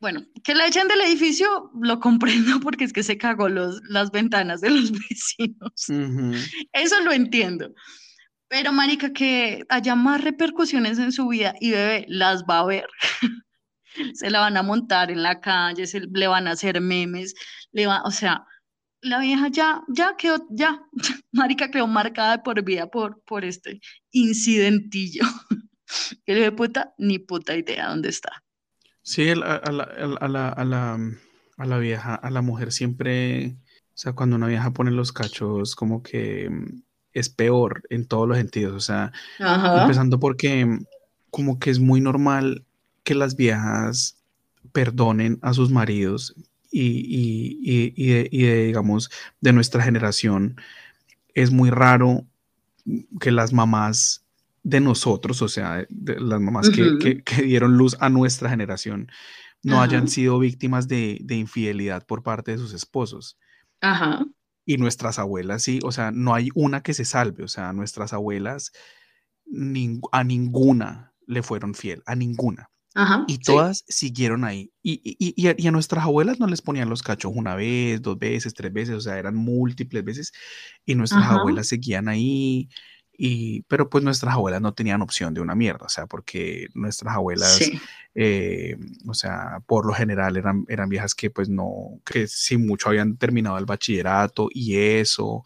[0.00, 4.10] bueno, que la echen del edificio, lo comprendo porque es que se cagó los, las
[4.10, 5.72] ventanas de los vecinos.
[6.72, 7.72] Eso lo entiendo.
[8.48, 12.86] Pero, marica, que haya más repercusiones en su vida y bebé las va a ver.
[14.14, 17.34] se la van a montar en la calle, se le van a hacer memes,
[17.72, 18.44] le va, o sea,
[19.00, 20.82] la vieja ya, ya quedó, ya,
[21.32, 25.22] marica quedó marcada por vida por, por este incidentillo.
[26.24, 28.42] que le de puta, ni puta idea dónde está.
[29.02, 30.98] Sí, a, la, a, la, a, la,
[31.56, 35.76] a la vieja, a la mujer siempre, o sea, cuando una vieja pone los cachos,
[35.76, 36.82] como que mm,
[37.12, 40.84] es peor en todos los sentidos, o sea, empezando porque mm,
[41.30, 42.65] como que es muy normal
[43.06, 44.18] que las viejas
[44.72, 46.34] perdonen a sus maridos
[46.72, 49.10] y, de, digamos,
[49.40, 50.60] de nuestra generación,
[51.32, 52.26] es muy raro
[53.20, 54.24] que las mamás
[54.64, 59.08] de nosotros, o sea, las mamás que, dieron luz a nuestra generación,
[59.62, 63.38] no hayan sido víctimas de, infidelidad por parte de sus esposos.
[63.80, 64.26] Ajá.
[64.64, 68.12] Y nuestras abuelas, sí, o sea, no hay una que se salve, o sea, nuestras
[68.12, 68.72] abuelas
[70.10, 72.68] a ninguna le fueron fiel, a ninguna.
[73.26, 74.70] Y todas siguieron ahí.
[74.82, 78.54] Y, y, y, a, nuestras abuelas no les ponían los cachos una vez, dos veces,
[78.54, 80.32] tres veces, o sea, eran múltiples veces.
[80.84, 82.68] Y nuestras abuelas seguían ahí.
[83.18, 87.14] Y, pero pues nuestras abuelas no tenían opción de una mierda, o sea, porque nuestras
[87.14, 87.60] abuelas,
[88.14, 92.90] eh, o sea, por lo general eran, eran viejas que pues no, que si mucho
[92.90, 95.44] habían terminado el bachillerato y eso,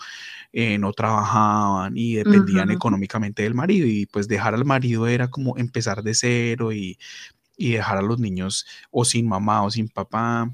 [0.53, 5.57] eh, no trabajaban y dependían económicamente del marido y pues dejar al marido era como
[5.57, 6.99] empezar de cero y,
[7.61, 10.51] y dejar a los niños o sin mamá o sin papá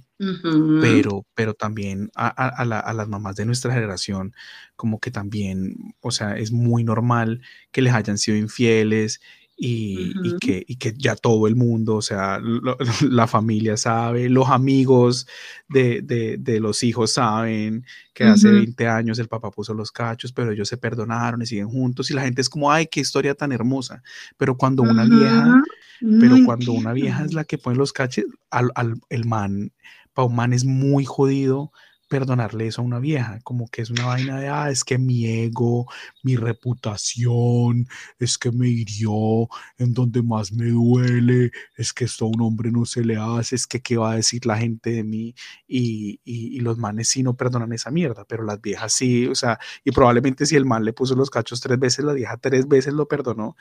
[0.81, 4.35] pero, pero también a, las mamás de nuestra generación,
[4.75, 9.21] como que también, o sea, es muy normal que les hayan sido infieles
[9.59, 12.41] y, que, que, ya todo el mundo, o sea,
[13.03, 15.27] la familia sabe, los amigos
[15.69, 17.85] de, los hijos saben
[18.15, 21.69] que hace 20 años el papá puso los cachos, pero ellos se perdonaron y siguen
[21.69, 24.03] juntos y la gente es como, ay, qué historia tan hermosa.
[24.39, 25.63] Pero cuando una vieja,
[26.01, 29.73] pero cuando una vieja es la que pone los cachos, al, al, el man
[30.15, 31.73] Pauman es muy jodido
[32.09, 35.27] perdonarle eso a una vieja, como que es una vaina de, ah, es que mi
[35.27, 35.87] ego,
[36.23, 39.49] mi reputación, es que me hirió,
[39.79, 43.57] en donde más me duele, es que esto a un hombre no se le hace,
[43.57, 45.35] es que qué va a decir la gente de mí,
[45.67, 49.59] y, y, los manes sí no perdonan esa mierda, pero las viejas sí, o sea,
[49.85, 52.95] y probablemente si el man le puso los cachos tres veces, la vieja tres veces
[52.95, 53.57] lo perdonó,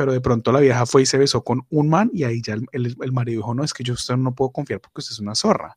[0.00, 2.54] pero de pronto la vieja fue y se besó con un man y ahí ya
[2.54, 5.18] el, el, marido dijo, no, es que yo usted no puedo confiar porque usted es
[5.18, 5.76] una zorra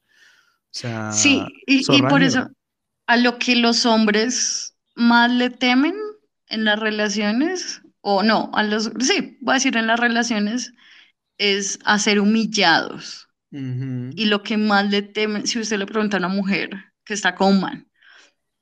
[1.12, 2.50] sí, y, por eso
[3.06, 5.94] a lo que los hombres más le temen
[6.48, 10.72] en las relaciones, o no, a los, sí, voy a decir en las relaciones,
[11.38, 13.28] es a ser humillados.
[13.52, 16.72] Y lo que más le temen, si usted le pregunta a una mujer
[17.04, 17.88] que está con un man,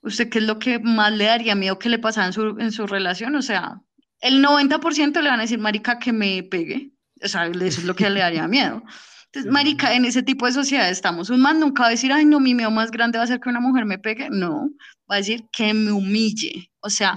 [0.02, 2.72] ¿usted qué es lo que más le daría miedo que le pasara en su, en
[2.72, 3.36] su relación?
[3.36, 3.80] O sea,
[4.22, 6.92] el 90% le van a decir, marica, que me pegue.
[7.24, 8.84] O sea, eso es lo que le daría miedo.
[9.26, 11.30] Entonces, marica, en ese tipo de sociedad estamos.
[11.30, 13.40] Un man nunca va a decir, ay, no, mi miedo más grande va a ser
[13.40, 14.30] que una mujer me pegue.
[14.30, 14.70] No,
[15.10, 16.72] va a decir que me humille.
[16.82, 17.16] O sea,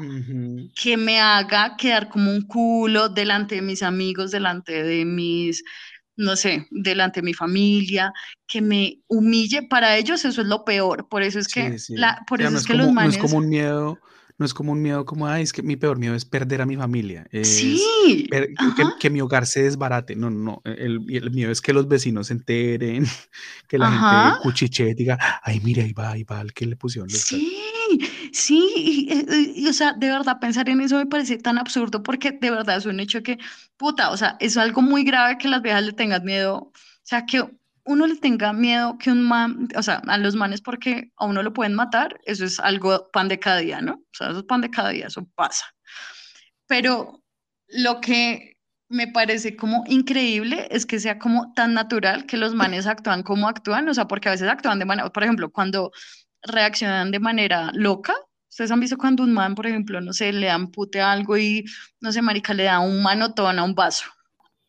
[0.80, 5.64] que me haga quedar como un culo delante de mis amigos, delante de mis,
[6.16, 8.12] no sé, delante de mi familia,
[8.46, 9.62] que me humille.
[9.62, 11.08] Para ellos eso es lo peor.
[11.08, 13.16] Por eso es que, La, por eso es, que los manes...
[13.16, 13.98] No es como un miedo
[14.36, 16.66] no es como un miedo como, ay, es que mi peor miedo es perder a
[16.66, 17.26] mi familia.
[17.42, 18.28] sí.
[18.98, 20.16] que, mi hogar se desbarate.
[20.16, 23.06] No, no, el, el, miedo es que los vecinos se enteren,
[23.68, 27.08] que la gente cuchiche diga, ay, mira, ahí va, ahí va, el que le pusieron
[27.08, 27.60] los Sí,
[28.32, 29.08] sí,
[29.54, 32.78] y, o sea, de verdad, pensar en eso me parece tan absurdo porque de verdad
[32.78, 33.38] es un hecho que,
[33.76, 36.56] puta, o sea, es algo muy grave que las viejas le tengan miedo.
[36.56, 37.44] O sea, que
[37.84, 41.42] uno le tenga miedo que un man, o sea, a los manes porque a uno
[41.42, 43.94] lo pueden matar, eso es algo pan de cada día, ¿no?
[43.94, 45.66] O sea, eso es pan de cada día, eso pasa.
[46.66, 47.22] Pero
[47.68, 48.56] lo que
[48.88, 53.48] me parece como increíble es que sea como tan natural que los manes actúan como
[53.48, 55.92] actúan, o sea, porque a veces actúan de manera, por ejemplo, cuando
[56.42, 58.14] reaccionan de manera loca,
[58.54, 61.64] Ustedes han visto cuando un man, por ejemplo, no sé, le dan pute algo y,
[62.00, 64.04] no sé, marica, le da un manotón a un vaso.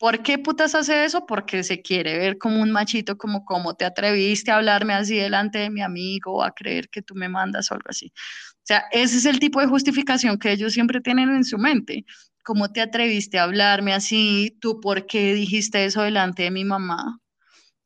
[0.06, 1.26] ¿Por qué putas hace eso?
[1.26, 5.58] Porque se quiere ver como un machito, como cómo te atreviste a hablarme así delante
[5.58, 8.14] de mi amigo a creer que tú me mandas o algo así.
[8.16, 12.06] O sea, ese es el tipo de justificación que ellos siempre tienen en su mente.
[12.44, 14.56] ¿Cómo te atreviste a hablarme así?
[14.62, 17.20] ¿Tú por qué dijiste eso delante de mi mamá?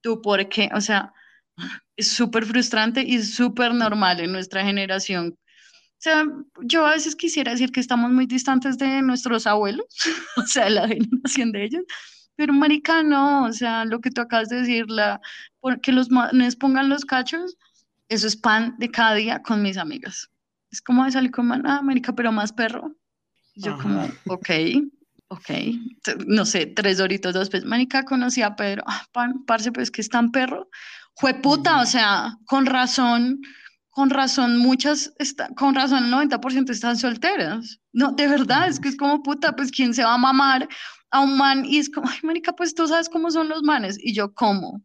[0.01, 0.69] ¿Tú por qué?
[0.75, 1.13] O sea,
[1.95, 5.37] es súper frustrante y súper normal en nuestra generación
[6.01, 6.25] sea,
[6.61, 9.85] yo a veces quisiera decir que estamos muy distantes de nuestros abuelos,
[10.37, 11.83] o sea, la generación de ellos,
[12.35, 15.19] pero marica, no, o sea, lo que tú acabas de decir, la,
[15.83, 17.57] que los manes pongan los cachos,
[18.07, 20.29] eso es pan de cada día con mis amigas.
[20.71, 22.95] Es como de salir con man, ah, marica, pero más perro.
[23.55, 24.49] Yo como, ok,
[25.27, 25.49] ok,
[26.27, 30.07] no sé, tres horitos después, marica, conocí a Pedro, ah, pan, parce, pues que es
[30.07, 30.69] tan perro.
[31.15, 33.41] Fue puta, o sea, con razón,
[33.99, 37.81] con razón muchas, está, con razón el 90% están solteras.
[37.91, 40.69] No, de verdad, es que es como puta, pues quién se va a mamar
[41.11, 43.97] a un man y es como, ay, marica, pues tú sabes cómo son los manes.
[44.01, 44.81] Y yo, ¿cómo?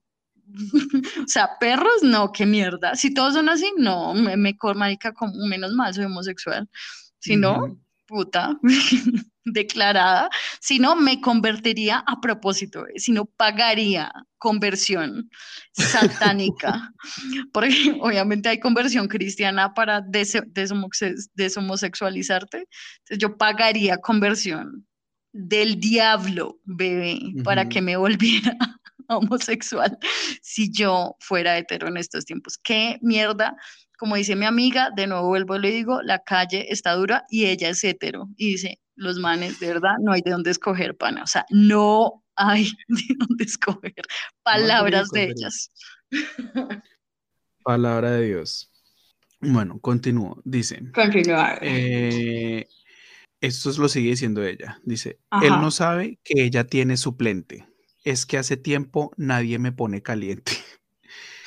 [1.24, 2.96] o sea, perros, no, qué mierda.
[2.96, 6.68] Si todos son así, no, me, me marica, como, menos mal, soy homosexual.
[7.20, 8.58] Si no, puta,
[9.44, 15.30] declarada, si no, me convertiría a propósito, eh, si no, pagaría conversión
[15.72, 16.92] satánica,
[17.52, 20.36] porque obviamente hay conversión cristiana para des
[21.34, 24.86] deshomosexualizarte, entonces yo pagaría conversión
[25.32, 28.56] del diablo, bebé, para que me volviera
[29.08, 29.98] homosexual
[30.40, 32.56] si yo fuera hetero en estos tiempos.
[32.56, 33.56] ¿Qué mierda?
[33.98, 37.46] Como dice mi amiga, de nuevo vuelvo y le digo, la calle está dura y
[37.46, 38.28] ella es hetero.
[38.36, 41.22] Y dice, los manes, de verdad, no hay de dónde escoger pana.
[41.22, 43.94] O sea, no hay de dónde escoger.
[44.42, 45.70] Palabras de ellas.
[47.62, 48.70] Palabra de Dios.
[49.40, 50.40] Bueno, continúo.
[50.44, 50.90] Dice.
[50.92, 51.58] Continuar.
[51.62, 52.66] Eh,
[53.40, 54.80] esto lo sigue diciendo ella.
[54.84, 57.66] Dice, él no sabe que ella tiene suplente.
[58.02, 60.52] Es que hace tiempo nadie me pone caliente.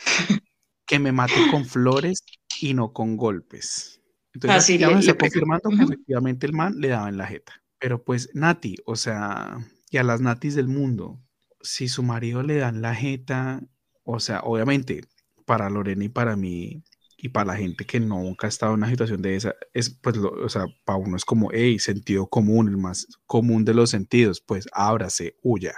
[0.87, 2.23] que me mate con flores
[2.61, 4.01] y no con golpes.
[4.33, 7.53] Entonces, Así ya está confirmando que efectivamente el man le daba en la jeta.
[7.79, 9.57] Pero pues, Nati, o sea,
[9.89, 11.19] y a las Natis del mundo,
[11.61, 13.61] si su marido le dan la jeta,
[14.03, 15.01] o sea, obviamente,
[15.45, 16.83] para Lorena y para mí,
[17.17, 20.17] y para la gente que nunca ha estado en una situación de esa, es pues,
[20.17, 24.39] o sea, para uno es como, hey, sentido común, el más común de los sentidos,
[24.39, 25.73] pues ábrase, huya.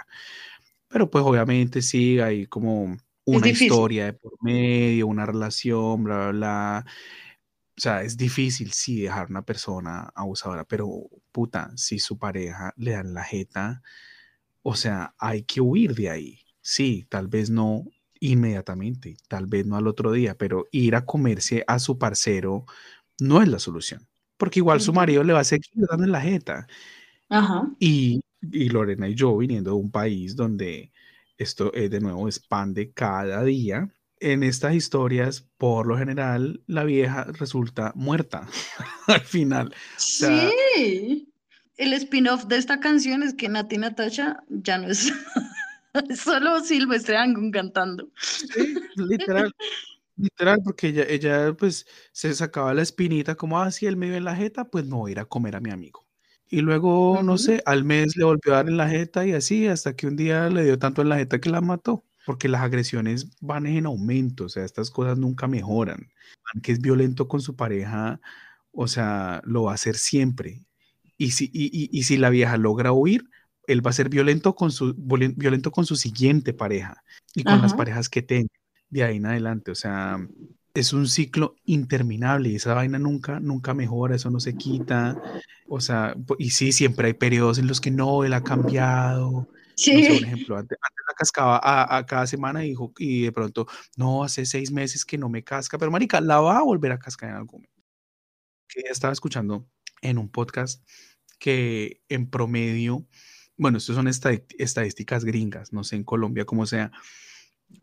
[0.88, 6.32] Pero pues obviamente sí, hay como una historia de por medio, una relación, bla, bla,
[6.32, 6.84] bla.
[7.76, 10.88] O sea, es difícil sí dejar una persona abusadora, pero
[11.32, 13.82] puta, si su pareja le dan la jeta,
[14.62, 16.40] o sea, hay que huir de ahí.
[16.60, 17.84] Sí, tal vez no
[18.20, 22.66] inmediatamente, tal vez no al otro día, pero ir a comerse a su parcero
[23.18, 24.06] no es la solución,
[24.36, 26.66] porque igual su marido le va a seguir dando la jeta.
[27.78, 30.92] Y, y Lorena y yo viniendo de un país donde
[31.40, 33.88] esto es de nuevo expande cada día,
[34.20, 38.46] en estas historias, por lo general, la vieja resulta muerta
[39.06, 39.74] al final.
[39.96, 41.26] sí.
[41.76, 45.10] El spin-off de esta canción es que Nati Natasha ya no es
[46.14, 48.10] Solo Silvestre Angun cantando.
[48.20, 49.50] Sí, literal.
[50.16, 54.36] literal, porque ella, ella pues se sacaba la espinita como ah, el medio en la
[54.36, 56.06] jeta, pues no voy a ir a comer a mi amigo.
[56.50, 59.68] Y luego, no sé, al mes le volvió a dar en la jeta y así,
[59.68, 62.04] hasta que un día le dio tanto en la jeta que la mató.
[62.26, 66.10] Porque las agresiones van en aumento, o sea, estas cosas nunca mejoran.
[66.62, 68.20] Que es violento con su pareja,
[68.72, 70.64] o sea, lo va a hacer siempre.
[71.16, 73.30] Y si, y, y si la vieja logra huir,
[73.66, 77.04] él va a ser violento con su, violento con su siguiente pareja
[77.34, 78.52] y con las parejas que tenga
[78.88, 79.70] de ahí en adelante.
[79.70, 80.18] O sea,
[80.74, 85.20] es un ciclo interminable y esa vaina nunca, nunca mejora, eso no se quita.
[85.68, 89.48] O sea, y sí, siempre hay periodos en los que no, él ha cambiado.
[89.76, 90.06] Sí.
[90.08, 90.78] por ejemplo, antes,
[91.08, 93.66] la cascaba a, cada semana y, dijo, y de pronto,
[93.96, 96.98] no, hace seis meses que no me casca, pero marica, la va a volver a
[96.98, 97.82] cascar en algún momento.
[98.68, 99.66] Que estaba escuchando
[100.02, 100.86] en un podcast
[101.38, 103.06] que en promedio
[103.60, 106.92] bueno, estas son estadísticas gringas, no sé en Colombia cómo sea,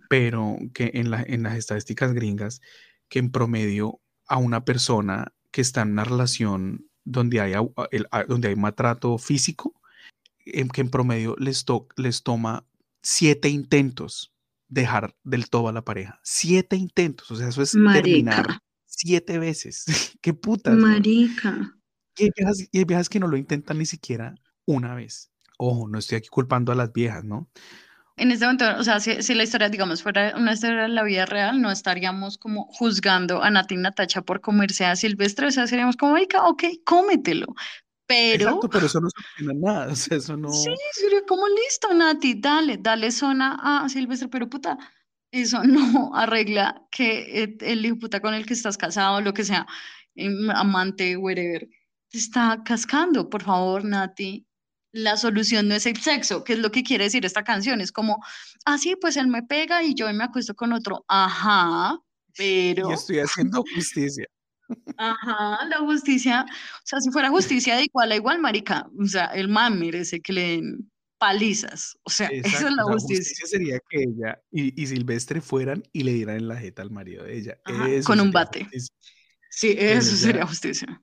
[0.09, 2.61] pero que en, en las estadísticas gringas,
[3.09, 7.53] que en promedio a una persona que está en una relación donde hay,
[8.27, 9.81] donde hay maltrato físico,
[10.43, 11.65] que en promedio les,
[11.95, 12.65] les toma
[13.01, 14.33] siete intentos
[14.67, 16.19] dejar del todo a la pareja.
[16.23, 19.85] Siete intentos, o sea, eso es terminar siete veces.
[20.21, 20.75] ¡Qué putas!
[20.75, 21.73] Marica.
[22.17, 24.33] Y hay, viejas, que no lo intentan ni siquiera
[24.65, 25.31] una vez.
[25.59, 27.49] Ojo, no estoy aquí culpando a las viejas, ¿no?
[28.17, 31.27] En este momento, o sea, si, la historia, digamos, fuera una historia de la vida
[31.27, 35.95] real, no estaríamos como juzgando a Nati Natacha por comerse a Silvestre, o sea, seríamos
[35.97, 37.45] como, ok, cómetelo.
[38.07, 38.45] Pero...
[38.45, 40.51] Exacto, pero eso no soluciona nada, o sea, eso no...
[40.51, 44.79] Sí, sería como listo, Nati, dale, dale zona a Silvestre, pero puta,
[45.31, 49.67] eso no arregla que el hijo puta con el que estás casado, lo que sea,
[50.15, 51.67] em, amante, whatever,
[52.09, 54.46] te está cascando, por favor, Nati,
[54.97, 57.81] la solución no es el sexo, que es lo que quiere decir esta canción.
[57.81, 58.23] Es como,
[58.65, 61.05] ah, sí, pues él me pega y yo me acuesto con otro.
[61.07, 61.99] Ajá,
[62.35, 62.89] pero...
[62.89, 64.25] Y estoy haciendo justicia.
[64.97, 69.27] Ajá, la justicia, o sea, si fuera justicia de igual a igual, marica, o sea,
[69.27, 72.27] el man merece que le den palizas, o sea,
[72.61, 73.23] eso es la justicia.
[73.23, 73.47] justicia.
[73.47, 77.37] sería que ella y, Silvestre fueran y le dieran en la jeta al marido de
[77.37, 77.57] ella.
[78.05, 78.67] con un bate.
[79.49, 81.01] Sí, eso sería justicia.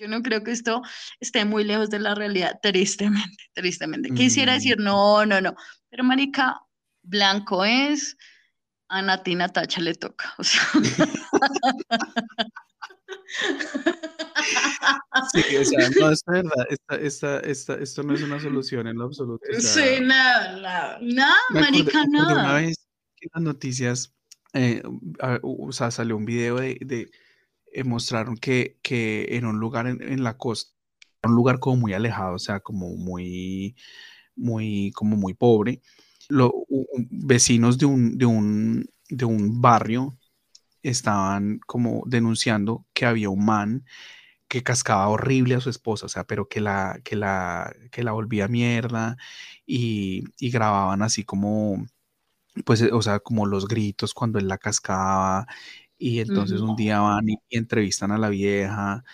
[0.00, 0.80] Yo no creo que esto
[1.20, 4.08] esté muy lejos de la realidad, tristemente, tristemente.
[4.14, 4.84] Quisiera decir, mm.
[4.84, 5.54] no, no, no,
[5.90, 6.58] pero marica,
[7.02, 8.16] blanco es,
[8.88, 10.62] a Natina Tacha le toca, o sea.
[15.32, 18.96] Sí, o sea, no, es verdad, esta, esta, esta, esto no es una solución en
[18.96, 19.44] lo absoluto.
[19.58, 22.32] sí, nada, nada, nada, marica, nada.
[22.32, 22.88] Una vez
[23.20, 24.14] en las noticias,
[24.54, 24.82] eh,
[25.42, 27.10] o sea, salió un video de, de
[27.72, 30.72] eh, mostraron que, que, en un lugar en, la costa,
[31.24, 33.76] un lugar como muy alejado, o sea, como muy,
[34.36, 35.82] muy, como muy pobre,
[36.28, 36.52] los
[37.10, 40.16] vecinos de un, de, un, de un barrio
[40.82, 43.84] estaban como denunciando que había un man
[44.48, 48.12] que cascaba horrible a su esposa, o sea, pero que la, que la, que la
[48.12, 49.16] volvía mierda
[49.66, 51.86] y, y grababan así como,
[52.64, 55.46] pues, o sea, como los gritos cuando él la cascaba
[56.00, 59.04] y entonces un día van y, entrevistan a la vieja,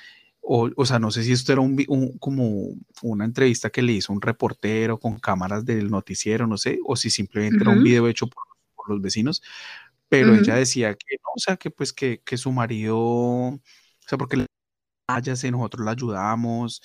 [0.41, 1.77] o, o sea, no sé si esto era un,
[2.19, 6.95] como una entrevista que le hizo un reportero con cámaras del noticiero, no sé, o
[6.95, 8.45] si simplemente era un video hecho por,
[8.89, 9.43] los vecinos,
[10.09, 13.61] pero ella decía que no, o sea, que pues que, que su marido, o
[14.07, 14.47] sea, porque
[15.09, 16.83] váyase, nosotros la ayudamos,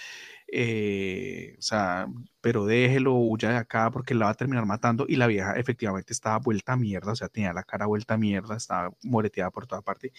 [0.51, 2.07] eh, o sea,
[2.41, 5.05] pero déjelo, huya de acá porque la va a terminar matando.
[5.07, 8.17] Y la vieja efectivamente estaba vuelta a mierda, o sea, tenía la cara vuelta a
[8.17, 10.11] mierda, estaba moreteada por toda parte.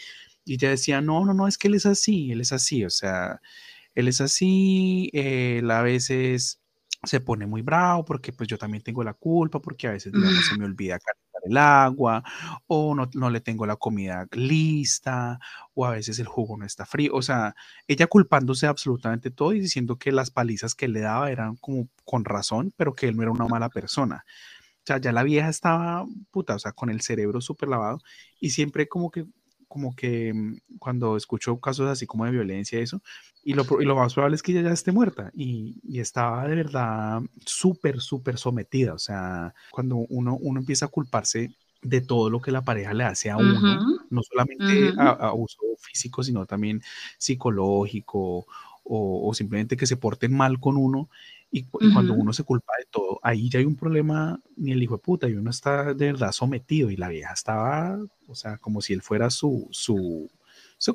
[0.45, 2.91] Y ella decía, no, no, no, es que él es así, él es así, o
[2.91, 3.41] sea,
[3.95, 6.62] él es así, él a veces
[7.05, 10.47] se pone muy bravo porque pues yo también tengo la culpa, porque a veces digamos,
[10.47, 10.99] se me olvida
[11.45, 12.23] el agua,
[12.69, 15.41] o no, no, le tengo la comida lista,
[15.75, 17.15] o a veces el jugo no está frío.
[17.15, 17.55] O sea,
[17.89, 22.25] ella culpándose absolutamente todo y diciendo que las palizas que le daba eran como con
[22.25, 24.25] razón, pero que él no era una mala persona.
[24.79, 27.99] O sea, ya la vieja estaba puta, o sea, con el cerebro súper lavado
[28.41, 29.27] y siempre como que
[29.73, 33.01] como que mm, cuando escucho casos así como de violencia y eso,
[33.43, 36.47] y lo, y lo más probable es que ella ya esté muerta y, y estaba
[36.47, 38.93] de verdad súper, súper sometida.
[38.93, 43.05] O sea, cuando uno, uno empieza a culparse de todo lo que la pareja le
[43.05, 43.59] hace a uno,
[44.11, 46.83] no solamente a, abuso físico, sino también
[47.17, 48.47] psicológico
[48.85, 51.09] o, o, simplemente que se porten mal con uno,
[51.55, 54.97] y, cuando uno se culpa de todo, ahí ya hay un problema, ni el hijo
[54.97, 58.81] de puta, y uno está de verdad sometido, y la vieja estaba, o sea, como
[58.81, 60.31] si él fuera su, su,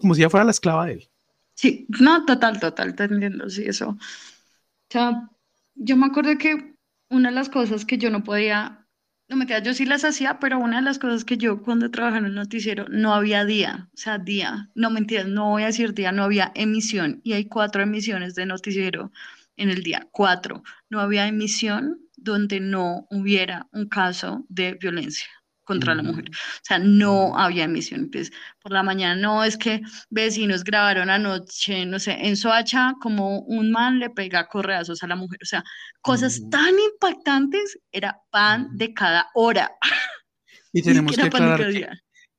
[0.01, 1.09] como si ella fuera la esclava de él.
[1.53, 3.89] Sí, no, total, total, te entiendo, sí, eso.
[3.89, 3.97] O
[4.89, 5.29] sea,
[5.75, 6.73] yo me acuerdo que
[7.09, 8.83] una de las cosas que yo no podía,
[9.27, 12.17] no me yo sí las hacía, pero una de las cosas que yo cuando trabajaba
[12.17, 15.93] en el noticiero no había día, o sea, día, no mentiras, no voy a decir
[15.93, 19.11] día, no había emisión, y hay cuatro emisiones de noticiero
[19.57, 20.07] en el día.
[20.11, 25.27] Cuatro, no había emisión donde no hubiera un caso de violencia
[25.63, 26.29] contra la mujer.
[26.29, 28.01] O sea, no había emisión.
[28.01, 33.41] Entonces, por la mañana, no, es que vecinos grabaron anoche, no sé, en Soacha, como
[33.41, 35.39] un man le pega correazos a la mujer.
[35.43, 35.63] O sea,
[36.01, 39.71] cosas tan impactantes, era pan de cada hora.
[40.71, 41.69] Y tenemos que aclarar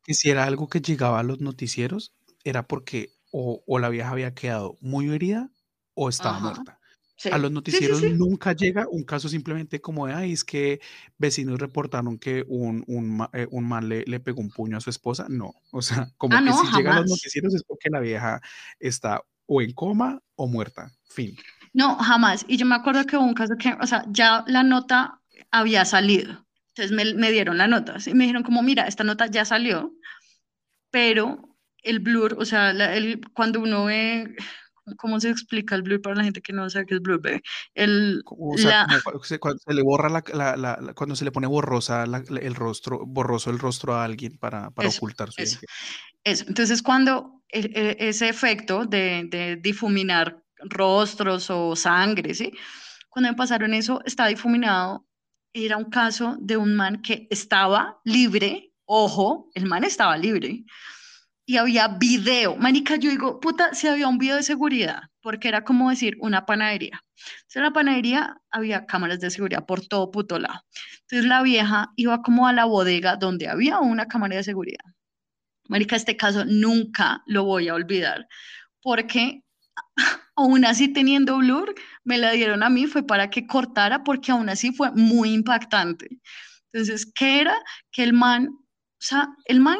[0.02, 2.14] que, si era algo que llegaba a los noticieros,
[2.44, 5.50] era porque o, la vieja había quedado muy herida
[5.92, 6.77] o estaba muerta
[7.30, 10.80] a los noticieros nunca llega un caso simplemente como de, ay, es que
[11.18, 14.90] vecinos reportaron que un, un, eh, un man le, le, pegó un puño a su
[14.90, 15.26] esposa.
[15.28, 18.40] No, o sea, como ah, que si llega a los noticieros es porque la vieja
[18.78, 20.92] está o en coma o muerta.
[21.08, 21.36] Fin.
[21.72, 22.44] No, jamás.
[22.48, 25.20] Y yo me acuerdo que hubo un caso que, o sea, ya la nota
[25.50, 26.46] había salido.
[26.68, 29.92] Entonces me, me dieron la nota y me dijeron como, mira, esta nota ya salió,
[30.90, 34.36] pero el blur, o sea, el, cuando uno ve
[34.97, 37.20] ¿Cómo se explica el blur para la gente que no sabe qué es blur?
[37.74, 43.59] El, cuando se le borra la, cuando se le pone borrosa el rostro, borroso el
[43.59, 45.60] rostro a alguien para, para ocultar su eso,
[46.24, 46.44] eso.
[46.48, 52.52] Entonces, cuando e, ese efecto de, de, difuminar rostros o sangre, ¿sí?
[53.09, 55.06] Cuando me pasaron eso, estaba difuminado.
[55.52, 60.65] Era un caso de un man que estaba libre, ojo, el man estaba libre,
[61.48, 62.56] y había video.
[62.56, 66.44] Manica, yo digo, puta, si había un video de seguridad, porque era como decir una
[66.44, 67.02] panadería.
[67.16, 70.60] Entonces, en la panadería había cámaras de seguridad por todo puto lado.
[71.00, 74.84] Entonces, la vieja iba como a la bodega donde había una cámara de seguridad.
[75.68, 78.28] Marica, este caso nunca lo voy a olvidar,
[78.82, 79.42] porque
[80.36, 84.50] aún así teniendo blur, me la dieron a mí, fue para que cortara, porque aún
[84.50, 86.08] así fue muy impactante.
[86.74, 87.56] Entonces, ¿qué era?
[87.90, 88.60] Que el man, o
[88.98, 89.78] sea, el man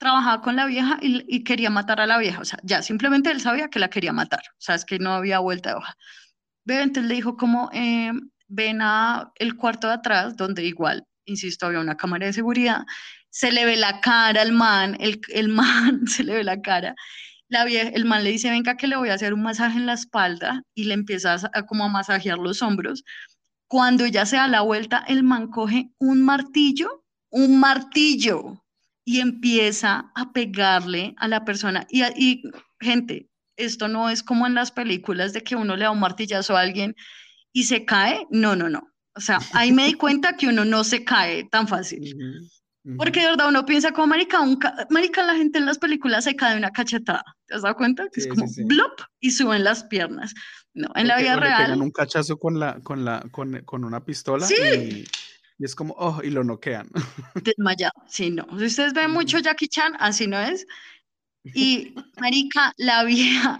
[0.00, 2.40] trabajaba con la vieja y, quería matar a la vieja.
[2.40, 4.40] O sea, ya simplemente él sabía que la quería matar.
[4.52, 5.94] O sea, es que no había vuelta de hoja.
[6.66, 8.12] entonces le dijo como, eh,
[8.48, 12.84] ven a el cuarto de atrás, donde igual, insisto, había una cámara de seguridad.
[13.30, 16.94] Se le ve la cara al man, el, el man se le ve la cara.
[17.48, 19.86] La vieja, el man le dice, venga que le voy a hacer un masaje en
[19.86, 23.04] la espalda y le empieza a, como a masajear los hombros.
[23.68, 28.64] Cuando ya se da la vuelta, el man coge un martillo, un martillo,
[29.04, 31.86] y empieza a pegarle a la persona.
[31.90, 32.42] Y, y,
[32.80, 36.56] gente, esto no es como en las películas de que uno le da un martillazo
[36.56, 36.94] a alguien
[37.52, 38.26] y se cae.
[38.30, 38.88] No, no, no.
[39.14, 42.14] O sea, ahí me di cuenta que uno no se cae tan fácil.
[42.96, 44.58] Porque de verdad uno piensa como marica, un
[44.88, 47.24] marica, la gente en las películas se cae de una cachetada.
[47.46, 48.04] ¿Te has dado cuenta?
[48.10, 50.32] Que es como blop y suben las piernas.
[50.72, 51.58] No, en la vida real.
[51.58, 54.46] Le pegan un cachazo con la, con la, con, con una pistola.
[54.50, 55.04] Y
[55.60, 56.88] y es como, oh, y lo noquean.
[57.44, 58.46] Desmayado, sí, no.
[58.58, 60.66] Si ustedes ven mucho Jackie Chan, así no es.
[61.44, 63.58] Y, marica, la vieja,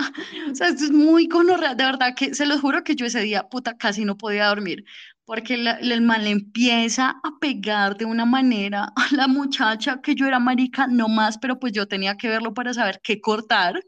[0.51, 3.21] o sea, esto es muy conorrea, de verdad que se los juro que yo ese
[3.21, 4.85] día, puta, casi no podía dormir,
[5.25, 10.39] porque el mal empieza a pegar de una manera a la muchacha que yo era
[10.39, 13.81] marica, no más, pero pues yo tenía que verlo para saber qué cortar.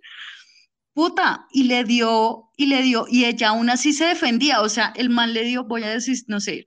[0.95, 4.93] puta, y le dio, y le dio, y ella aún así se defendía, o sea,
[4.97, 6.67] el man le dio, voy a decir, no sé,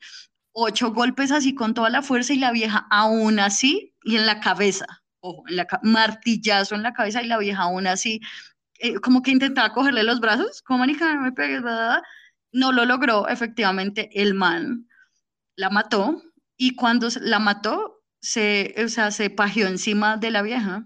[0.58, 4.40] ocho golpes así con toda la fuerza y la vieja aún así, y en la
[4.40, 4.86] cabeza,
[5.20, 8.22] ojo, en la martillazo en la cabeza y la vieja aún así,
[8.80, 11.62] eh, como que intentaba cogerle los brazos, como manica, me pegues,
[12.54, 14.88] no lo logró, efectivamente, el man
[15.58, 16.22] la mató,
[16.58, 20.86] y cuando la mató, se, o sea, se pajeó encima de la vieja,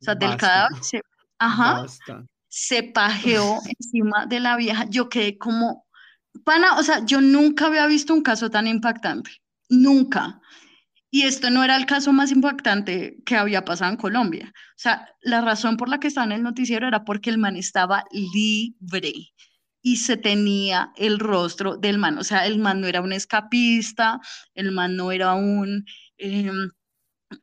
[0.00, 1.02] o sea, del cadáver, se,
[1.40, 1.86] ajá,
[2.48, 5.87] se pajeó encima de la vieja, yo quedé como,
[6.44, 9.30] pana, o sea, yo nunca había visto un caso tan impactante,
[9.68, 10.40] nunca.
[11.10, 14.52] Y esto no era el caso más impactante que había pasado en Colombia.
[14.54, 17.56] O sea, la razón por la que estaba en el noticiero era porque el man
[17.56, 19.32] estaba libre
[19.82, 22.18] y se tenía el rostro del man.
[22.18, 24.20] O sea, el man no era un escapista,
[24.54, 25.84] el man no era un...
[26.18, 26.70] Em,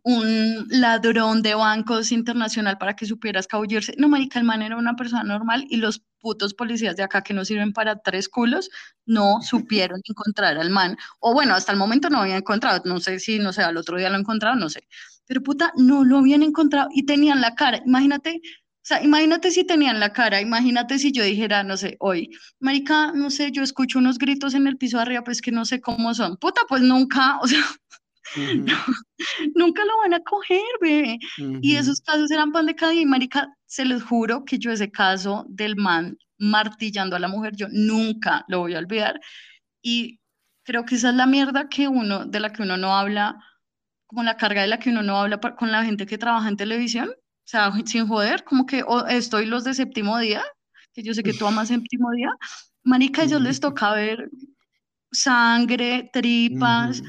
[0.04, 3.94] un ladrón de bancos internacional para que supiera escabullirse.
[3.98, 7.34] No, marica, el man era una persona normal y los putos policías de acá que
[7.34, 8.70] no sirven para tres culos
[9.06, 10.98] no supieron encontrar al man.
[11.20, 12.82] O bueno, hasta el momento no habían encontrado.
[12.86, 14.88] No sé si, no sé, al otro día lo encontraron, no sé.
[15.28, 17.82] Pero puta, no lo habían encontrado y tenían la cara.
[17.86, 18.42] Imagínate,
[18.86, 22.30] o sea, imagínate si tenían la cara, imagínate si yo dijera, no sé, hoy,
[22.60, 25.66] marica, no sé, yo escucho unos gritos en el piso de arriba, pues que no
[25.66, 26.38] sé cómo son.
[26.38, 27.64] Puta, pues nunca, o sea,
[29.56, 31.20] nunca lo van a coger, bebé.
[31.62, 33.02] Y esos casos eran pan de cada día.
[33.02, 37.56] Y marica, se les juro que yo ese caso del man martillando a la mujer,
[37.56, 39.20] yo nunca lo voy a olvidar.
[39.82, 40.20] Y
[40.64, 43.38] creo que esa es la mierda que uno, de la que uno no habla,
[44.06, 46.58] como la carga de la que uno no habla con la gente que trabaja en
[46.58, 47.10] televisión.
[47.10, 50.44] O sea, sin joder, como que estoy los de séptimo día,
[50.94, 52.32] que yo sé que tú amas séptimo día.
[52.84, 54.30] Marica, a ellos les toca ver
[55.12, 57.02] sangre, tripas,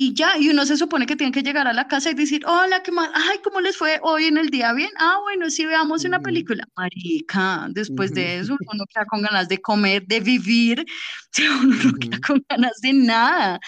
[0.00, 2.46] y ya, y uno se supone que tiene que llegar a la casa y decir,
[2.46, 3.10] hola, ¿qué más?
[3.12, 4.72] Ay, ¿cómo les fue hoy en el día?
[4.72, 4.90] Bien.
[4.96, 6.64] Ah, bueno, sí, veamos una película.
[6.76, 10.86] Marica, después de eso, uno queda con ganas de comer, de vivir,
[11.62, 13.58] uno no queda con ganas de nada.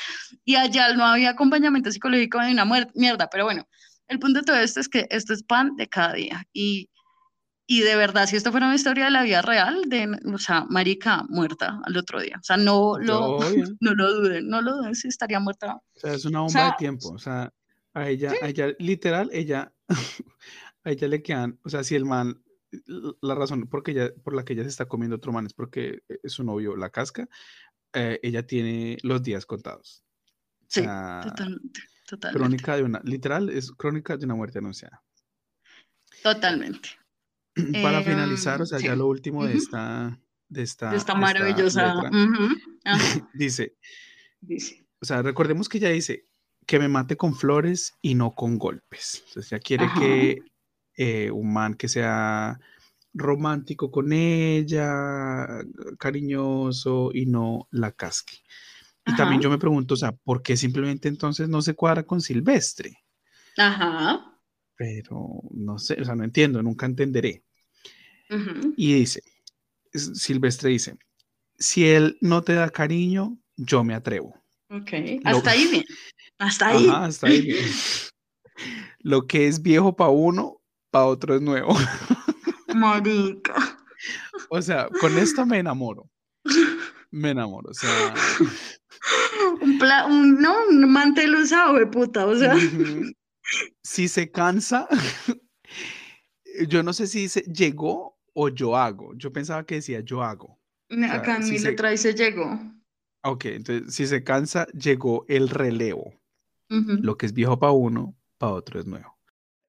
[0.44, 3.66] Y allá no había acompañamiento psicológico de una mierda, pero bueno,
[4.06, 6.44] el punto de todo esto es que esto es pan de cada día.
[6.52, 6.88] Y
[7.72, 10.66] y de verdad, si esto fuera una historia de la vida real, de, o sea,
[10.68, 12.34] marica muerta al otro día.
[12.40, 13.38] O sea, no lo,
[13.80, 15.76] no lo duden, no lo duden si estaría muerta.
[15.76, 17.12] O sea, es una bomba de tiempo.
[17.12, 17.54] O sea,
[17.94, 19.72] a ella, a ella, literal, ella,
[20.82, 22.42] a ella le quedan, o sea, si el man,
[23.20, 26.02] la razón porque ella, por la que ella se está comiendo otro man es porque
[26.24, 27.28] su novio la casca,
[27.92, 30.02] eh, ella tiene los días contados.
[30.66, 32.36] Sí, totalmente, totalmente.
[32.36, 35.04] Crónica de una, literal, es crónica de una muerte anunciada.
[36.20, 36.99] Totalmente.
[37.82, 40.18] Para finalizar, o sea, ya lo último de esta,
[40.48, 41.94] de esta, esta maravillosa.
[43.34, 43.76] dice,
[44.40, 46.24] dice, o sea, recordemos que ella dice
[46.66, 49.24] que me mate con flores y no con golpes.
[49.28, 50.38] O sea, ella quiere que
[50.96, 52.58] eh, un man que sea
[53.12, 55.46] romántico con ella,
[55.98, 58.38] cariñoso y no la casque.
[59.06, 62.20] Y también yo me pregunto, o sea, ¿por qué simplemente entonces no se cuadra con
[62.20, 62.98] Silvestre?
[63.56, 64.30] Ajá
[64.80, 67.44] pero no sé, o sea, no entiendo, nunca entenderé.
[68.76, 69.22] Y dice,
[69.92, 70.96] Silvestre dice,
[71.58, 74.34] si él no te da cariño, yo me atrevo.
[74.70, 74.92] Ok,
[75.24, 75.84] hasta ahí bien.
[76.38, 76.88] Hasta ahí.
[76.88, 77.64] hasta ahí bien.
[79.00, 81.74] Lo que es viejo para uno, para otro es nuevo.
[82.74, 83.78] Marica.
[84.48, 86.08] O sea, con esto me enamoro.
[87.10, 88.14] Me enamoro, o sea.
[89.60, 92.54] Un, un no, un mantel usado de puta, o sea
[93.82, 94.88] si se cansa,
[96.68, 99.12] yo no sé si dice llegó o yo hago.
[99.16, 100.58] Yo pensaba que decía yo hago.
[101.10, 102.58] Acá en mi letra dice llegó.
[103.22, 106.14] Ok, entonces si se cansa, llegó el relevo.
[106.68, 109.18] Lo que es viejo para uno, para otro es nuevo.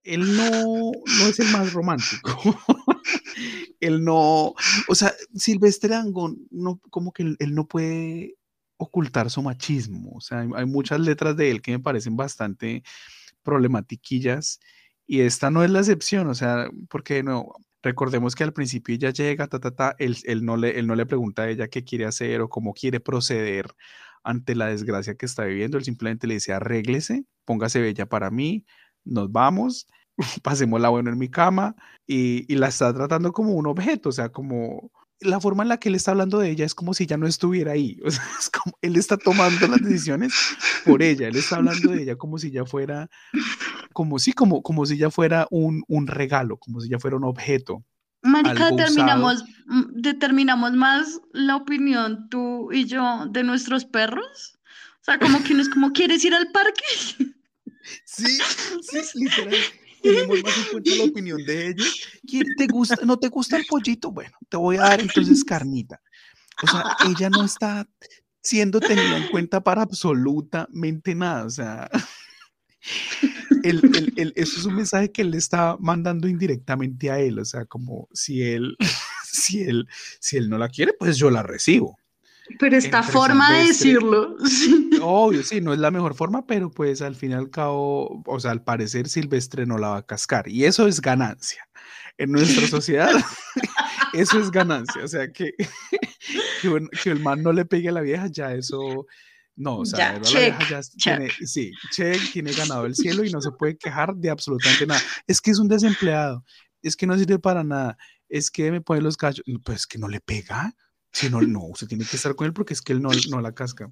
[0.03, 2.29] Él no, no es el más romántico.
[3.79, 4.53] él no,
[4.87, 8.35] o sea, Silvestre Angón, no, como que él, no puede
[8.77, 10.11] ocultar su machismo.
[10.13, 12.83] O sea, hay, muchas letras de él que me parecen bastante
[13.41, 14.59] problematiquillas
[15.07, 17.51] y esta no es la excepción, o sea, porque no,
[17.81, 21.05] recordemos que al principio ella llega, ta, ta, ta, él, no le, él no le
[21.05, 23.67] pregunta a ella qué quiere hacer o cómo quiere proceder
[24.23, 28.65] ante la desgracia que está viviendo, él simplemente le dice arréglese, póngase bella para mí,
[29.03, 29.87] nos vamos,
[30.43, 31.75] pasemos la bueno en mi cama
[32.05, 34.91] y, y la está tratando como un objeto, o sea, como
[35.21, 37.27] la forma en la que él está hablando de ella es como si ya no
[37.27, 37.99] estuviera ahí.
[38.39, 40.33] Es como él está tomando las decisiones
[40.85, 41.27] por ella.
[41.27, 43.09] Él está hablando de ella como si ya fuera,
[43.93, 47.23] como si, como, como si ya fuera un, un regalo, como si ya fuera un
[47.23, 47.83] objeto.
[48.23, 54.59] Marica, determinamos, mm, determinamos más la opinión tú y yo de nuestros perros.
[55.01, 56.83] O sea, como que uno es como, ¿quieres ir al parque?
[58.05, 58.37] Sí,
[58.83, 59.55] sí, literal.
[60.03, 62.07] tenemos más en cuenta la opinión de ellos.
[62.27, 62.95] ¿Quién te gusta?
[63.03, 64.11] ¿No te gusta el pollito?
[64.11, 65.99] Bueno, te voy a dar entonces carnita.
[66.61, 67.89] O sea, ella no está
[68.41, 71.45] siendo tenida en cuenta para absolutamente nada.
[71.45, 71.89] O sea,
[73.63, 77.39] el, el, eso es un mensaje que él le está mandando indirectamente a él.
[77.39, 78.75] O sea, como si él,
[79.23, 79.87] si él,
[80.19, 81.97] si él no la quiere, pues yo la recibo.
[82.59, 84.35] Pero esta forma de decirlo.
[85.01, 88.39] Obvio, sí, no es la mejor forma, pero pues al fin y al cabo, o
[88.39, 90.47] sea, al parecer Silvestre no la va a cascar.
[90.47, 91.67] Y eso es ganancia.
[92.17, 93.11] En nuestra sociedad,
[94.13, 95.03] eso es ganancia.
[95.03, 95.53] O sea, que,
[96.61, 99.07] que, el man no le pegue a la vieja, ya eso.
[99.55, 103.77] No, o sea, ya tiene, sí, che, tiene ganado el cielo y no se puede
[103.77, 105.01] quejar de absolutamente nada.
[105.27, 106.43] Es que es un desempleado,
[106.81, 107.97] es que no sirve para nada,
[108.29, 110.73] es que me pone los cachos, pues que no le pega.
[111.11, 113.41] Si no, no, usted tiene que estar con él porque es que él no, no
[113.41, 113.91] la casca.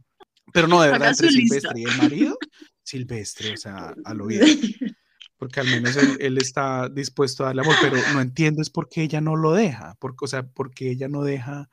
[0.53, 2.37] Pero no, de verdad, entre Silvestre y el marido,
[2.81, 4.47] Silvestre, o sea, a lo bien.
[5.39, 9.03] Porque al menos él, está dispuesto a darle amor, pero no entiendo es por qué
[9.03, 11.69] ella no lo deja, porque, o sea, porque ella no deja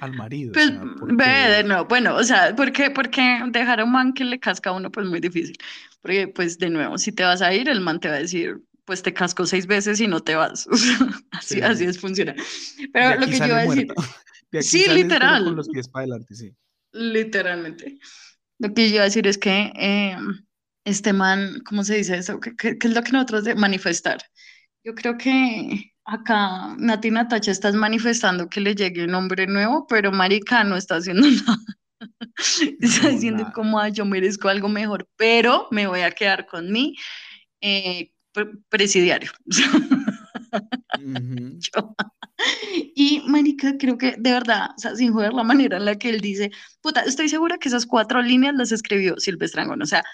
[0.00, 0.52] al marido.
[0.52, 0.70] Pues,
[1.08, 4.68] ve, no, bueno, o sea, ¿por qué, porque dejar a un man que le casca
[4.68, 5.56] a uno, pues muy difícil.
[6.02, 8.60] Porque, pues, de nuevo, si te vas a ir, el man te va a decir,
[8.84, 10.68] pues te casco seis veces y no te vas.
[11.32, 12.34] así, así es, funciona.
[12.92, 13.88] Pero lo que yo iba a decir,
[14.60, 15.44] sí, literal.
[15.44, 16.54] Con los pies para adelante, sí.
[16.92, 17.98] Literalmente.
[18.58, 20.16] Lo que yo iba a decir es que eh,
[20.86, 22.40] este man, ¿cómo se dice eso?
[22.40, 24.18] ¿Qué, es lo que nosotros de manifestar?
[24.84, 30.12] Yo creo que acá Nati Natacha estás manifestando que le llegue un hombre nuevo, pero
[30.12, 31.58] Marica no está haciendo nada.
[32.80, 36.94] está diciendo como yo merezco algo mejor, pero me voy a quedar con mi
[37.60, 38.12] eh,
[38.70, 39.32] presidiario.
[42.94, 46.10] Y Marica, creo que de verdad, o sea, sin joder la manera en la que
[46.10, 46.50] él dice,
[46.80, 50.04] puta, estoy segura que esas cuatro líneas las escribió Silvestre Angón, o sea,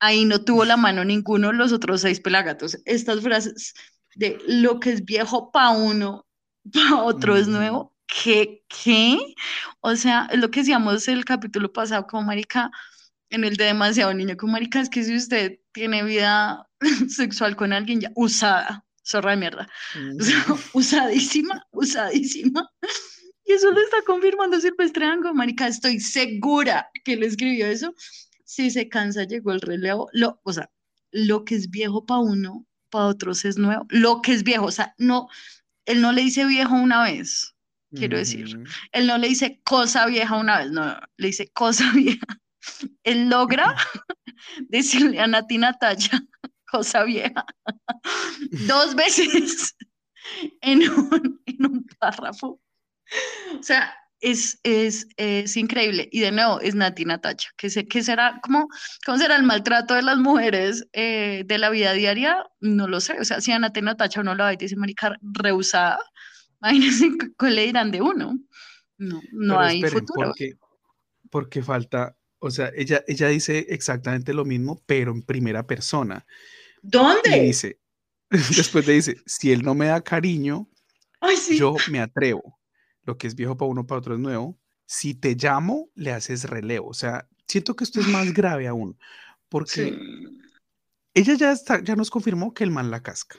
[0.00, 2.78] ahí no tuvo la mano ninguno los otros seis pelagatos.
[2.84, 3.74] Estas frases
[4.14, 6.26] de lo que es viejo para uno,
[6.72, 8.64] para otro es nuevo, ¿qué?
[8.68, 9.18] ¿Qué?
[9.80, 12.70] O sea, es lo que decíamos el capítulo pasado como Marica,
[13.30, 16.66] en el de demasiado niño, como Marica, es que si usted tiene vida
[17.08, 19.68] sexual con alguien ya usada, zorra de mierda.
[20.72, 22.68] usadísima, usadísima.
[23.44, 27.94] Y eso lo está confirmando Silvestre Ango, marica, estoy segura que le escribió eso.
[28.48, 30.08] Si se cansa, llegó el relevo.
[30.14, 30.70] Lo, o sea,
[31.10, 33.84] lo que es viejo para uno, para otros es nuevo.
[33.90, 35.28] Lo que es viejo, o sea, no,
[35.84, 37.54] él no le dice viejo una vez,
[37.94, 38.58] quiero decir.
[38.92, 42.26] Él no le dice cosa vieja una vez, no, le dice cosa vieja.
[43.02, 43.76] Él logra
[44.70, 46.26] decirle a Nati Natalia
[46.72, 47.44] cosa vieja,
[48.66, 49.76] dos veces
[50.62, 52.62] en un, en un párrafo.
[53.58, 56.08] O sea, es, es, es, increíble.
[56.10, 58.68] Y de nuevo, es Nati Natacha, que, sé, que será, ¿cómo,
[59.04, 62.44] ¿cómo será el maltrato de las mujeres eh, de la vida diaria?
[62.60, 63.18] No lo sé.
[63.20, 65.98] O sea, si a Nati Natacha uno lo va y dice, marica, rehusada,
[66.60, 68.38] imagínense qué le dirán de uno.
[68.98, 70.28] No, no hay futuro.
[70.28, 70.54] Porque,
[71.30, 76.26] porque falta, o sea, ella, ella dice exactamente lo mismo, pero en primera persona.
[76.82, 77.40] ¿Dónde?
[77.40, 77.78] dice,
[78.30, 80.68] después le dice, si él no me da cariño,
[81.56, 82.57] yo me atrevo.
[83.08, 84.58] Lo que es viejo para uno, para otro es nuevo.
[84.84, 86.88] Si te llamo, le haces relevo.
[86.88, 88.98] O sea, siento que esto es más grave aún,
[89.48, 89.98] porque
[91.14, 93.38] ella ya, está, ya nos confirmó que el man la casca.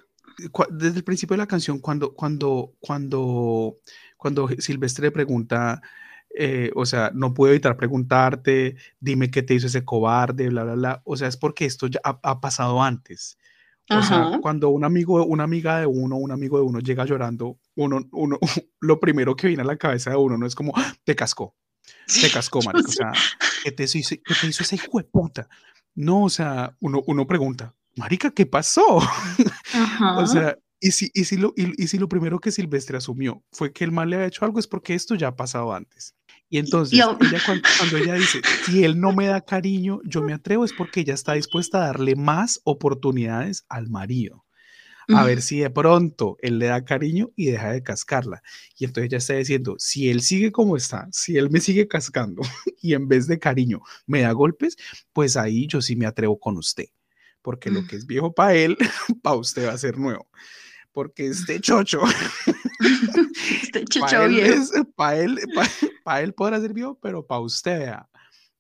[0.72, 3.78] Desde el principio de la canción, cuando, cuando, cuando,
[4.18, 5.84] cuando Silvestre le pregunta,
[6.36, 10.74] eh, o sea, no puedo evitar preguntarte, dime qué te hizo ese cobarde, bla, bla,
[10.74, 11.02] bla.
[11.06, 13.38] O sea, es porque esto ya ha, pasado antes.
[13.90, 17.60] O sea, cuando un amigo, una amiga de uno, un amigo de uno llega llorando,
[17.76, 18.38] uno, uno,
[18.80, 20.94] lo primero que viene a la cabeza de uno no es como, ¡Ah!
[21.04, 21.56] te cascó,
[22.22, 22.90] te cascó, marico.
[22.90, 23.12] O sea,
[23.64, 25.50] ¿qué te hizo, qué te hizo ese hijo de puta?
[25.96, 28.98] No, o sea, uno, uno pregunta, marica, ¿qué pasó?
[30.18, 33.74] o sea, y si, y, si lo, y, si lo primero que Silvestre asumió fue
[33.74, 36.16] que el mal le había hecho algo, es porque esto ya ha pasado antes.
[36.50, 37.16] Y entonces, ella,
[37.46, 41.14] cuando, ella dice, si él no me da cariño, yo me atrevo, es porque ella
[41.14, 44.46] está dispuesta a darle más oportunidades al marido.
[45.12, 48.44] A ver si de pronto él le da cariño y deja de cascarla.
[48.78, 52.44] Y entonces ella está diciendo, si él sigue como está, si él me sigue cascando
[52.80, 54.78] y en vez de cariño me da golpes,
[55.12, 56.86] pues ahí yo sí me atrevo con usted.
[57.42, 58.78] Porque lo que es viejo para él,
[59.24, 60.28] para usted va a ser nuevo
[61.00, 62.02] porque este chocho,
[63.64, 64.62] este chocho bien.
[64.98, 65.40] Para él,
[66.04, 67.94] para él podrá ser viejo, pero para usted,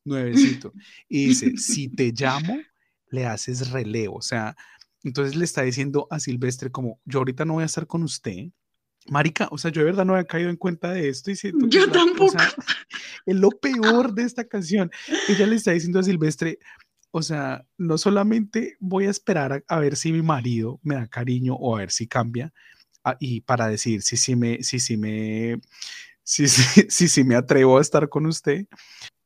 [0.06, 0.72] nuevecito.
[1.10, 2.58] Y dice, si te llamo,
[3.10, 4.16] le haces relevo.
[4.16, 4.56] O sea,
[5.04, 8.46] entonces le está diciendo a Silvestre como, yo ahorita no voy a estar con usted.
[9.10, 11.68] Marica, o sea, yo de verdad no había caído en cuenta de esto y siento
[11.68, 12.38] Yo tampoco.
[13.26, 14.90] es lo peor de esta canción.
[15.28, 16.58] Ella le está diciendo a Silvestre,
[17.12, 21.56] o sea, no solamente voy a esperar a, ver si mi marido me da cariño
[21.56, 22.54] o a ver si cambia,
[23.04, 25.60] ah, y para decir si sí me, si, si me,
[26.24, 28.68] si, si, si, me atrevo a estar con usted,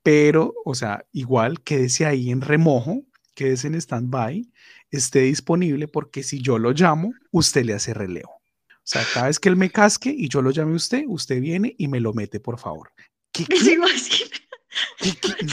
[0.01, 3.03] pero, o sea, igual quédese ahí en remojo,
[3.35, 4.51] quédese en stand-by,
[4.91, 8.31] esté disponible porque si yo lo llamo, usted le hace relevo.
[8.69, 11.39] O sea, cada vez que él me casque y yo lo llame a usted, usted
[11.39, 12.91] viene y me lo mete, por favor.
[13.31, 13.77] ¿Qué, qué?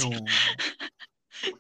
[0.03, 0.11] No.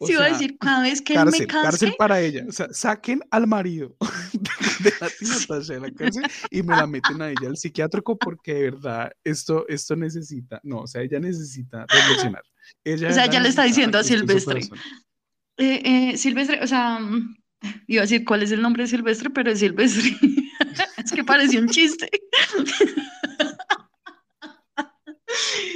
[0.01, 1.47] Sí, iba a decir, cada vez que él me casque...
[1.47, 2.45] Cárcel para ella.
[2.49, 3.97] O sea, saquen al marido
[4.81, 8.55] de la Natasha de la cárcel y me la meten a ella al psiquiátrico porque
[8.55, 10.61] de verdad esto, esto necesita...
[10.63, 12.43] No, o sea, ella necesita reflexionar.
[12.85, 14.61] Ella o sea, ya le está diciendo a Silvestre.
[15.57, 17.01] Eh, eh, Silvestre, o sea,
[17.87, 20.17] iba a decir cuál es el nombre de Silvestre, pero es Silvestre.
[21.05, 22.09] es que pareció un chiste.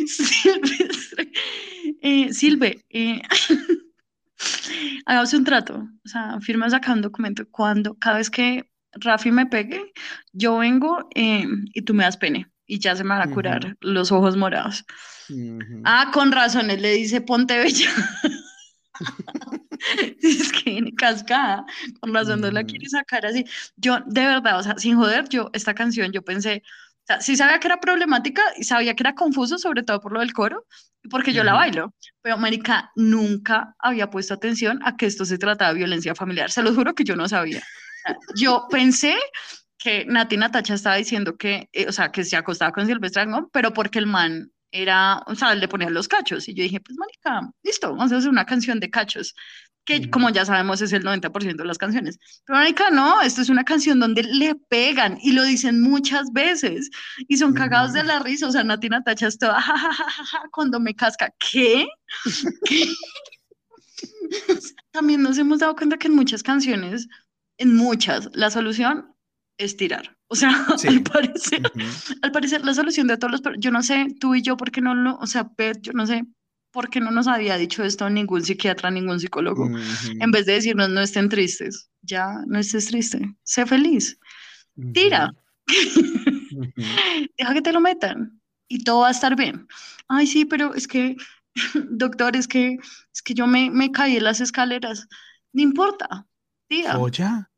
[0.06, 1.31] Silvestre.
[2.01, 3.20] Eh, Silve, eh,
[5.07, 5.89] hagamos un trato.
[6.05, 7.45] O sea, firmas acá un documento.
[7.51, 9.93] Cuando, cada vez que Rafi me pegue,
[10.33, 12.49] yo vengo eh, y tú me das pene.
[12.66, 14.85] Y ya se me van a curar los ojos morados.
[15.85, 17.91] Ah, con razón, él le dice ponte bella.
[20.23, 21.65] es que viene cascada,
[22.01, 23.45] con razón no la quiere sacar así.
[23.77, 26.62] Yo, de verdad, o sea, sin joder, yo, esta canción, yo pensé,
[27.05, 30.12] o sea, sí sabía que era problemática y sabía que era confuso, sobre todo por
[30.12, 30.66] lo del coro,
[31.10, 35.72] porque yo la bailo, pero Marica nunca había puesto atención a que esto se trataba
[35.72, 36.51] de violencia familiar.
[36.51, 37.62] Se lo juro que yo no sabía.
[38.36, 39.14] yo pensé
[39.76, 43.51] que Nati Natacha estaba diciendo que, eh, o sea, que se acostaba con Silvestre ¿no?
[43.52, 46.48] pero porque el man era, o sea, le ponían los cachos.
[46.48, 49.35] Y yo dije, pues, marica, listo, vamos a hacer una canción de cachos
[49.85, 52.19] que como ya sabemos es el 90% de las canciones.
[52.47, 56.90] Pero marica, no, esto es una canción donde le pegan y lo dicen muchas veces
[57.28, 59.62] y son cagados de la risa, o sea, Nati Natacha es toda,
[60.52, 61.86] cuando me casca, ¿qué?
[64.90, 67.09] También nos hemos dado cuenta que en muchas canciones,
[67.59, 69.15] en muchas, la solución
[69.59, 70.16] es tirar.
[70.28, 70.51] O sea,
[70.89, 71.62] al, parecer,
[72.23, 73.43] al parecer la solución de todos los...
[73.59, 75.16] Yo no sé, tú y yo, ¿por qué no lo...
[75.19, 76.24] O sea, Pet, yo no sé,
[76.75, 79.71] porque no nos había dicho esto ningún psiquiatra, ningún psicólogo.
[80.21, 84.19] En vez de decirnos no estén tristes, ya no estés triste, sé feliz,
[84.93, 85.33] tira,
[87.39, 89.69] deja que te lo metan y todo va a estar bien.
[90.09, 91.17] Ay, sí, pero es que,
[91.91, 92.77] doctor, es que,
[93.15, 95.07] es que yo me, me caí en las escaleras.
[95.53, 96.27] No importa,
[96.67, 96.95] tira.
[96.95, 97.49] Folla.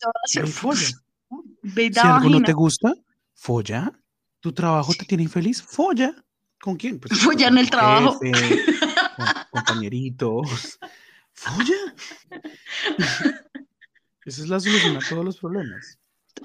[0.45, 0.87] folla.
[1.75, 2.93] si algo no te gusta,
[3.33, 3.93] folla.
[4.41, 6.15] Tu trabajo te tiene infeliz, folla.
[6.61, 7.01] ¿Con quién?
[7.01, 8.21] Pues, folla en el trabajo
[9.51, 10.79] compañeritos.
[11.33, 11.95] ¡Folla!
[14.25, 15.99] Esa es la solución a todos los problemas.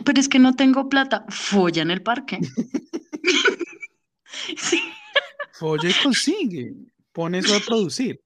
[0.05, 1.25] Pero es que no tengo plata.
[1.29, 2.39] Folla en el parque.
[4.57, 4.81] sí.
[5.53, 6.73] Folla y consigue.
[7.11, 8.21] Pone eso a producir.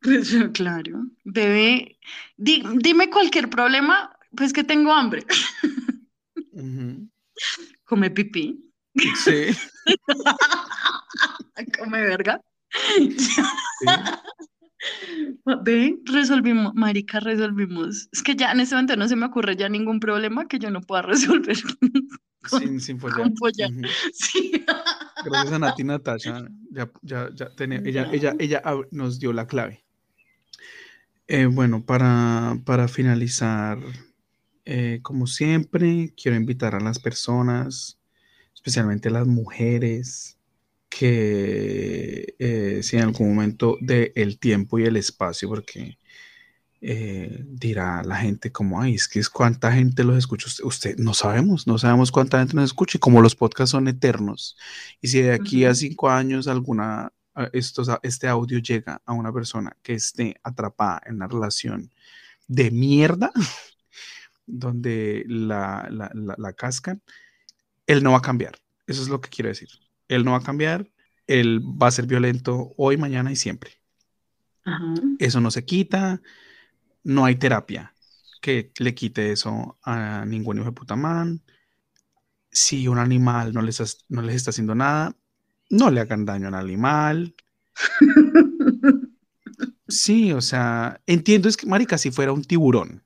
[0.00, 1.06] Pues, claro.
[1.24, 1.98] Bebé,
[2.36, 5.24] dime cualquier problema, pues que tengo hambre.
[7.84, 8.72] Come pipí.
[9.24, 9.48] Sí.
[11.78, 12.40] Come verga.
[15.64, 18.08] Ve, resolvimos, marica, resolvimos.
[18.12, 20.70] Es que ya en ese momento no se me ocurre ya ningún problema que yo
[20.70, 21.56] no pueda resolver.
[22.48, 23.30] sin, sin follar.
[25.24, 29.84] Gracias a Nati Natasha, ya, ya, ya ella, ella, ella nos dio la clave.
[31.28, 33.78] Eh, bueno, para, para finalizar,
[34.64, 37.98] eh, como siempre, quiero invitar a las personas,
[38.54, 40.35] especialmente a las mujeres,
[40.98, 45.98] que eh, si en algún momento del el tiempo y el espacio, porque
[46.80, 51.12] eh, dirá la gente como, ay, es que es cuánta gente los escucha usted, no
[51.14, 54.56] sabemos, no sabemos cuánta gente nos escucha y como los podcasts son eternos
[55.02, 57.12] y si de aquí a cinco años alguna,
[57.52, 61.90] estos, este audio llega a una persona que esté atrapada en una relación
[62.48, 63.32] de mierda,
[64.46, 67.02] donde la, la, la cascan,
[67.86, 68.56] él no va a cambiar.
[68.86, 69.68] Eso es lo que quiero decir.
[70.08, 70.90] Él no va a cambiar,
[71.26, 73.72] él va a ser violento hoy, mañana y siempre.
[75.18, 76.20] Eso no se quita,
[77.04, 77.94] no hay terapia
[78.40, 81.42] que le quite eso a ningún hijo de puta man.
[82.50, 85.16] Si un animal no les, no les está haciendo nada,
[85.70, 87.34] no le hagan daño al animal.
[89.88, 93.04] Sí, o sea, entiendo es que, marica, si fuera un tiburón,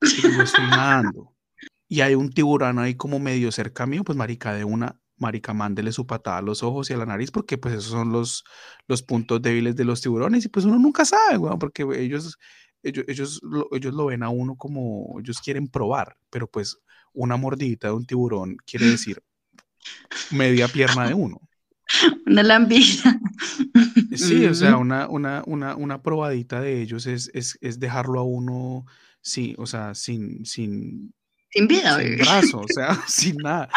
[0.00, 1.36] y yo estoy nadando,
[1.86, 5.92] y hay un tiburón ahí como medio cerca mío, pues marica, de una marica, mándele
[5.92, 8.44] su patada a los ojos y a la nariz, porque pues esos son los,
[8.86, 12.38] los puntos débiles de los tiburones y pues uno nunca sabe, porque ellos,
[12.82, 16.78] ellos, ellos, lo, ellos lo ven a uno como ellos quieren probar, pero pues
[17.14, 19.22] una mordidita de un tiburón quiere decir
[20.30, 21.40] media pierna de uno.
[22.26, 23.20] Una lambida.
[24.14, 28.24] Sí, o sea, una, una, una, una probadita de ellos es, es, es dejarlo a
[28.24, 28.84] uno,
[29.22, 31.14] sí, o sea, sin, sin,
[31.50, 33.70] Sin vida, sin brazo, o sea, sin nada.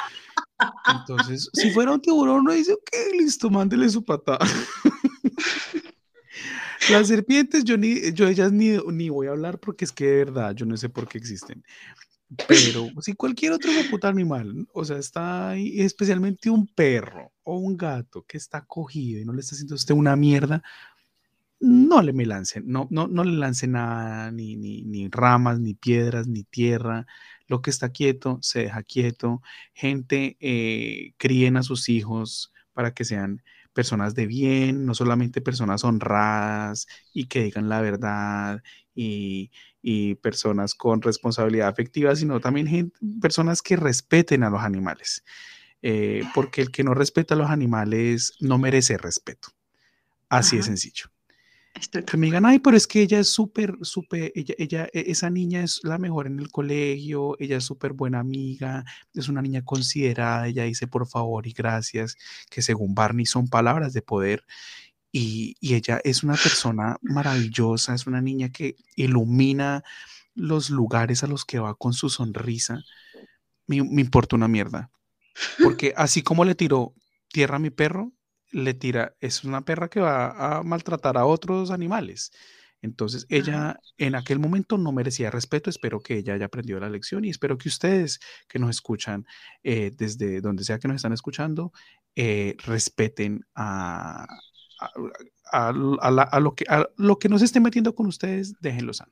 [0.88, 4.40] Entonces, si fuera un tiburón, uno dice, ok, listo, mándele su patada.
[6.90, 10.16] Las serpientes, yo ni, yo ellas ni, ni voy a hablar porque es que de
[10.26, 11.64] verdad, yo no sé por qué existen.
[12.48, 17.78] Pero si cualquier otro puta animal, o sea, está ahí, especialmente un perro o un
[17.78, 20.64] gato que está cogido y no le está haciendo a usted una mierda,
[21.60, 25.74] no le me lancen, no, no, no le lancen nada, ni, ni, ni ramas, ni
[25.74, 27.08] piedras, ni tierra.
[27.48, 29.42] Lo que está quieto, se deja quieto.
[29.74, 33.44] Gente, eh, críen a sus hijos para que sean
[33.74, 38.64] personas de bien, no solamente personas honradas y que digan la verdad
[38.96, 39.52] y,
[39.82, 45.24] y personas con responsabilidad afectiva, sino también gente- personas que respeten a los animales.
[45.82, 49.50] Eh, porque el que no respeta a los animales no merece respeto.
[50.30, 51.06] Así de sencillo.
[51.76, 55.12] Estoy Que me digan, ay, pero es que ella es súper, súper, ella, ella, e-
[55.12, 59.42] esa niña es la mejor en el colegio, ella es súper buena amiga, es una
[59.42, 62.16] niña considerada, ella dice por favor y gracias,
[62.50, 64.46] que según Barney son palabras de poder.
[65.12, 69.84] Y, y ella es una persona maravillosa, es una niña que ilumina
[70.34, 72.82] los lugares a los que va con su sonrisa.
[73.68, 74.92] Me, me importa una mierda.
[75.62, 76.94] Porque así como le tiró
[77.30, 78.12] tierra a mi perro,
[78.64, 82.32] le tira, es una perra que va a maltratar a otros animales.
[82.82, 85.70] Entonces, ella en aquel momento no merecía respeto.
[85.70, 89.26] Espero que ella haya aprendido la lección y espero que ustedes que nos escuchan
[89.64, 91.72] eh, desde donde sea que nos están escuchando,
[92.16, 94.24] eh, respeten a,
[94.80, 94.90] a,
[95.52, 98.94] a- a la- a lo que, a lo que nos esté metiendo con ustedes, déjenlo
[98.94, 99.12] sano.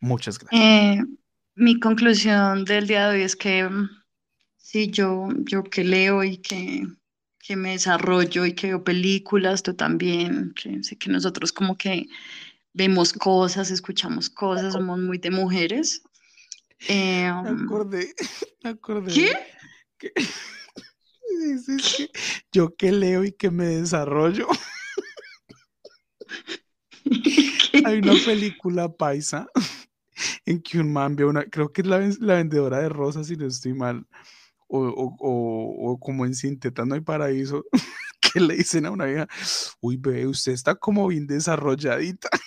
[0.00, 0.62] Muchas gracias.
[0.62, 1.02] Eh,
[1.56, 3.88] mi conclusión del día de hoy es que mm,
[4.56, 6.86] sí, yo, yo que leo y que,
[7.40, 12.06] que me desarrollo y que veo películas, tú también, que sé que nosotros como que
[12.74, 16.02] vemos cosas, escuchamos cosas, somos muy de mujeres.
[16.88, 18.14] Eh, Me acordé,
[18.62, 19.12] me acordé.
[19.12, 19.30] ¿Qué?
[19.98, 20.12] que-
[21.40, 22.10] dices que
[22.52, 24.46] yo que leo y que me desarrollo.
[27.84, 29.46] Hay una película paisa
[30.44, 33.36] en que un man ve una, creo que es la, la vendedora de rosas, si
[33.36, 34.06] no estoy mal,
[34.68, 37.64] o, o- o- o como en Sin Tetas No hay Paraíso,
[38.20, 39.26] que le dicen a una vieja,
[39.80, 42.28] uy, bebé, usted está como bien desarrolladita.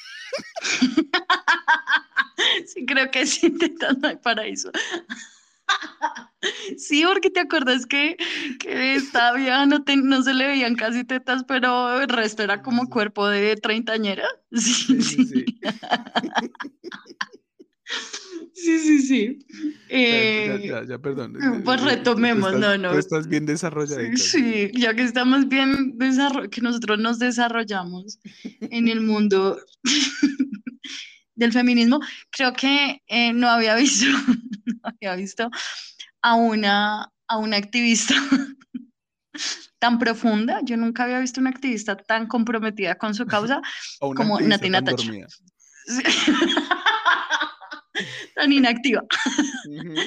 [2.66, 3.54] Sí, creo que sí,
[4.02, 4.72] no hay paraíso.
[6.78, 8.18] Sí, porque te acuerdas que,
[8.60, 12.64] que esta vieja no, te- no se le veían casi tetas, pero el resto era
[12.64, 14.26] como cuerpo de treintañera.
[14.52, 15.46] Sí, Sí, sí, sí.
[18.54, 18.80] Sí.
[18.80, 19.40] Sí, sí, sí.
[19.90, 21.34] Ya, Eh, ya, ya, perdón.
[21.34, 22.98] pues eh, eh, tú retomemos, estás- no, no.
[23.00, 24.18] Estás bien desarrolladita.
[24.18, 28.20] Sí, ya que estamos bien, desarro- que nosotros nos desarrollamos
[28.62, 29.60] en el mundo
[31.36, 32.00] del feminismo,
[32.30, 34.06] creo que eh, no había visto,
[34.66, 35.50] no había visto
[36.22, 38.14] a una, a una activista
[39.80, 40.60] tan profunda.
[40.64, 43.62] Yo nunca había visto una activista tan comprometida con su causa
[44.00, 45.12] como Natina Tacha.
[48.36, 49.04] tan inactiva.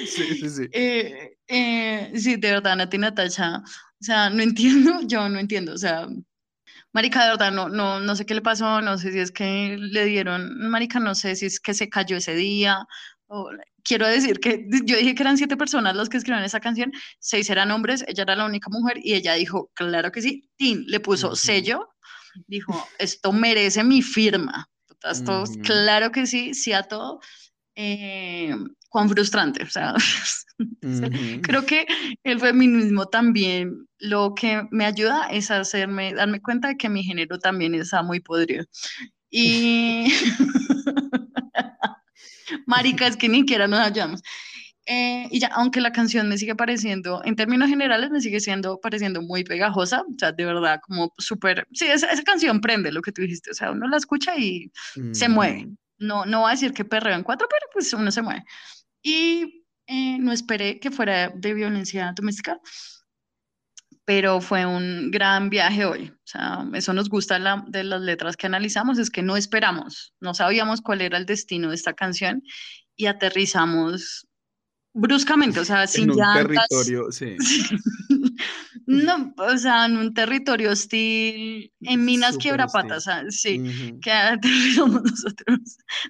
[0.05, 0.67] Sí, sí, sí.
[0.71, 5.77] Eh, eh, sí, de verdad, Nati Natacha, o sea, no entiendo, yo no entiendo, o
[5.77, 6.07] sea,
[6.93, 9.77] Marica, de verdad, no, no, no sé qué le pasó, no sé si es que
[9.77, 12.85] le dieron, Marica, no sé si es que se cayó ese día,
[13.27, 13.49] o,
[13.83, 17.49] quiero decir que yo dije que eran siete personas las que escribieron esa canción, seis
[17.49, 20.99] eran hombres, ella era la única mujer, y ella dijo, claro que sí, Tin, le
[20.99, 21.89] puso sello,
[22.47, 24.69] dijo, esto merece mi firma,
[25.03, 27.19] esto, claro que sí, sí a todo,
[27.75, 28.55] eh,
[28.89, 29.95] cuán frustrante, o sea,
[30.57, 31.41] Ujú.
[31.41, 31.85] Creo que
[32.23, 37.39] el feminismo también lo que me ayuda es hacerme, darme cuenta de que mi género
[37.39, 38.63] también está muy podrido.
[39.29, 40.05] Y
[42.65, 44.21] marica, es que ni siquiera nos hallamos.
[44.85, 48.79] Eh, y ya, aunque la canción me sigue pareciendo, en términos generales, me sigue siendo
[48.79, 53.01] pareciendo muy pegajosa, o sea, de verdad, como súper, sí, esa, esa canción prende lo
[53.01, 54.71] que tú dijiste, o sea, uno la escucha y
[55.11, 55.69] se mueve.
[55.97, 58.43] No, no va a decir que perreo en cuatro, pero pues uno se mueve.
[59.01, 62.59] Y eh, no esperé que fuera de violencia doméstica,
[64.03, 66.09] pero fue un gran viaje hoy.
[66.09, 70.13] O sea, eso nos gusta la- de las letras que analizamos, es que no esperamos,
[70.19, 72.43] no sabíamos cuál era el destino de esta canción
[72.95, 74.27] y aterrizamos
[74.93, 76.67] bruscamente, o sea, sin En un llantas.
[76.67, 77.35] territorio, sí.
[78.87, 83.99] No, o sea, en un territorio hostil, en Minas Súper Quiebrapatas, o sea, sí Ujú.
[83.99, 85.59] que aterrizamos nosotros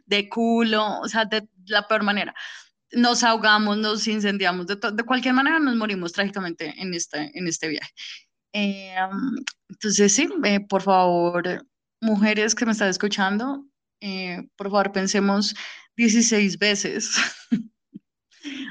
[0.05, 2.33] de culo, o sea, de la peor manera.
[2.91, 7.67] Nos ahogamos, nos incendiamos, de, de cualquier manera nos morimos trágicamente en este, en este
[7.67, 7.91] viaje.
[8.53, 8.95] Eh,
[9.69, 11.65] entonces, sí, eh, por favor,
[12.01, 13.65] mujeres que me están escuchando,
[13.99, 15.55] eh, por favor, pensemos
[15.97, 17.11] 16 veces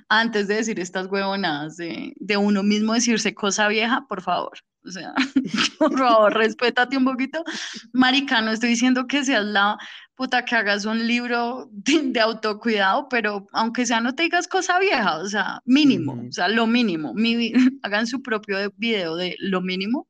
[0.09, 4.59] antes de decir estas huevonadas de, de uno mismo decirse cosa vieja, por favor.
[4.87, 5.15] O sea,
[5.79, 7.43] por favor, respétate un poquito.
[7.93, 9.79] Marica, no estoy diciendo que seas la
[10.15, 15.17] puta que hagas un libro de, autocuidado, pero aunque sea no te digas cosa vieja,
[15.19, 17.15] o sea, mínimo, o sea, lo mínimo.
[17.83, 20.09] hagan su propio video de lo mínimo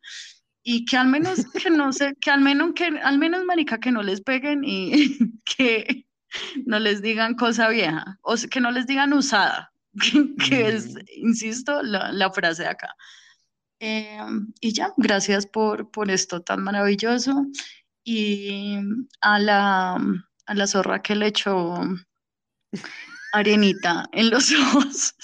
[0.62, 3.93] y que al menos que no sé, que al menos que al menos marica que
[3.93, 6.07] no les peguen y que
[6.66, 9.73] no les digan cosa vieja o que no les digan usada,
[10.48, 12.94] que, es, insisto, la, la frase de acá.
[13.81, 17.47] Em, y ya, gracias por, por esto tan maravilloso.
[18.05, 18.78] Y
[19.20, 19.94] a la,
[20.47, 21.81] a la zorra que le echó
[23.32, 25.15] arenita en los ojos,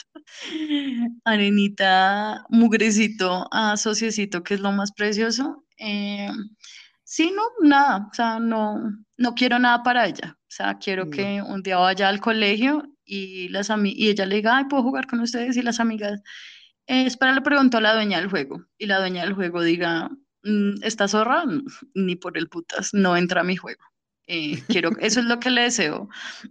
[1.24, 5.64] arenita, mugrecito a sociecito, que es lo más precioso.
[5.76, 6.50] Em,
[7.04, 8.76] sí, no, nada, o sea, no,
[9.16, 10.36] no quiero nada para ella.
[10.50, 14.56] O sea, quiero que un día vaya al colegio y, las y ella le diga,
[14.56, 16.20] ay, puedo jugar con ustedes y las amigas
[16.88, 20.10] eh, espera, le preguntó a la dueña del juego y la dueña del juego diga,
[20.42, 21.44] mm, esta zorra
[21.94, 23.84] ni por el putas, no entra a mi juego.
[24.26, 26.08] Eh, quiero, eso es lo que le deseo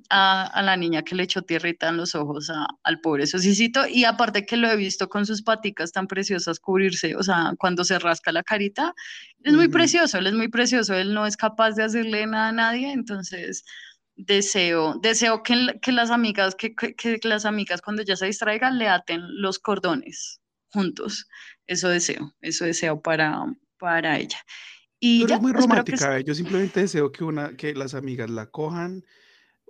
[0.10, 2.50] a, la niña que le echó tierrita en los ojos
[2.84, 3.86] al pobre socicito.
[3.86, 7.84] Y aparte que lo he visto con sus paticas tan preciosas cubrirse, o sea, cuando
[7.84, 8.94] se rasca la carita,
[9.44, 12.52] es muy precioso, él es muy precioso, él no es capaz de hacerle nada a
[12.54, 13.64] nadie, entonces
[14.20, 18.90] deseo, deseo que, que las amigas, que, que, las amigas cuando ya se distraigan le
[18.90, 20.42] aten los cordones
[20.72, 21.28] juntos.
[21.68, 23.46] Eso deseo, eso deseo para,
[23.78, 24.40] para ella.
[25.00, 29.06] Y ya, muy romántica, eh, yo simplemente deseo que, una, que las amigas la cojan,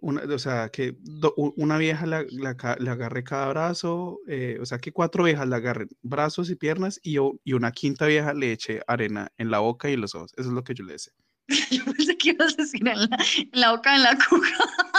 [0.02, 0.98] una, o sea, que
[1.36, 2.52] una vieja la, la,
[2.92, 7.18] agarre cada brazo, eh, o sea, que cuatro viejas la agarren brazos y piernas y,
[7.44, 10.34] y una quinta vieja le eche arena en la boca y en los ojos.
[10.38, 11.14] Eso es lo que yo le deseo.
[11.72, 13.10] Yo pensé que ibas a decir en
[13.54, 14.50] la, boca de la cuca.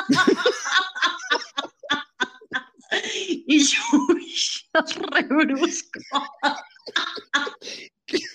[3.46, 3.78] y yo,
[5.12, 6.00] re brusco.
[8.06, 8.30] Pues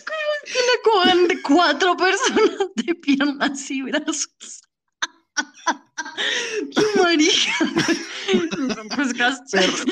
[0.00, 0.16] como
[0.46, 4.61] que le cojan de cuatro personas de piernas y brazos.
[6.74, 7.52] ¡Qué marica!
[8.96, 9.12] Pues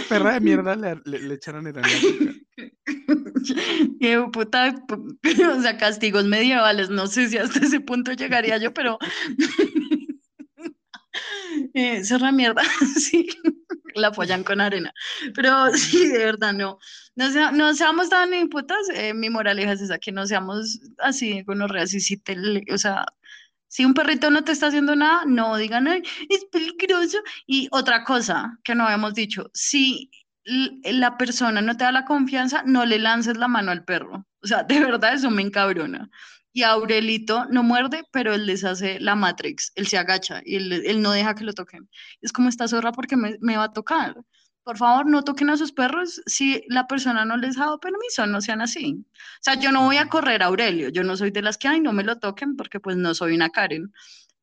[0.08, 1.74] perra, de mierda le, le, le echaron el
[4.00, 6.90] Qué puta, o sea, castigos medievales.
[6.90, 8.98] No sé si hasta ese punto llegaría yo, pero.
[11.74, 12.62] eh, cerra mierda,
[12.96, 13.28] sí.
[13.94, 14.92] La apoyan con arena.
[15.34, 16.78] Pero sí, de verdad, no.
[17.16, 18.88] No, no seamos tan imputas.
[18.94, 22.36] Eh, mi moraleja es esa, que no seamos así con los reas y si te,
[22.72, 23.06] o sea,
[23.70, 27.18] si un perrito no te está haciendo nada, no digan, es peligroso.
[27.46, 30.10] Y otra cosa que no habíamos dicho, si
[30.44, 34.26] la persona no te da la confianza, no le lances la mano al perro.
[34.42, 36.10] O sea, de verdad eso me encabrona.
[36.52, 41.00] Y Aurelito no muerde, pero él les hace la Matrix, él se agacha y él,
[41.00, 41.88] no deja que lo toquen.
[42.20, 44.16] Es como esta zorra porque me, va a tocar.
[44.62, 48.26] Por favor, no toquen a sus perros si la persona no les ha dado permiso,
[48.26, 49.04] no sean así.
[49.04, 51.68] O sea, yo no voy a correr a Aurelio, yo no soy de las que,
[51.68, 53.92] ay, no me lo toquen porque pues no soy una Karen.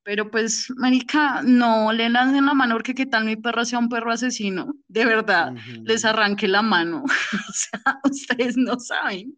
[0.04, 3.90] Pero pues, marica, no le lancen la mano porque qué tal mi perro sea un
[3.90, 4.74] perro asesino.
[4.88, 5.54] De verdad,
[5.84, 7.04] les arranque la mano.
[7.50, 9.38] o sea, ustedes no saben.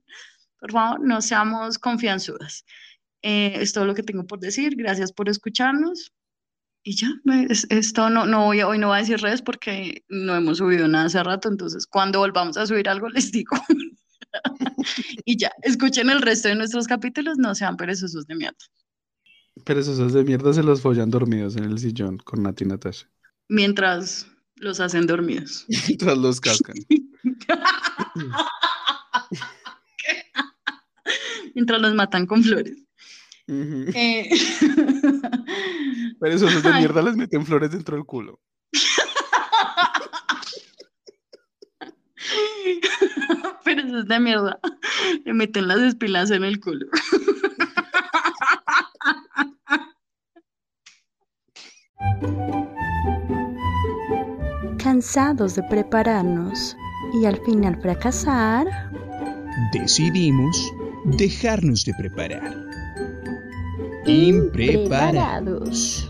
[0.60, 2.66] Por favor, no seamos confianzudas.
[3.24, 4.76] Eh, es todo lo que tengo por decir.
[4.76, 6.14] Gracias por escucharnos.
[6.84, 7.10] Y ya,
[7.70, 11.06] esto no, no voy, hoy no voy a decir redes porque no hemos subido nada
[11.06, 11.50] hace rato.
[11.50, 13.58] Entonces, cuando volvamos a subir algo, les digo.
[15.26, 17.38] y ya, escuchen el resto de nuestros capítulos.
[17.38, 18.58] No sean perezosos de mierda.
[19.66, 23.10] Pero esos de mierda se los follan dormidos en el sillón con Nati Natasha.
[23.50, 25.66] Mientras los hacen dormidos.
[25.88, 26.76] Mientras los cascan.
[31.56, 32.89] Mientras los matan con flores.
[33.52, 34.30] Eh,
[36.20, 38.40] Pero esos de mierda les meten flores dentro del culo.
[43.66, 44.60] Pero esos de mierda
[45.26, 46.86] le meten las espilas en el culo.
[54.78, 56.78] Cansados de prepararnos
[57.14, 58.68] y al final fracasar,
[59.74, 60.72] decidimos
[61.18, 62.69] dejarnos de preparar.
[64.10, 66.10] Impreparados.